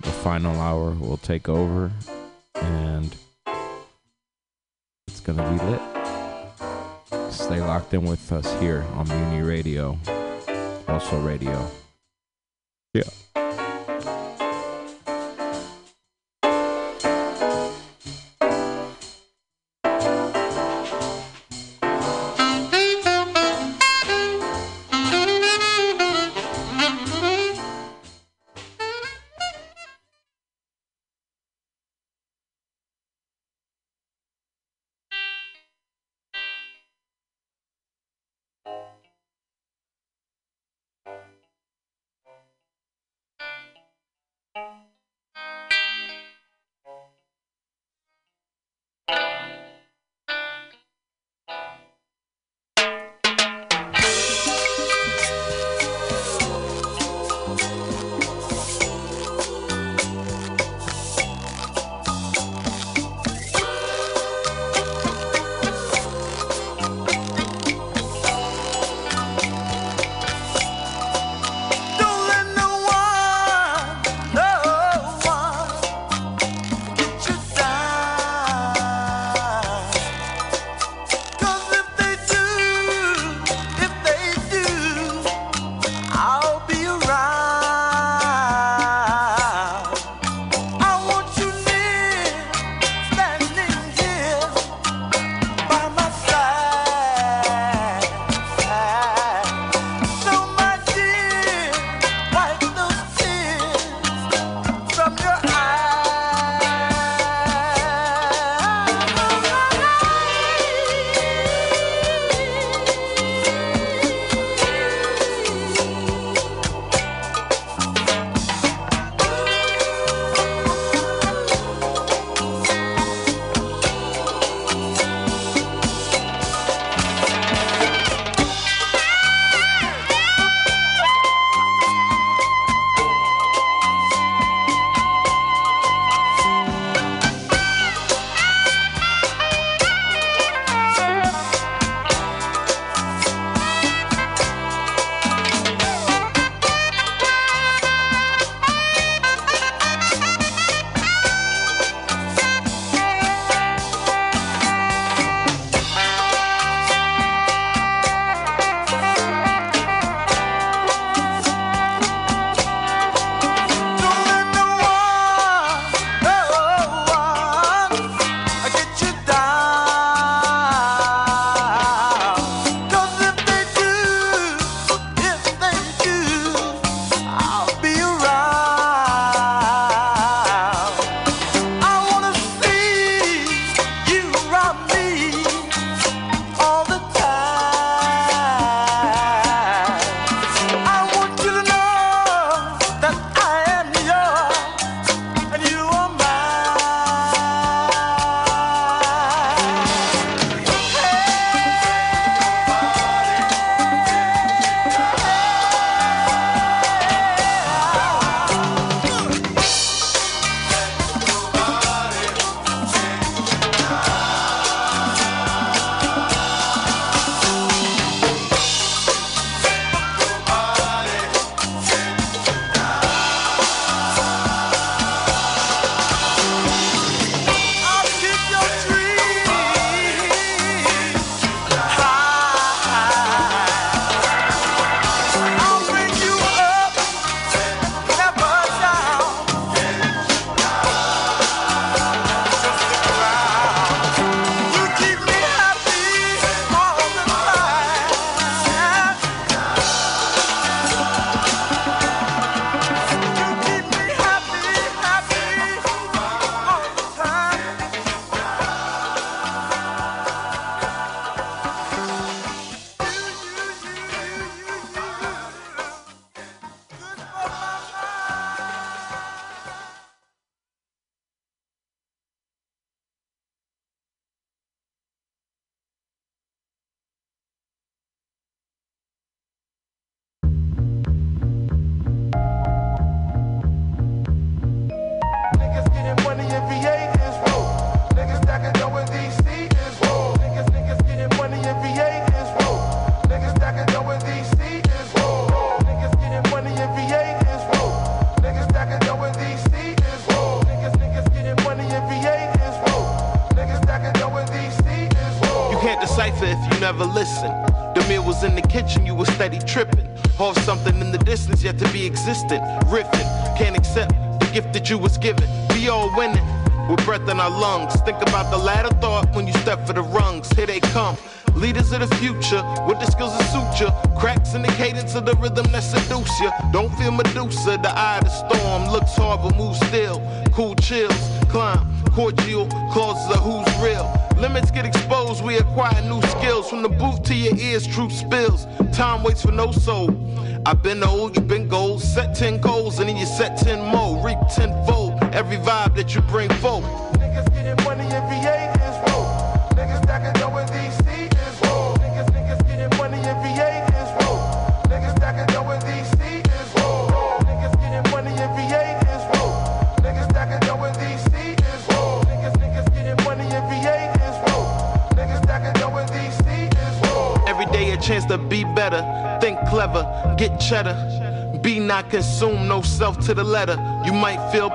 [0.00, 1.90] the final hour will take over
[2.54, 3.14] and
[5.08, 7.32] it's gonna be lit.
[7.32, 9.98] Stay locked in with us here on Mutiny Radio,
[10.86, 11.68] also radio.
[12.94, 13.47] Yeah.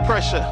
[0.06, 0.44] Pressure.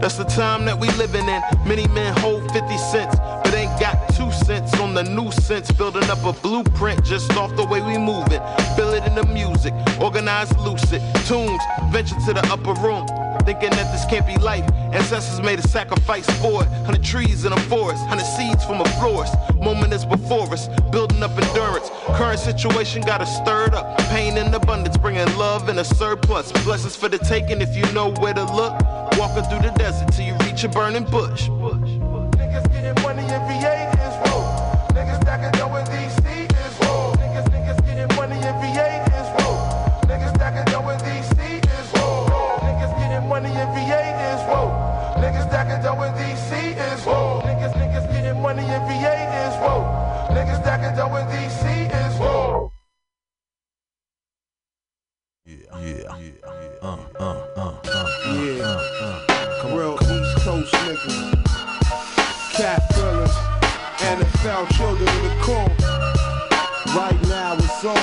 [0.00, 1.42] That's the time that we living in.
[1.66, 5.72] Many men hold 50 cents, but ain't got two cents on the nuisance.
[5.72, 8.40] Building up a blueprint just off the way we moving.
[8.76, 11.02] Feel it in the music, organized lucid.
[11.26, 11.60] Tunes,
[11.90, 13.06] venture to the upper room.
[13.44, 14.68] Thinking that this can't be life.
[14.92, 16.68] Ancestors made a sacrifice for it.
[16.84, 19.34] Hundred trees in a forest, hundred seeds from a florist.
[19.56, 21.25] Moment is before us, building up
[22.46, 23.98] situation got us stirred up.
[24.14, 26.52] Pain in abundance, bringing love in a surplus.
[26.62, 28.80] Blessings for the taking if you know where to look.
[29.18, 31.48] Walking through the desert till you reach a burning bush.
[66.96, 67.94] Right now it's on.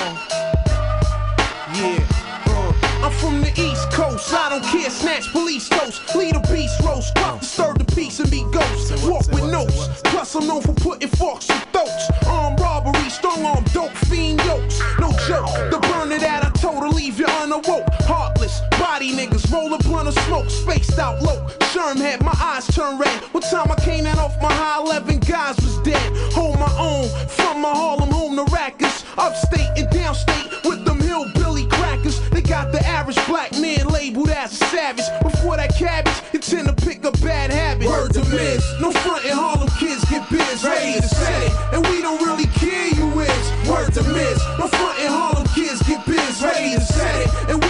[1.74, 1.98] Yeah.
[2.46, 2.72] Uh.
[3.02, 7.12] I'm from the East Coast, I don't care, snatch police ghosts, lead a beast roast,
[7.16, 11.08] pop disturb the peace and be ghosts, walk with notes, plus I'm known for putting
[11.08, 16.46] forks in throats, armed robbery, strong arm, dope, fiend yokes, no joke, the burner that
[16.46, 20.98] I told to leave you unawoke, heartless, body niggas, roll a blunt of smoke, spaced
[20.98, 21.40] out low,
[21.72, 25.20] Sherm had my eyes turn red, What time I came out off my high 11
[25.20, 30.68] guys was dead, hold my own, from my Harlem home to Rikers, upstate and downstate,
[30.68, 35.08] with them hillbilly crackers, they got the average black man labeled as a savage.
[35.22, 37.88] Before that cabbage, you tend to pick a bad habit.
[37.88, 41.52] Word to miss, no front in Harlem kids get biz, ready to set it.
[41.72, 43.46] And we don't really care you is.
[43.66, 47.28] Word to miss, no front in Harlem kids get biz, ready to set it.
[47.48, 47.63] And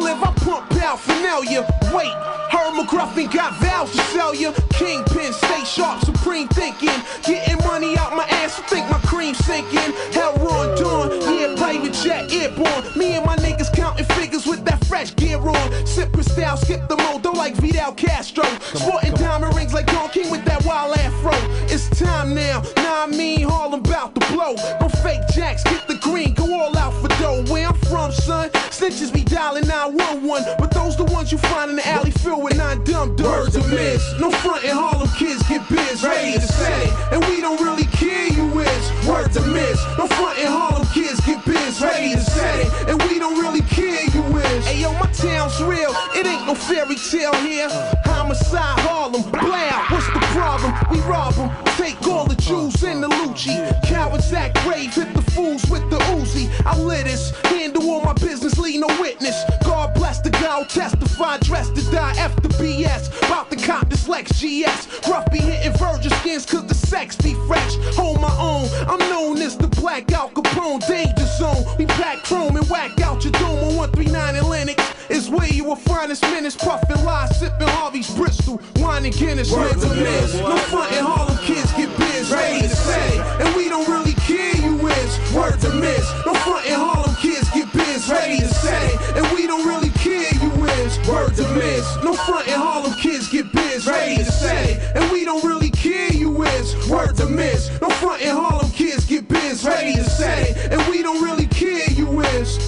[0.00, 1.66] live, I pump paraphernalia.
[1.92, 2.12] Wait,
[2.52, 4.52] Herb McGruffin got vows to sell you.
[4.70, 6.98] Kingpin, stay sharp, supreme thinking.
[7.24, 9.92] Getting money out my ass, I think my cream sinking.
[10.12, 12.84] Hell, Ron Dawn, yeah, private jet airborne.
[12.96, 15.86] Me and my niggas counting figures with that fresh gear on.
[15.86, 18.44] Sip Cristal, skip the mode, don't like Fidel Castro.
[18.74, 21.32] Sporting diamond rings like Don King with that wild afro.
[21.66, 22.62] It's time now
[22.98, 23.38] I mean
[23.80, 24.54] bout to blow.
[24.80, 27.44] No fake jacks, get the green, go all out for dough.
[27.52, 30.56] Where I'm from, son, snitches be dialing 911.
[30.58, 33.66] But those the ones you find in the alley filled with nine dumb Words to
[33.68, 36.92] miss, no front in Harlem kids get biz, ready to set it.
[37.12, 39.06] And we don't really care you is.
[39.06, 42.88] Word to miss, no front in Harlem kids get biz, ready to set it.
[42.88, 44.66] And we don't really care you is.
[44.66, 47.68] Hey yo, my town's real, it ain't no fairy tale here.
[48.04, 50.72] Homicide Harlem, blow, what's the problem?
[50.90, 53.56] We rob them, take all the Jews in the Lucci.
[53.84, 56.48] Cowards act brave, hit the fools with the Uzi.
[56.64, 59.36] I lit this, handle all my business, leave no witness.
[59.64, 63.16] God bless the guy who testify, dressed to die after BS.
[63.26, 65.08] About to cop this Lex GS.
[65.08, 67.76] Rough be hitting virgin skins cause the sex be fresh.
[67.96, 71.64] Hold my own, I'm known as the Black Al Capone danger zone.
[71.78, 74.94] We pack chrome and whack out your dome on 139 in Lenox.
[75.10, 79.54] Is where you will find us minutes, puffin' lies, sippin' Harvey's Bristol, wine and Guinness,
[79.56, 80.34] miss.
[80.34, 82.67] No front in Harlem kids get biz, ready
[83.40, 85.34] And we don't really care you is.
[85.34, 86.04] Word to miss.
[86.26, 89.16] No front in Harlem kids get biz, ready to set it.
[89.16, 90.98] And we don't really care you is.
[91.08, 91.96] Word to miss.
[92.02, 94.96] No front in Harlem kids get biz, ready to set it.
[94.96, 96.74] And we don't really care you is.
[96.88, 97.70] Word to miss.
[97.80, 100.72] No front in Harlem kids get biz, ready to set it.
[100.72, 102.58] And we don't really care you is.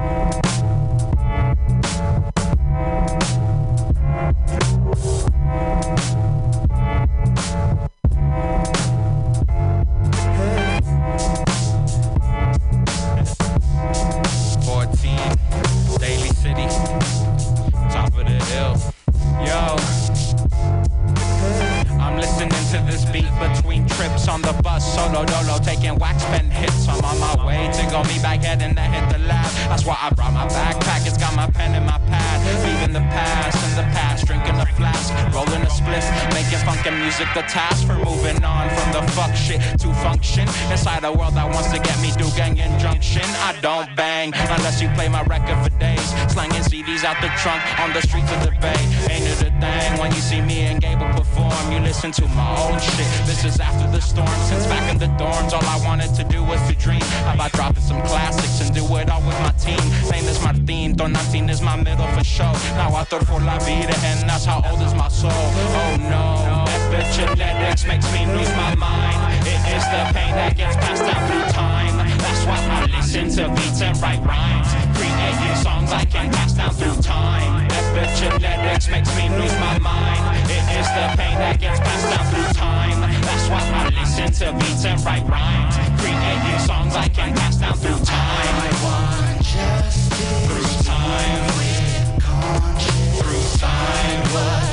[0.00, 0.49] you
[47.40, 48.76] trunk on the streets of the bay.
[49.08, 51.72] Ain't it a thing when you see me and Gable perform?
[51.72, 53.08] You listen to my old shit.
[53.24, 54.28] This is after the storm.
[54.48, 57.02] Since back in the dorms, all I wanted to do was to dream
[57.32, 59.80] about dropping some classics and do it all with my team.
[60.10, 62.52] Name is Martin, Donatin is my middle for show.
[62.76, 65.32] Now I thought for la vida, and that's how old is my soul.
[65.32, 69.46] Oh no, epigenetics makes me lose my mind.
[69.46, 71.99] It is the pain that gets passed down through time.
[72.40, 74.72] That's why I listen to beats and write rhymes.
[74.96, 77.68] Creating songs I can pass down through time.
[77.68, 80.48] Epigenetics makes me lose my mind.
[80.48, 83.00] It is the pain that gets passed down through time.
[83.20, 85.76] That's why I listen to beats and write rhymes.
[86.00, 88.54] Creating songs I can pass down through time.
[88.56, 90.08] I want justice
[90.48, 91.44] through time.
[93.20, 94.69] Through time,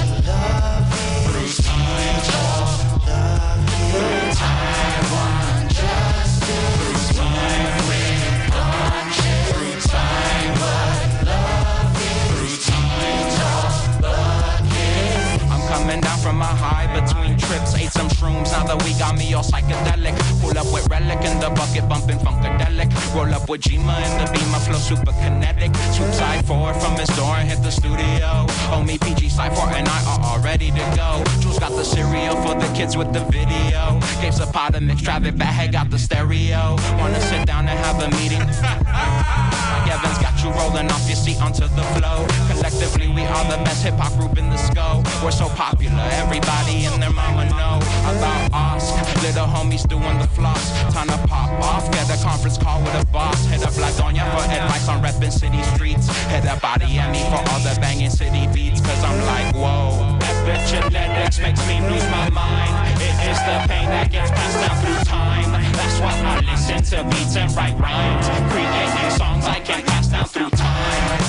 [16.28, 17.74] from a high between trips.
[17.76, 20.18] Ate some shrooms now that we got me all psychedelic.
[20.42, 22.90] Pull up with relic in the bucket, bumping funkadelic.
[23.14, 25.76] Roll up with Jima in the beamer, flow super kinetic.
[25.94, 28.46] Swoop side forward from his door and hit the studio.
[28.74, 31.24] Homie PG side 4 and I are all ready to go.
[31.42, 34.00] Jules got the cereal for the kids with the video.
[34.22, 36.76] Gave Zapata mix, Travis Bad got the stereo.
[36.98, 38.42] Wanna sit down and have a meeting?
[39.72, 42.26] Mike Evans got you rolling off your seat onto the flow.
[42.50, 45.06] Collectively, we are the best hip hop group in the scope.
[45.24, 47.78] We're so popular, everybody and their mama know
[48.08, 48.92] about us.
[49.24, 50.72] Little homies doing the floss.
[50.94, 53.46] Time to pop off, get a conference call with a boss.
[53.46, 56.08] Hit up La Doña for advice on reppin' city streets.
[56.28, 58.82] Hit up Body me for all the banging city beats.
[58.82, 60.18] Cause I'm like, whoa.
[60.20, 63.02] Epigenetics makes me lose my mind.
[63.02, 65.52] It is the pain that gets passed down through time.
[65.74, 68.28] That's why I listen to beats and write rhymes.
[68.52, 71.20] Creating songs I can pass down through time.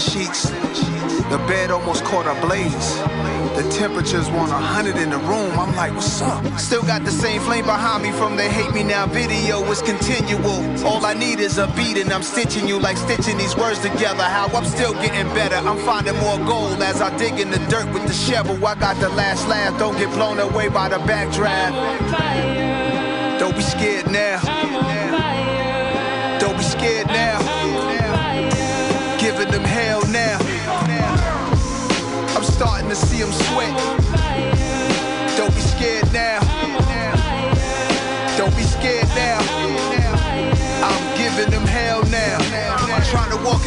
[0.00, 0.50] sheets.
[1.30, 2.96] The bed almost caught a blaze.
[3.56, 5.58] The temperature's 100 in the room.
[5.58, 6.44] I'm like, what's up?
[6.58, 9.62] Still got the same flame behind me from the hate me now video.
[9.70, 10.86] It's continual.
[10.86, 14.22] All I need is a beat and I'm stitching you like stitching these words together.
[14.22, 15.56] How I'm still getting better.
[15.56, 18.56] I'm finding more gold as I dig in the dirt with the shovel.
[18.64, 19.78] I got the last laugh.
[19.78, 21.74] Don't get blown away by the backdraft.
[23.38, 24.59] Don't be scared now.
[32.60, 33.74] Starting to see them sweat.
[35.34, 36.40] Don't be scared now.
[38.36, 39.59] Don't be scared now.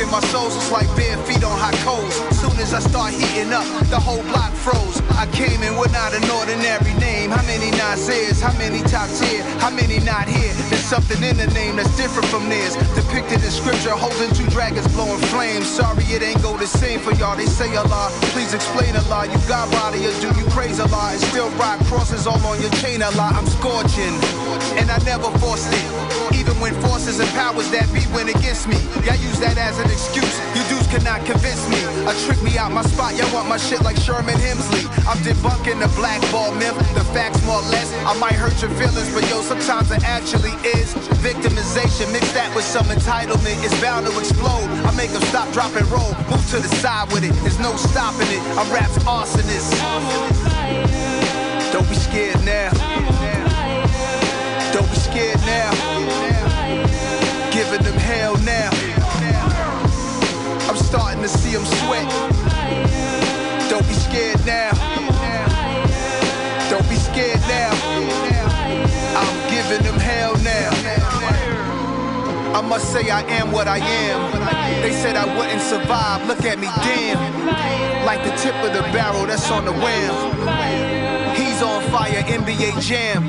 [0.03, 2.13] In my soul, it's like bare feet on hot coals.
[2.35, 4.99] Soon as I start heating up, the whole block froze.
[5.15, 7.31] I came in with not an ordinary name.
[7.31, 8.41] How many Nasir's?
[8.41, 9.41] How many top tier?
[9.63, 10.51] How many not here?
[10.69, 12.75] There's something in the name that's different from theirs.
[12.99, 15.67] Depicted in scripture, holding two dragons blowing flames.
[15.67, 17.38] Sorry, it ain't go the same for y'all.
[17.38, 18.11] They say Allah.
[18.35, 19.25] Please explain Allah.
[19.31, 21.15] You got body or do you praise Allah?
[21.15, 23.31] And still rock crosses all on your chain Allah.
[23.34, 24.15] I'm scorching.
[24.80, 25.85] and I never forced it.
[26.35, 29.89] Even when forces and powers that be went against me, y'all use that as an
[29.94, 30.34] excuse.
[30.57, 31.78] You dudes cannot convince me.
[32.10, 33.15] I trick me out my spot.
[33.15, 34.90] Y'all want my shit like Sherman Hemsley.
[35.06, 36.76] I'm debunking the blackball myth.
[36.98, 37.94] The facts more or less.
[38.03, 42.11] I might hurt your feelings, but yo, sometimes it actually is victimization.
[42.11, 43.61] Mix that with some entitlement.
[43.64, 44.68] It's bound to explode.
[44.84, 46.11] I make them stop, drop, and roll.
[46.28, 47.34] Move to the side with it.
[47.45, 48.41] There's no stopping it.
[48.57, 49.78] I'm rap's arsonist.
[51.72, 52.74] Don't be scared now.
[54.74, 55.72] Don't be scared now.
[57.52, 58.93] Giving them hell now.
[60.74, 62.10] I'm starting to see them sweat.
[63.70, 64.72] Don't be scared now.
[66.68, 67.70] Don't be scared now.
[69.14, 70.72] I'm giving them hell now.
[72.58, 74.82] I must say I am what I am.
[74.82, 76.26] They said I wouldn't survive.
[76.28, 77.20] Look at me, damn.
[78.04, 81.36] Like the tip of the barrel that's on the wham.
[81.36, 83.24] He's on fire, NBA Jam.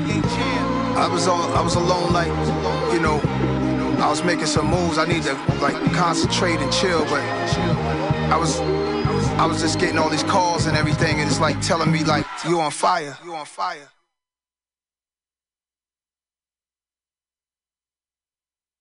[0.97, 2.29] I was on, I was alone, like,
[2.91, 3.21] you know,
[3.99, 4.97] I was making some moves.
[4.97, 7.21] I need to like concentrate and chill, but
[8.31, 8.59] I was,
[9.39, 12.25] I was just getting all these calls and everything, and it's like telling me like
[12.47, 13.89] you on fire, you on fire.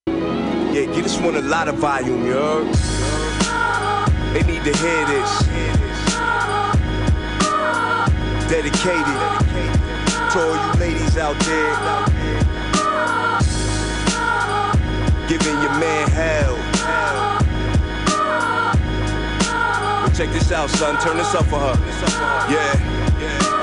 [0.06, 2.66] Yeah, get this one a lot of volume, heard?
[4.34, 5.38] They need to hear this.
[8.50, 9.20] Dedicated
[10.32, 12.13] to all you ladies out there.
[15.26, 16.56] Giving your man hell.
[20.04, 21.00] But check this out, son.
[21.00, 21.74] Turn this up for her.
[22.52, 22.94] Yeah.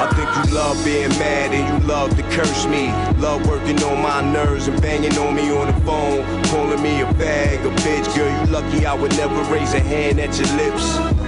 [0.02, 2.88] I think you love being mad and you love to curse me.
[3.22, 6.26] Love working on my nerves and banging on me on the phone.
[6.46, 8.16] Calling me a bag, a bitch.
[8.16, 11.21] Girl, you lucky I would never raise a hand at your lips.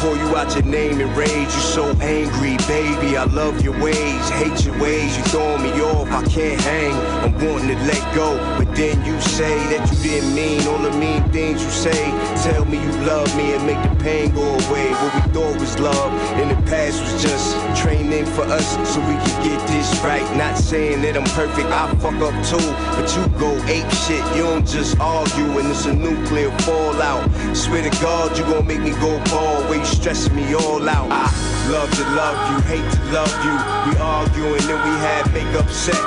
[0.00, 1.30] Call you out your name in rage.
[1.30, 3.16] You so angry, baby.
[3.16, 5.16] I love your ways, hate your ways.
[5.16, 6.94] You throwing me off, I can't hang.
[7.24, 10.92] I'm wanting to let go, but then you say that you didn't mean all the
[10.92, 12.10] mean things you say.
[12.42, 14.90] Tell me you love me and make the pain go away.
[14.92, 19.14] What we thought was love in the past was just training for us so we
[19.14, 20.26] could get this right.
[20.36, 24.24] Not saying that I'm perfect, I fuck up too, but you go ape shit.
[24.36, 27.24] You don't just argue and it's a nuclear fallout.
[27.56, 29.68] Swear to God, you gon' make me go bald.
[29.76, 31.08] Way you stressing me all out.
[31.10, 31.28] I
[31.68, 33.54] love to love you, hate to love you.
[33.84, 36.00] We arguing then we have makeup sex.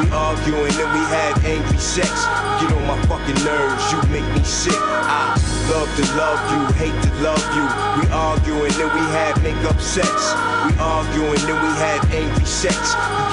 [0.00, 2.08] We arguing then we have angry sex.
[2.60, 4.78] Get on my fucking nerves, you make me sick.
[4.80, 5.36] I
[5.68, 7.64] love to love you, hate to love you.
[8.00, 10.08] We arguing then we have makeup sex.
[10.64, 12.76] We arguing then we have angry sex.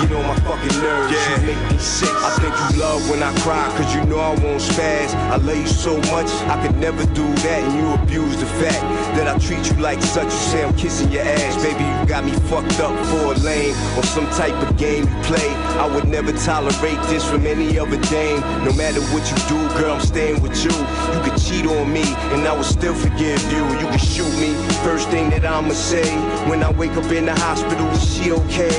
[0.01, 2.11] You get on my fucking nerves, you make me sick.
[2.11, 5.13] I think you love when I cry, cause you know I won't spaz.
[5.31, 7.63] I love you so much, I could never do that.
[7.63, 8.83] And you abuse the fact
[9.17, 10.25] that I treat you like such.
[10.25, 11.83] You say I'm kissing your ass, baby.
[11.83, 15.49] You got me fucked up for a lame or some type of game you play.
[15.79, 18.39] I would never tolerate this from any other dame.
[18.63, 20.71] No matter what you do, girl, I'm staying with you.
[20.71, 22.03] You could cheat on me,
[22.33, 23.63] and I would still forgive you.
[23.79, 24.53] You could shoot me.
[24.83, 26.07] First thing that I'ma say
[26.49, 28.77] when I wake up in the hospital, is she okay?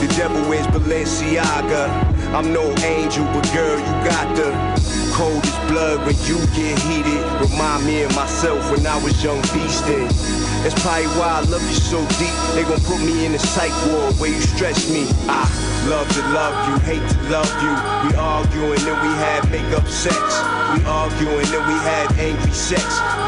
[0.00, 1.88] The devil wears Balenciaga.
[2.34, 4.52] I'm no angel, but girl, you got the
[5.14, 7.22] coldest blood when you get heated.
[7.38, 10.10] Remind me of myself when I was young beastin'.
[10.62, 12.34] That's probably why I love you so deep.
[12.54, 15.06] They gon' put me in a psych ward where you stress me.
[15.30, 15.46] I
[15.88, 17.72] love to love you, hate to love you.
[18.04, 20.18] We arguing then we have makeup sex.
[20.74, 22.82] We arguing then we have angry sex.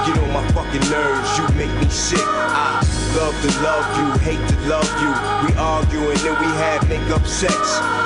[0.06, 2.26] Get on my fucking nerves, you make me sick.
[2.26, 2.82] I
[3.16, 5.08] love to love you, hate to love you.
[5.48, 7.54] We arguing then we have makeup sex.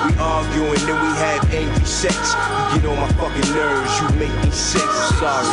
[0.07, 2.17] We arguing then we have angry sex.
[2.75, 4.87] You get on my fucking nerves, you make me sick.
[4.87, 5.49] I'm sorry.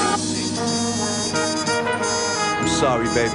[2.61, 3.33] I'm sorry, baby.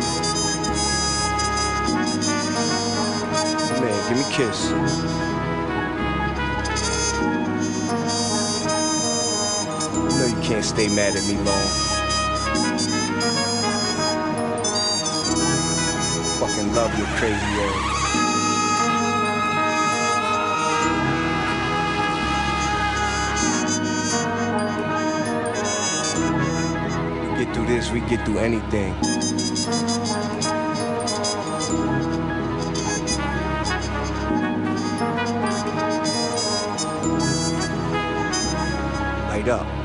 [3.81, 4.71] Man, give me a kiss.
[10.19, 11.92] Know you can't stay mad at me long.
[16.63, 17.91] Fucking love your crazy ass.
[27.31, 28.95] We get through this, we get through anything.
[39.29, 39.82] Light up.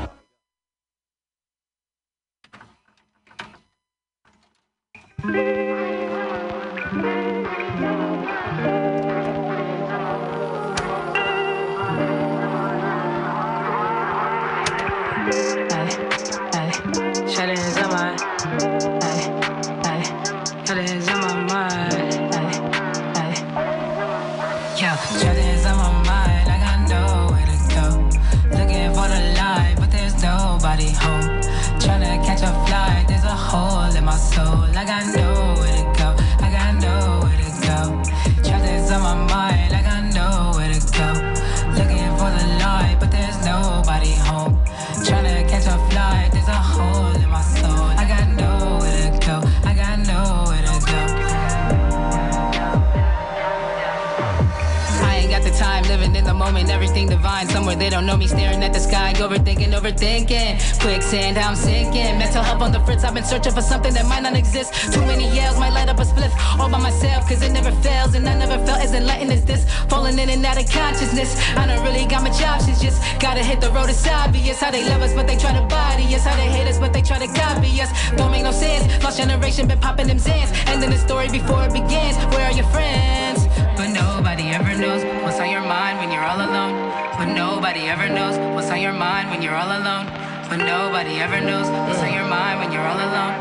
[90.98, 93.32] Nobody ever knows what's on your mind when you're all alone.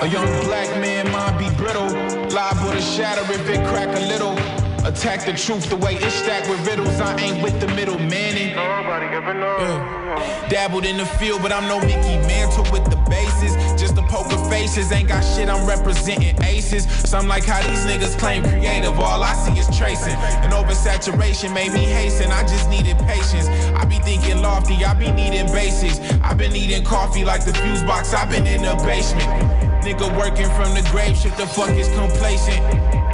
[0.00, 1.90] A young black man mind be brittle,
[2.30, 4.32] liable to shatter if it crack a little.
[4.86, 6.98] Attack the truth the way it's stacked with riddles.
[7.00, 8.56] I ain't with the middle man.
[8.56, 10.48] Nobody ever knows.
[10.48, 13.52] Dabbled in the field, but I'm no Mickey Mantle with the bases.
[13.78, 15.48] Just the poker faces, ain't got shit.
[15.48, 16.86] I'm representing aces.
[17.08, 18.98] Some like how these niggas claim creative.
[18.98, 20.14] All I see is tracing.
[20.42, 22.30] And oversaturation made me hasten.
[22.30, 23.48] I just needed patience.
[23.74, 25.98] I be thinking lofty, I be needing basics.
[26.38, 28.14] Been eating coffee like the fuse box.
[28.14, 29.26] I've been in the basement.
[29.82, 32.62] Nigga working from the grave, shit the fuck is complacent.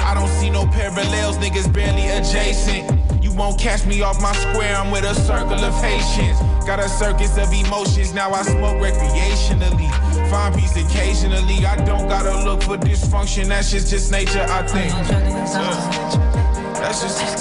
[0.02, 2.84] I don't see no parallels, niggas barely adjacent.
[3.24, 6.38] You won't catch me off my square, I'm with a circle of patience.
[6.66, 9.88] Got a circus of emotions, now I smoke recreationally.
[10.28, 14.92] Find peace occasionally, I don't gotta look for dysfunction, that's just, just nature, I think.
[14.92, 17.33] Uh, that's just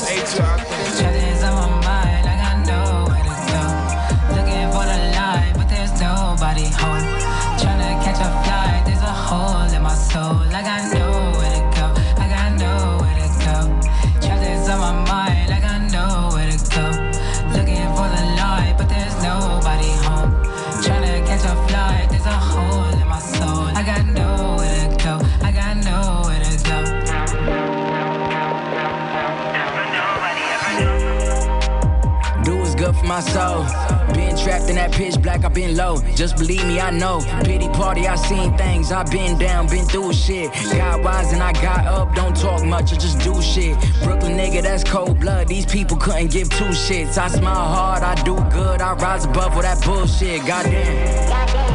[34.74, 35.98] in that pitch black, i been low.
[36.16, 37.22] Just believe me, I know.
[37.44, 38.91] Pity party, I seen things.
[38.91, 40.52] i been down, been through shit.
[40.72, 42.16] Got wise and I got up.
[42.16, 43.78] Don't talk much, I just do shit.
[44.04, 45.48] Brooklyn nigga, that's cold blood.
[45.48, 47.18] These people couldn't give two shits.
[47.18, 48.82] I smile hard, I do good.
[48.82, 50.45] I rise above all that bullshit.
[50.48, 51.30] Goddamn.
[51.30, 51.73] Goddamn,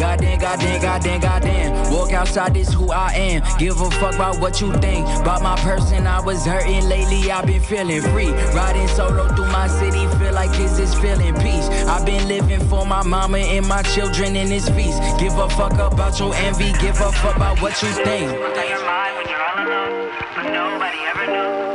[0.00, 0.38] goddamn,
[0.80, 1.92] goddamn, goddamn.
[1.92, 3.42] Walk outside, this who I am.
[3.58, 5.06] Give a fuck about what you think.
[5.20, 7.30] About my person, I was hurting lately.
[7.30, 8.32] I've been feeling free.
[8.54, 11.68] Riding solo through my city, feel like this is feeling peace.
[11.86, 15.00] I've been living for my mama and my children in this feast.
[15.18, 16.72] Give a fuck about your envy.
[16.80, 18.30] Give a fuck about what you think.
[18.30, 20.10] On your mind when you're all alone?
[20.34, 21.69] But nobody ever knows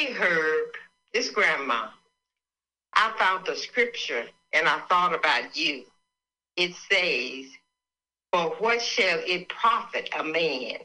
[0.00, 0.68] Hey Herb,
[1.12, 1.88] it's Grandma.
[2.94, 4.24] I found the scripture
[4.54, 5.84] and I thought about you.
[6.56, 7.52] It says,
[8.32, 10.78] For what shall it profit a man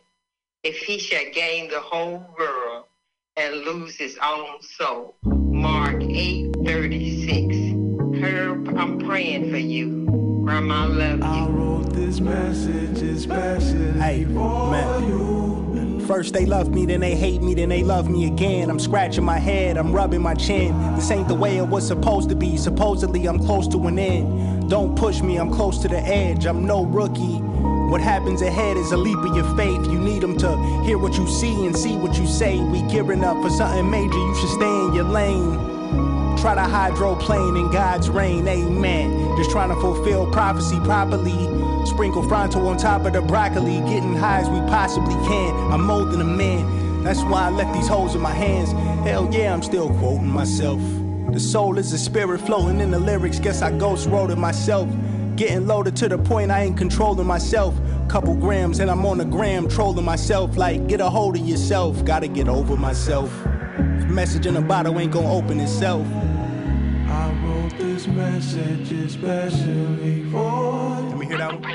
[0.63, 2.87] if he shall gain the whole world
[3.37, 5.15] and lose his own soul?
[5.23, 8.21] Mark 8 36.
[8.21, 10.07] Herb, I'm praying for you.
[10.43, 11.23] Grandma I love you.
[11.23, 15.54] I wrote this message especially Hey, man.
[16.07, 18.69] First they love me, then they hate me, then they love me again.
[18.69, 20.95] I'm scratching my head, I'm rubbing my chin.
[20.95, 22.57] This ain't the way it was supposed to be.
[22.57, 24.69] Supposedly I'm close to an end.
[24.69, 26.45] Don't push me, I'm close to the edge.
[26.45, 27.39] I'm no rookie.
[27.89, 29.83] What happens ahead is a leap of your faith.
[29.87, 32.59] You need them to hear what you see and see what you say.
[32.59, 35.74] We gearing up for something major, you should stay in your lane.
[36.45, 39.35] Try to hydroplane in God's rain, amen.
[39.35, 41.33] Just trying to fulfill prophecy properly.
[41.87, 45.55] Sprinkle fronto on top of the broccoli, getting high as we possibly can.
[45.71, 48.73] I'm molding a man, that's why I left these holes in my hands.
[49.07, 50.79] Hell yeah, I'm still quoting myself.
[51.33, 54.87] The soul is a spirit floating in the lyrics, guess I ghost wrote it myself.
[55.35, 57.73] Getting loaded to the point I ain't controlling myself.
[58.07, 62.05] Couple grams and I'm on the gram trolling myself like get a hold of yourself.
[62.05, 63.31] Gotta get over myself.
[64.07, 66.05] Message in a bottle ain't gonna open itself.
[68.05, 71.71] I wrote this message especially for Let me hear that one.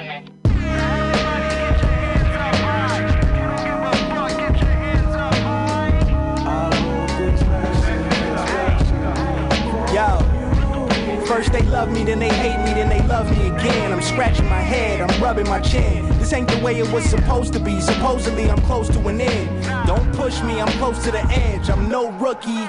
[9.92, 13.92] Yo, first they love me, then they hate me, then they love me again.
[13.92, 16.06] I'm scratching my head, I'm rubbing my chin.
[16.18, 17.80] This ain't the way it was supposed to be.
[17.80, 19.86] Supposedly I'm close to an end.
[19.86, 21.70] Don't push me, I'm close to the edge.
[21.70, 22.68] I'm no rookie.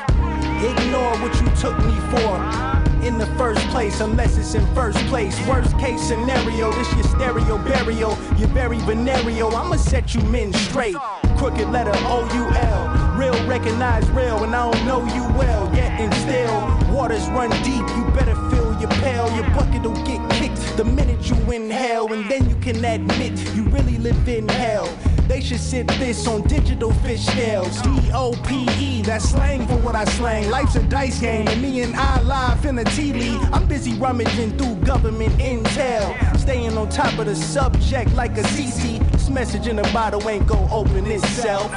[0.65, 5.35] Ignore what you took me for in the first place, unless it's in first place.
[5.47, 8.17] Worst case scenario, this your stereo burial.
[8.37, 9.55] You're very venereal.
[9.55, 10.95] I'ma set you men straight.
[11.37, 13.17] Crooked letter O U L.
[13.17, 15.69] Real recognize real, and I don't know you well.
[15.75, 17.85] Yet and still, waters run deep.
[17.95, 19.33] You better fill your pail.
[19.35, 23.63] Your bucket will get kicked the minute you inhale, and then you can admit you
[23.69, 24.87] really live in hell.
[25.31, 27.79] They should sit this on digital fish scales.
[27.87, 30.49] E O P E, that's slang for what I slang.
[30.49, 33.41] Life's a dice game, and me and I live in a tea league.
[33.53, 38.99] I'm busy rummaging through government intel, staying on top of the subject like a CC.
[39.13, 41.71] This message in the bottle ain't gon' open itself.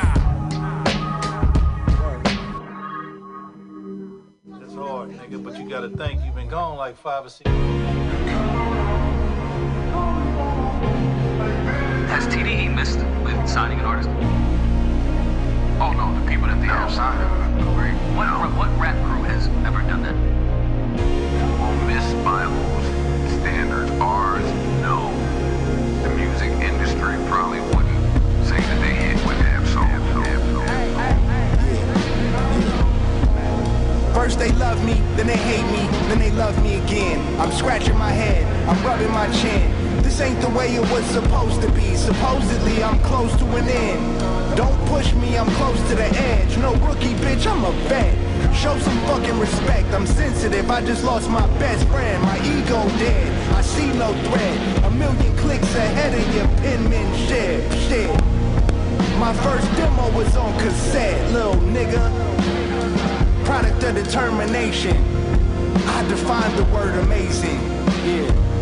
[4.62, 7.48] It's hard, nigga, but you gotta think you've been gone like five or six.
[12.14, 14.08] Has TDE missed with signing an artist?
[15.82, 17.18] Oh no, the people that they have signed
[17.74, 17.90] Great.
[18.14, 20.14] What, what rap crew has ever done that?
[21.58, 23.90] Well, Miss by whose standards?
[23.98, 24.44] Ours?
[24.80, 25.10] No.
[26.04, 29.82] The music industry probably wouldn't say that they hit with Ab Soul.
[34.14, 37.40] First they love me, then they hate me, then they love me again.
[37.40, 39.93] I'm scratching my head, I'm rubbing my chin.
[40.04, 41.96] This ain't the way it was supposed to be.
[41.96, 44.56] Supposedly I'm close to an end.
[44.56, 46.56] Don't push me, I'm close to the edge.
[46.58, 48.14] No rookie, bitch, I'm a vet.
[48.54, 49.88] Show some fucking respect.
[49.94, 50.70] I'm sensitive.
[50.70, 52.22] I just lost my best friend.
[52.22, 53.54] My ego dead.
[53.54, 54.84] I see no threat.
[54.84, 57.72] A million clicks ahead of your penmanship.
[57.88, 58.10] Shit.
[59.18, 62.04] My first demo was on cassette, little nigga.
[63.44, 64.96] Product of determination.
[65.88, 67.60] I define the word amazing.
[68.04, 68.53] Yeah.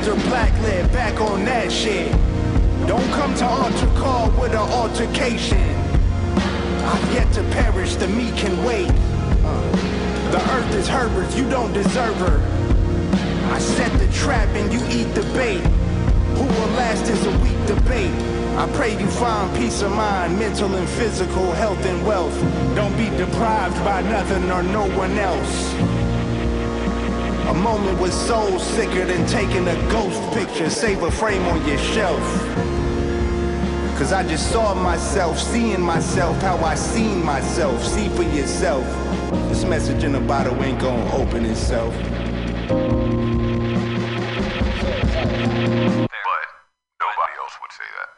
[0.00, 2.10] Pastor Blacklit back on that shit.
[2.86, 5.58] Don't come to altar call with an altercation.
[5.58, 8.88] I've yet to perish, the meat can wait.
[8.88, 12.40] Uh, the earth is Herbert's, you don't deserve her.
[13.52, 15.60] I set the trap and you eat the bait.
[15.60, 18.14] Who will last is a weak debate.
[18.56, 22.40] I pray you find peace of mind, mental and physical health and wealth.
[22.74, 25.99] Don't be deprived by nothing or no one else.
[27.50, 30.70] A moment was soul sicker than taking a ghost picture.
[30.70, 32.22] Save a frame on your shelf.
[33.98, 37.84] Cause I just saw myself, seeing myself, how I seen myself.
[37.84, 38.86] See for yourself.
[39.48, 41.92] This message in the bottle ain't gonna open itself.
[41.98, 42.86] But
[47.02, 48.08] nobody else would say that.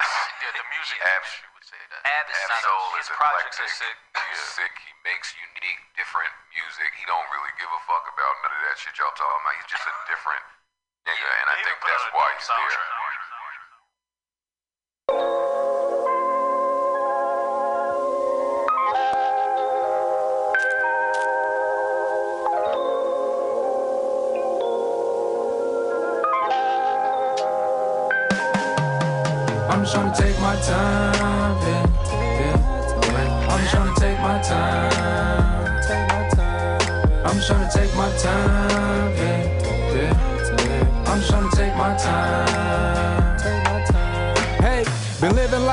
[0.45, 2.05] Yeah, the music Ab, industry would say that.
[2.05, 3.99] Ab is Ab not Soul a, is his projects are sick.
[4.15, 4.71] He's sick.
[4.79, 6.87] He makes unique, different music.
[6.95, 9.59] He don't really give a fuck about none of that shit y'all talking about.
[9.59, 10.45] He's just a different
[11.03, 12.79] nigga, and I think that's why he's there.
[29.75, 31.22] I'm just trying to take my time,
[34.41, 37.27] just trying take my time.
[37.27, 41.05] I'm trying to take my time, yeah, yeah.
[41.07, 42.62] I'm trying to take my time.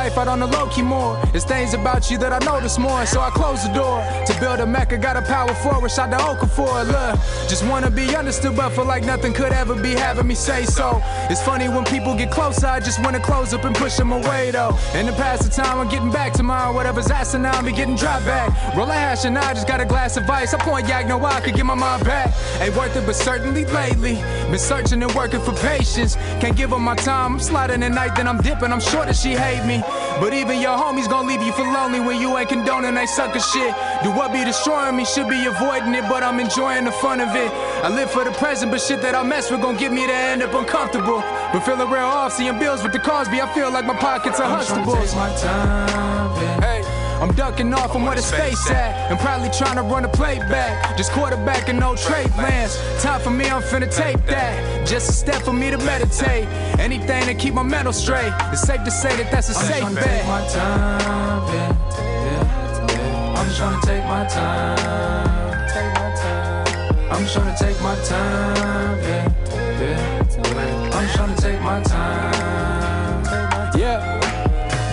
[0.09, 1.19] Life out on the low key more.
[1.33, 4.03] It's things about you that I notice more, so I close the door.
[4.25, 6.87] To build a mecca, got a power forward, shot the Okafor.
[6.87, 10.65] Look, just wanna be understood, but feel like nothing could ever be having me say
[10.65, 11.01] so.
[11.29, 14.51] It's funny when people get closer, I just wanna close up and push them away
[14.51, 14.77] though.
[14.95, 16.73] In the past of time, I'm getting back tomorrow.
[16.73, 18.49] Whatever's asking now, be getting dropped back.
[18.75, 20.53] Roll a hash and I just got a glass of ice.
[20.53, 22.33] I point yak, no I could get my mind back.
[22.61, 24.15] Ain't worth it, but certainly lately.
[24.49, 26.15] Been searching and working for patience.
[26.41, 27.33] Can't give up my time.
[27.33, 28.71] I'm sliding at night, then I'm dipping.
[28.71, 29.83] I'm sure that she hate me.
[30.19, 33.39] But even your homies gon' leave you for lonely when you ain't condoning that sucker
[33.39, 33.73] shit.
[34.03, 37.35] Do what be destroying me, should be avoiding it, but I'm enjoying the fun of
[37.35, 37.51] it.
[37.83, 40.13] I live for the present, but shit that I mess with gon' get me to
[40.13, 41.21] end up uncomfortable.
[41.51, 44.49] But feeling real off, seeing bills with the Cosby, I feel like my pockets are
[44.49, 45.98] I'm
[47.19, 50.39] I'm ducking off from where the space at and probably trying to run a play
[50.39, 50.95] back.
[50.95, 52.79] Just quarterback and no trade plans.
[53.01, 54.87] Time for me, I'm finna take that.
[54.87, 56.47] Just a step for me to meditate.
[56.79, 58.31] Anything to keep my mental straight.
[58.53, 61.77] It's safe to say that that's a I'm safe trying to take my time, yeah,
[61.99, 63.33] yeah, yeah.
[63.37, 65.39] I'm just trying to take my time.
[67.11, 69.27] I'm just trying to take my time, yeah,
[69.81, 70.19] yeah.
[70.93, 72.48] I'm just trying to take my time.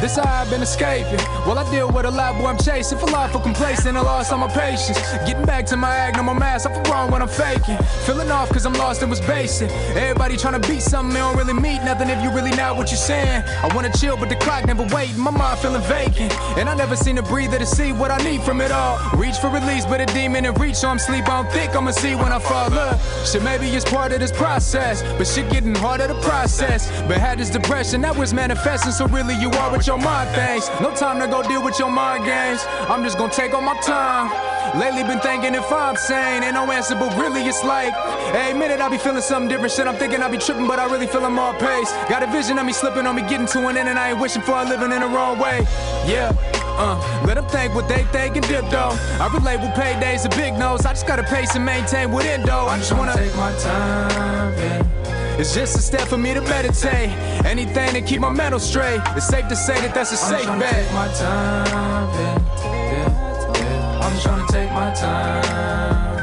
[0.07, 1.19] This how I've been escaping.
[1.45, 2.97] Well, I deal with a lot, boy, I'm chasing.
[2.97, 4.97] For life, for complacent, I lost all my patience.
[5.27, 7.77] Getting back to my act, no more mask, I feel wrong when I'm faking.
[8.07, 9.69] Feeling off cause I'm lost and was basic.
[9.97, 12.93] Everybody trying to beat something, they don't really meet nothing if you really know what
[12.93, 13.43] you're saying.
[13.65, 15.19] I wanna chill, but the clock never waiting.
[15.19, 16.33] My mind feeling vacant.
[16.57, 19.01] And I never seen a breather to see what I need from it all.
[19.19, 21.25] Reach for release, but a demon in reach, so I'm sleep.
[21.29, 23.01] I don't think I'ma see when I fall up.
[23.27, 26.87] Shit, maybe it's part of this process, but shit getting harder to process.
[27.09, 30.35] But had this depression that was manifesting, so really you are what your think.
[30.35, 30.81] things.
[30.81, 32.65] No time to go deal with your mind games.
[32.89, 34.31] I'm just gonna take all my time.
[34.79, 37.95] Lately been thinking if I'm sane, ain't no answer, but really it's like
[38.35, 39.73] every minute I be feeling something different.
[39.73, 41.91] Shit, I'm thinking I be tripping, but I really feel I'm off pace.
[42.09, 44.21] Got a vision of me slipping on me, getting to an end, and I ain't
[44.21, 45.61] wishing for a living in the wrong way.
[46.07, 46.33] Yeah.
[46.79, 48.93] Uh, let them think what they think and dip though.
[49.19, 50.85] I relate with paydays and big nose.
[50.85, 52.67] I just gotta pace and maintain with though.
[52.67, 54.96] I just wanna take my time, yeah.
[55.39, 57.11] It's just a step for me to meditate.
[57.45, 59.03] Anything to keep my mental straight.
[59.15, 60.73] It's safe to say that that's a I'm safe bet.
[60.73, 64.01] Take my time, yeah, yeah, yeah.
[64.03, 66.17] I'm trying to take my time.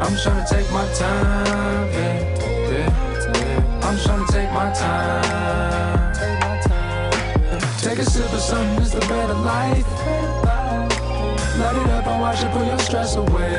[0.00, 2.18] I'm trying to take my time, yeah,
[2.72, 3.80] yeah.
[3.84, 5.90] I'm trying to take my time.
[7.78, 10.09] Take a sip of something, it's the better life.
[11.60, 13.52] Light it up and watch it pull your stress away.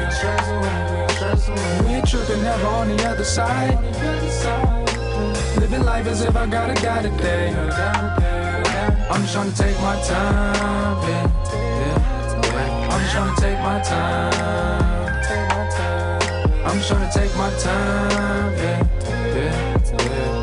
[1.86, 3.78] We ain't tripping, never on the other side.
[5.60, 7.54] Living life as if I guide a day.
[9.12, 10.98] I'm just trying to take my time.
[12.90, 15.12] I'm just trying to take my time.
[16.66, 18.56] I'm just trying to take my time.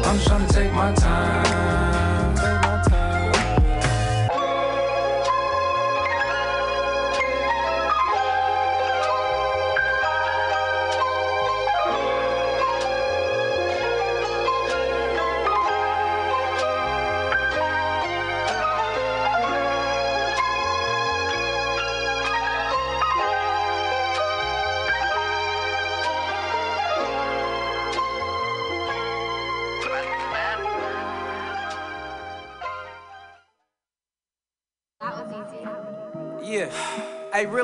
[0.04, 1.37] I'm just trying to take my time.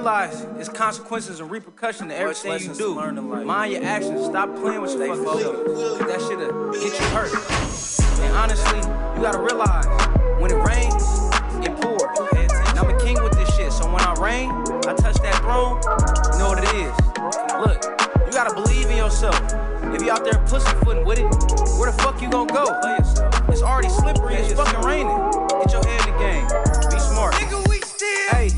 [0.05, 2.75] Realize it's consequences and repercussions to everything you do.
[2.75, 3.47] to learn in life.
[3.47, 4.27] Mind your actions.
[4.27, 5.99] Stop playing with your fucking self.
[6.01, 7.33] That shit'll get you hurt.
[8.21, 8.79] And honestly,
[9.17, 9.87] you gotta realize
[10.39, 11.05] when it rains,
[11.65, 12.03] it pours.
[12.37, 13.73] And I'm a king with this shit.
[13.73, 14.51] So when I rain,
[14.85, 15.81] I touch that throne,
[16.33, 16.93] you know what it is.
[17.65, 17.81] Look,
[18.27, 19.41] you gotta believe in yourself.
[19.95, 21.25] If you out there pussyfooting with it,
[21.81, 22.67] where the fuck you gonna go?
[23.49, 24.35] It's already slippery.
[24.35, 25.17] It's fucking raining.
[25.65, 26.47] Get your head in the game.
[26.93, 27.33] Be smart.
[27.35, 28.51] Nigga, we still hey,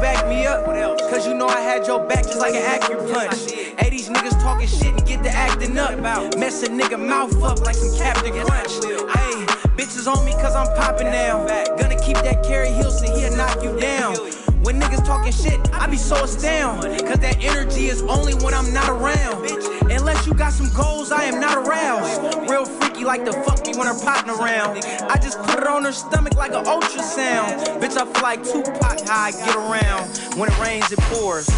[0.00, 0.64] back me up?
[1.10, 3.50] Cause you know I had your back just like an acupunch.
[3.78, 5.98] Hey, these niggas talking shit and get to acting up.
[6.38, 8.72] Mess a nigga mouth up like some Captain Crunch.
[8.84, 9.44] Hey,
[9.76, 11.46] bitches on me cause I'm popping now.
[11.76, 14.16] Gonna keep that Keri Hilson, he'll knock you down.
[14.62, 17.00] When niggas talking shit, I be so astounded.
[17.06, 19.50] Cause that energy is only when I'm not around.
[19.90, 22.50] Unless you got some goals, I am not aroused.
[22.50, 24.84] Real freaky like the fuck me when her potting around.
[25.10, 27.80] I just put it on her stomach like an ultrasound.
[27.80, 30.38] Bitch, I feel like Tupac how I get around.
[30.38, 31.48] When it rains, it pours.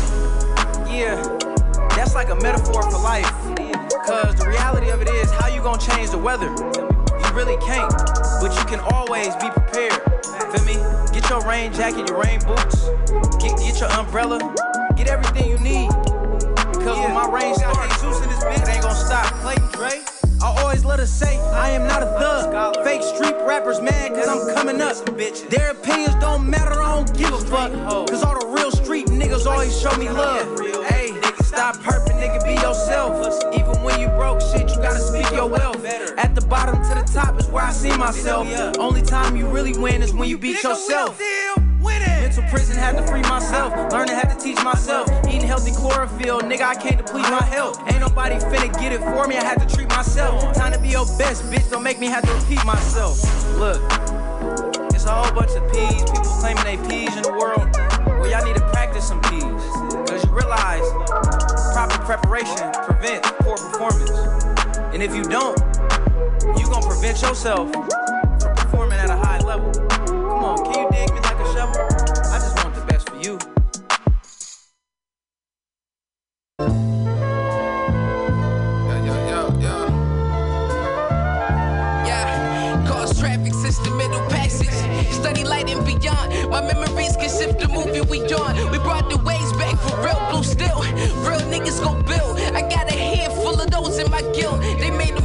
[0.86, 1.20] Yeah,
[1.96, 3.30] that's like a metaphor for life.
[4.06, 6.91] Cause the reality of it is, how you gonna change the weather?
[7.34, 7.90] Really can't,
[8.40, 10.00] but you can always be prepared.
[10.52, 10.74] Feel me?
[11.12, 12.88] Get your rain jacket, your rain boots,
[13.40, 14.38] get, get your umbrella,
[14.96, 15.88] get everything you need.
[15.88, 19.32] Cause when my rain starts, it ain't gonna stop.
[19.40, 20.02] Clayton Dre,
[20.42, 22.76] I always let her say, I am not a thug.
[22.84, 24.96] Fake street rappers mad cause I'm coming up.
[25.48, 27.72] Their opinions don't matter, I don't give a fuck.
[28.08, 30.60] Cause all the real street niggas always show me love.
[30.86, 33.42] Hey, nigga, stop perping, nigga, be yourself.
[33.54, 35.82] Even when you broke shit, you gotta speak your wealth.
[36.18, 38.46] At bottom to the top is where I see myself.
[38.78, 41.18] Only time you really win is when you beat yourself.
[41.80, 43.72] Mental prison had to free myself.
[43.90, 45.08] Learning had to teach myself.
[45.26, 47.80] Eating healthy chlorophyll, nigga, I can't deplete my health.
[47.88, 50.52] Ain't nobody finna get it for me, I had to treat myself.
[50.52, 53.16] Time to be your best, bitch, don't make me have to repeat myself.
[53.56, 53.80] Look,
[54.92, 57.66] it's a whole bunch of peas, people claiming they peas in the world.
[58.06, 59.42] Well, y'all need to practice some P's.
[59.42, 60.84] Cause you realize
[61.72, 64.10] proper preparation prevents poor performance.
[64.92, 65.58] And if you don't,
[66.42, 69.70] you gonna prevent yourself from performing at a high level.
[70.06, 71.76] Come on, can you dig me like a shovel?
[72.32, 73.38] I just want the best for you.
[82.06, 84.68] Yeah, cause traffic system, middle passage.
[85.12, 86.50] Study light and beyond.
[86.50, 88.70] My memories can shift the movie we on.
[88.72, 90.80] We brought the waves back for real blue still.
[91.22, 92.40] Real niggas go build.
[92.54, 94.60] I got a handful of those in my guild.
[94.80, 95.21] They made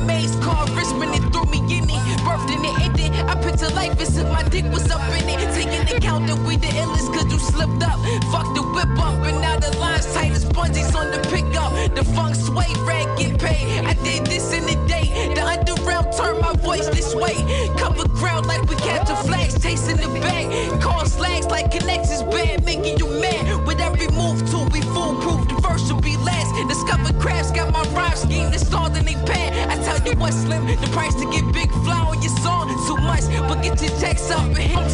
[4.00, 5.40] as if my dick was up in it.
[5.54, 8.00] Taking account that we the illest cause you slipped up.
[8.32, 11.72] Fuck the whip up and now the lines tight as bungees on the pickup.
[11.96, 13.86] The funk sway, rag get paid.
[13.86, 15.34] I did this in the day.
[15.34, 17.36] The underground turned my voice this way.
[17.78, 20.82] Cover ground like we capture flags, tasting the bag.
[20.82, 23.66] Call slags like connections bad, making you mad.
[23.66, 25.48] With every move to we foolproof.
[25.48, 26.52] The first will be last.
[26.68, 29.70] Discover crafts, got my rhyme scheme installed in they pad.
[29.70, 29.77] I
[30.08, 33.26] you what, Slim, the price to get big on your song too much.
[33.48, 34.88] But get your checks up my Yeah,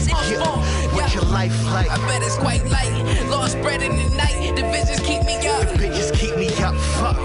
[0.43, 0.59] phone.
[0.95, 1.89] what's your life like?
[1.89, 2.93] I bet it's quite light.
[3.29, 4.55] Lost bread in the night.
[4.55, 5.67] The visions keep me up.
[5.77, 7.17] Bitches keep me up, fuck.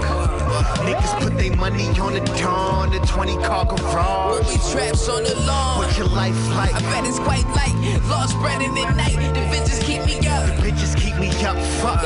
[0.85, 4.47] Niggas put their money on the dawn, the 20 car garage.
[4.47, 5.79] We traps on the lawn.
[5.79, 6.73] What's your life like?
[6.73, 7.75] I bet it's quite light.
[8.09, 9.17] Lost bread in the night.
[9.33, 10.45] The visions keep me up.
[10.45, 12.01] The Bitches keep me up, fuck.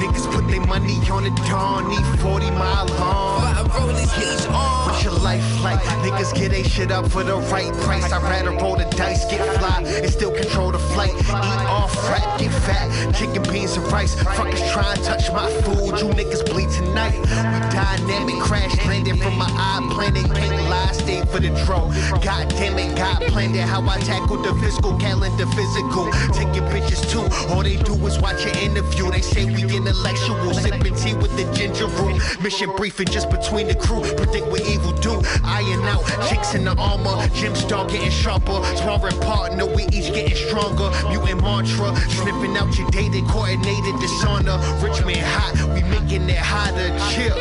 [0.00, 3.40] Niggas put their money on the dawn, need 40 mile long.
[3.40, 4.81] Five rollies each arm.
[4.84, 5.80] What's your life like?
[6.04, 8.12] Niggas get they shit up for the right price.
[8.12, 11.14] I'd rather roll the dice, get fly, and still control the flight.
[11.14, 14.14] Eat off, rap, get fat, chicken beans and rice.
[14.14, 17.18] Fuckers try and touch my food, you niggas bleed tonight.
[17.18, 20.24] We dynamic, crash landed from my eye planet.
[20.34, 21.88] Can't lie, stay for the draw.
[22.20, 23.62] God damn it, God planned it.
[23.62, 26.10] How I tackled the fiscal calendar, physical.
[26.32, 27.24] Taking bitches too.
[27.52, 29.10] All they do is watch an interview.
[29.10, 32.20] They say we intellectual, sipping tea with the ginger root.
[32.42, 34.02] Mission briefing just between the crew.
[34.16, 35.20] Predict what evil do.
[35.44, 37.28] Iron out, chicks in the armor.
[37.34, 38.62] Jim Star getting sharper.
[38.76, 40.90] Sparring partner, we each getting stronger.
[41.08, 44.58] Mutant mantra, sniffing out your dated, coordinated dishonor.
[44.82, 46.88] Rich man hot, we making it hotter.
[47.12, 47.36] Chill.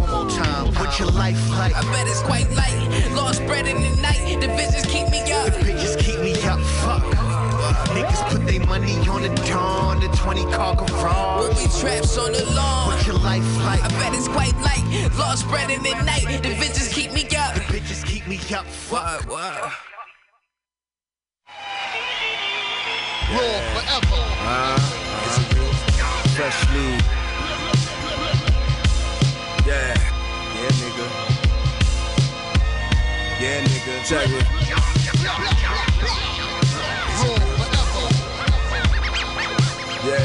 [0.00, 1.74] One more time, what's your life like?
[1.74, 3.12] I bet it's quite light.
[3.14, 4.22] Lost bread in the night.
[4.40, 5.46] The visions keep me up.
[5.46, 7.23] The Bitches keep me up, fuck.
[7.94, 11.56] Niggas put their money on the dawn, the 20 car garage.
[11.56, 12.88] We traps on the lawn.
[12.88, 13.82] What's your life like?
[13.82, 14.84] I bet it's quite light.
[15.18, 16.42] Lost bread in the night.
[16.42, 17.54] The visions keep me up.
[17.54, 19.26] The bitches keep me up, fuck.
[19.26, 19.70] Raw
[23.74, 24.22] forever.
[24.46, 24.78] Uh,
[26.36, 26.88] freshly.
[29.66, 29.94] Yeah,
[30.54, 31.06] yeah, nigga.
[33.40, 33.94] Yeah, nigga.
[34.06, 35.93] Check it.
[40.04, 40.20] Yeah.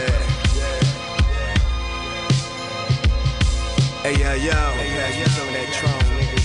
[4.03, 4.51] Hey, yo, yo.
[4.51, 6.39] Hey, yo, of that Tron, nigga.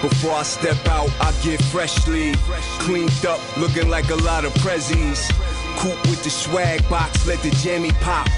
[0.00, 2.32] Before I step out, I get freshly
[2.78, 5.28] cleaned up, looking like a lot of prezzies.
[5.76, 8.28] Coupe with the swag box, let the jammy pop.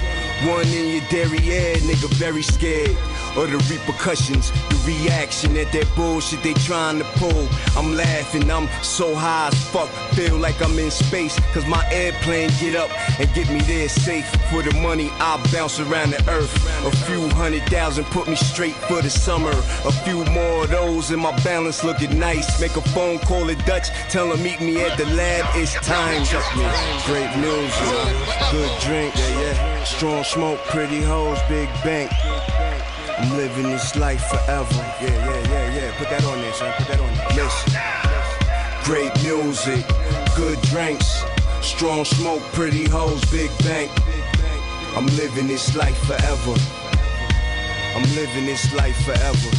[0.45, 2.97] One in your derriere, nigga, very scared
[3.37, 7.47] of the repercussions, the reaction at that bullshit they trying to pull.
[7.77, 11.39] I'm laughing, I'm so high as fuck, feel like I'm in space.
[11.53, 12.89] Cause my airplane get up
[13.19, 14.27] and get me there safe.
[14.51, 16.53] For the money, I bounce around the earth.
[16.85, 19.51] A few hundred thousand put me straight for the summer.
[19.85, 22.59] A few more of those and my balance looking nice.
[22.59, 26.23] Make a phone call at Dutch, tell them meet me at the lab, it's time.
[27.05, 29.83] Great music, good drink, yeah, yeah.
[29.83, 32.11] Strong smoke, pretty hoes, big bank.
[33.29, 34.73] Living this life forever.
[35.01, 35.97] Yeah, yeah, yeah, yeah.
[35.97, 36.73] Put that on there, son.
[36.77, 37.45] Put that on there.
[37.45, 38.01] Listen.
[38.83, 39.85] Great music,
[40.35, 41.23] good drinks,
[41.61, 43.91] strong smoke, pretty hoes, big bank.
[44.97, 46.55] I'm living this life forever.
[47.95, 49.51] I'm living this life forever.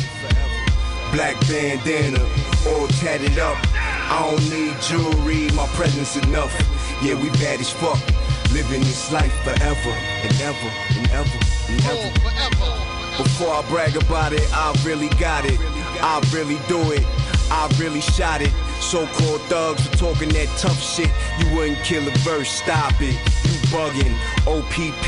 [1.13, 2.23] Black bandana,
[2.69, 3.57] all tatted up.
[3.75, 6.53] I don't need jewelry, my presence enough.
[7.01, 8.01] Yeah, we bad as fuck.
[8.53, 12.92] Living this life forever and ever and ever and ever.
[13.17, 15.59] Before I brag about it, I really got it.
[16.01, 17.05] I really do it.
[17.51, 18.53] I really shot it.
[18.81, 21.11] So-called thugs for talking that tough shit.
[21.39, 23.15] You wouldn't kill a verse, stop it.
[23.45, 24.15] You bugging.
[24.47, 25.07] OPP,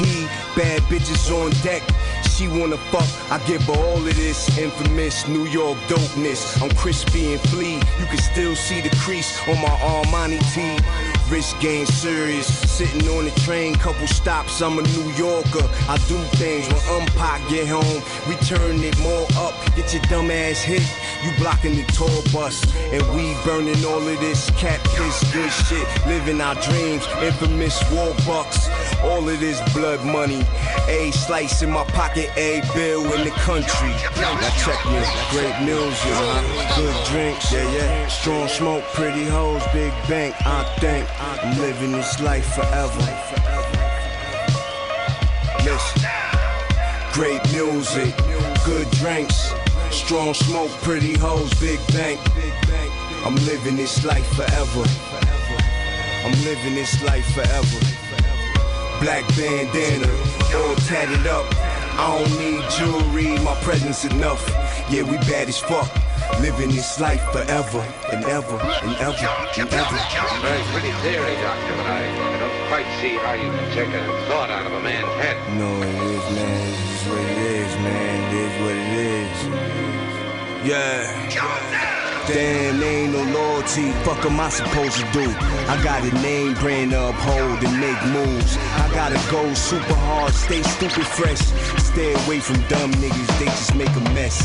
[0.55, 1.83] bad bitches on deck.
[2.29, 6.61] She wanna fuck, I give her all of this infamous New York dopeness.
[6.63, 7.77] I'm crispy and flea.
[7.99, 10.77] You can still see the crease on my Armani tee.
[11.35, 14.63] Wrist game serious, sitting on the train, couple stops.
[14.63, 15.67] I'm a New Yorker.
[15.89, 18.03] I do things when Umpac get home.
[18.29, 20.87] We turn it more up, get your dumb ass hit.
[21.25, 22.63] You blocking the tour bus,
[22.93, 26.07] and we burning all of this cat piss, good shit.
[26.07, 28.69] Living our dreams, infamous war bucks.
[29.03, 30.47] All of this blood money,
[30.87, 33.91] a slice in my pocket, a bill in the country.
[34.23, 35.03] Now check me,
[35.35, 36.15] great music,
[36.77, 38.07] good drinks, yeah yeah.
[38.07, 40.35] Strong smoke, pretty hoes, big bank.
[40.47, 41.09] I think
[41.59, 43.01] living this life forever.
[45.65, 46.03] Listen,
[47.13, 48.15] great music,
[48.65, 49.53] good drinks,
[49.91, 52.21] strong smoke, pretty hoes, big bank.
[53.25, 54.85] I'm living this life forever.
[56.25, 57.81] I'm living this life forever.
[59.01, 60.11] Black bandana,
[60.55, 61.47] all tatted up.
[61.97, 64.45] I don't need jewelry, my presence enough.
[64.91, 65.91] Yeah, we bad as fuck.
[66.41, 69.99] Living this life forever and ever and ever and ever.
[70.43, 72.05] Very pretty theory, Doctor, but I
[72.39, 75.37] don't quite see how you can take a thought out of a man's head.
[75.59, 76.69] No, it is, man.
[76.69, 78.35] It's just what it is, man.
[78.35, 79.37] It is what it is.
[80.69, 82.04] Yeah.
[82.27, 83.93] Damn, ain't no loyalty.
[84.03, 85.29] Fuck am I supposed to do?
[85.69, 88.57] I got a name brand to uphold and make moves.
[88.57, 91.41] I gotta go super hard, stay stupid fresh.
[91.85, 94.41] Stay away from dumb niggas, they just make a mess.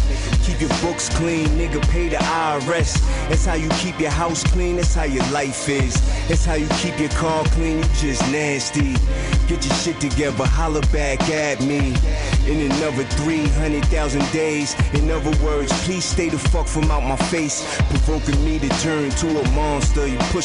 [0.45, 2.99] Keep your books clean, nigga, pay the IRS.
[3.29, 5.95] That's how you keep your house clean, that's how your life is.
[6.27, 8.93] That's how you keep your car clean, you just nasty.
[9.47, 11.95] Get your shit together, holler back at me.
[12.45, 14.75] In another 300,000 days.
[14.93, 17.68] In other words, please stay the fuck from out my face.
[17.89, 20.07] Provoking me to turn to a monster.
[20.07, 20.35] You push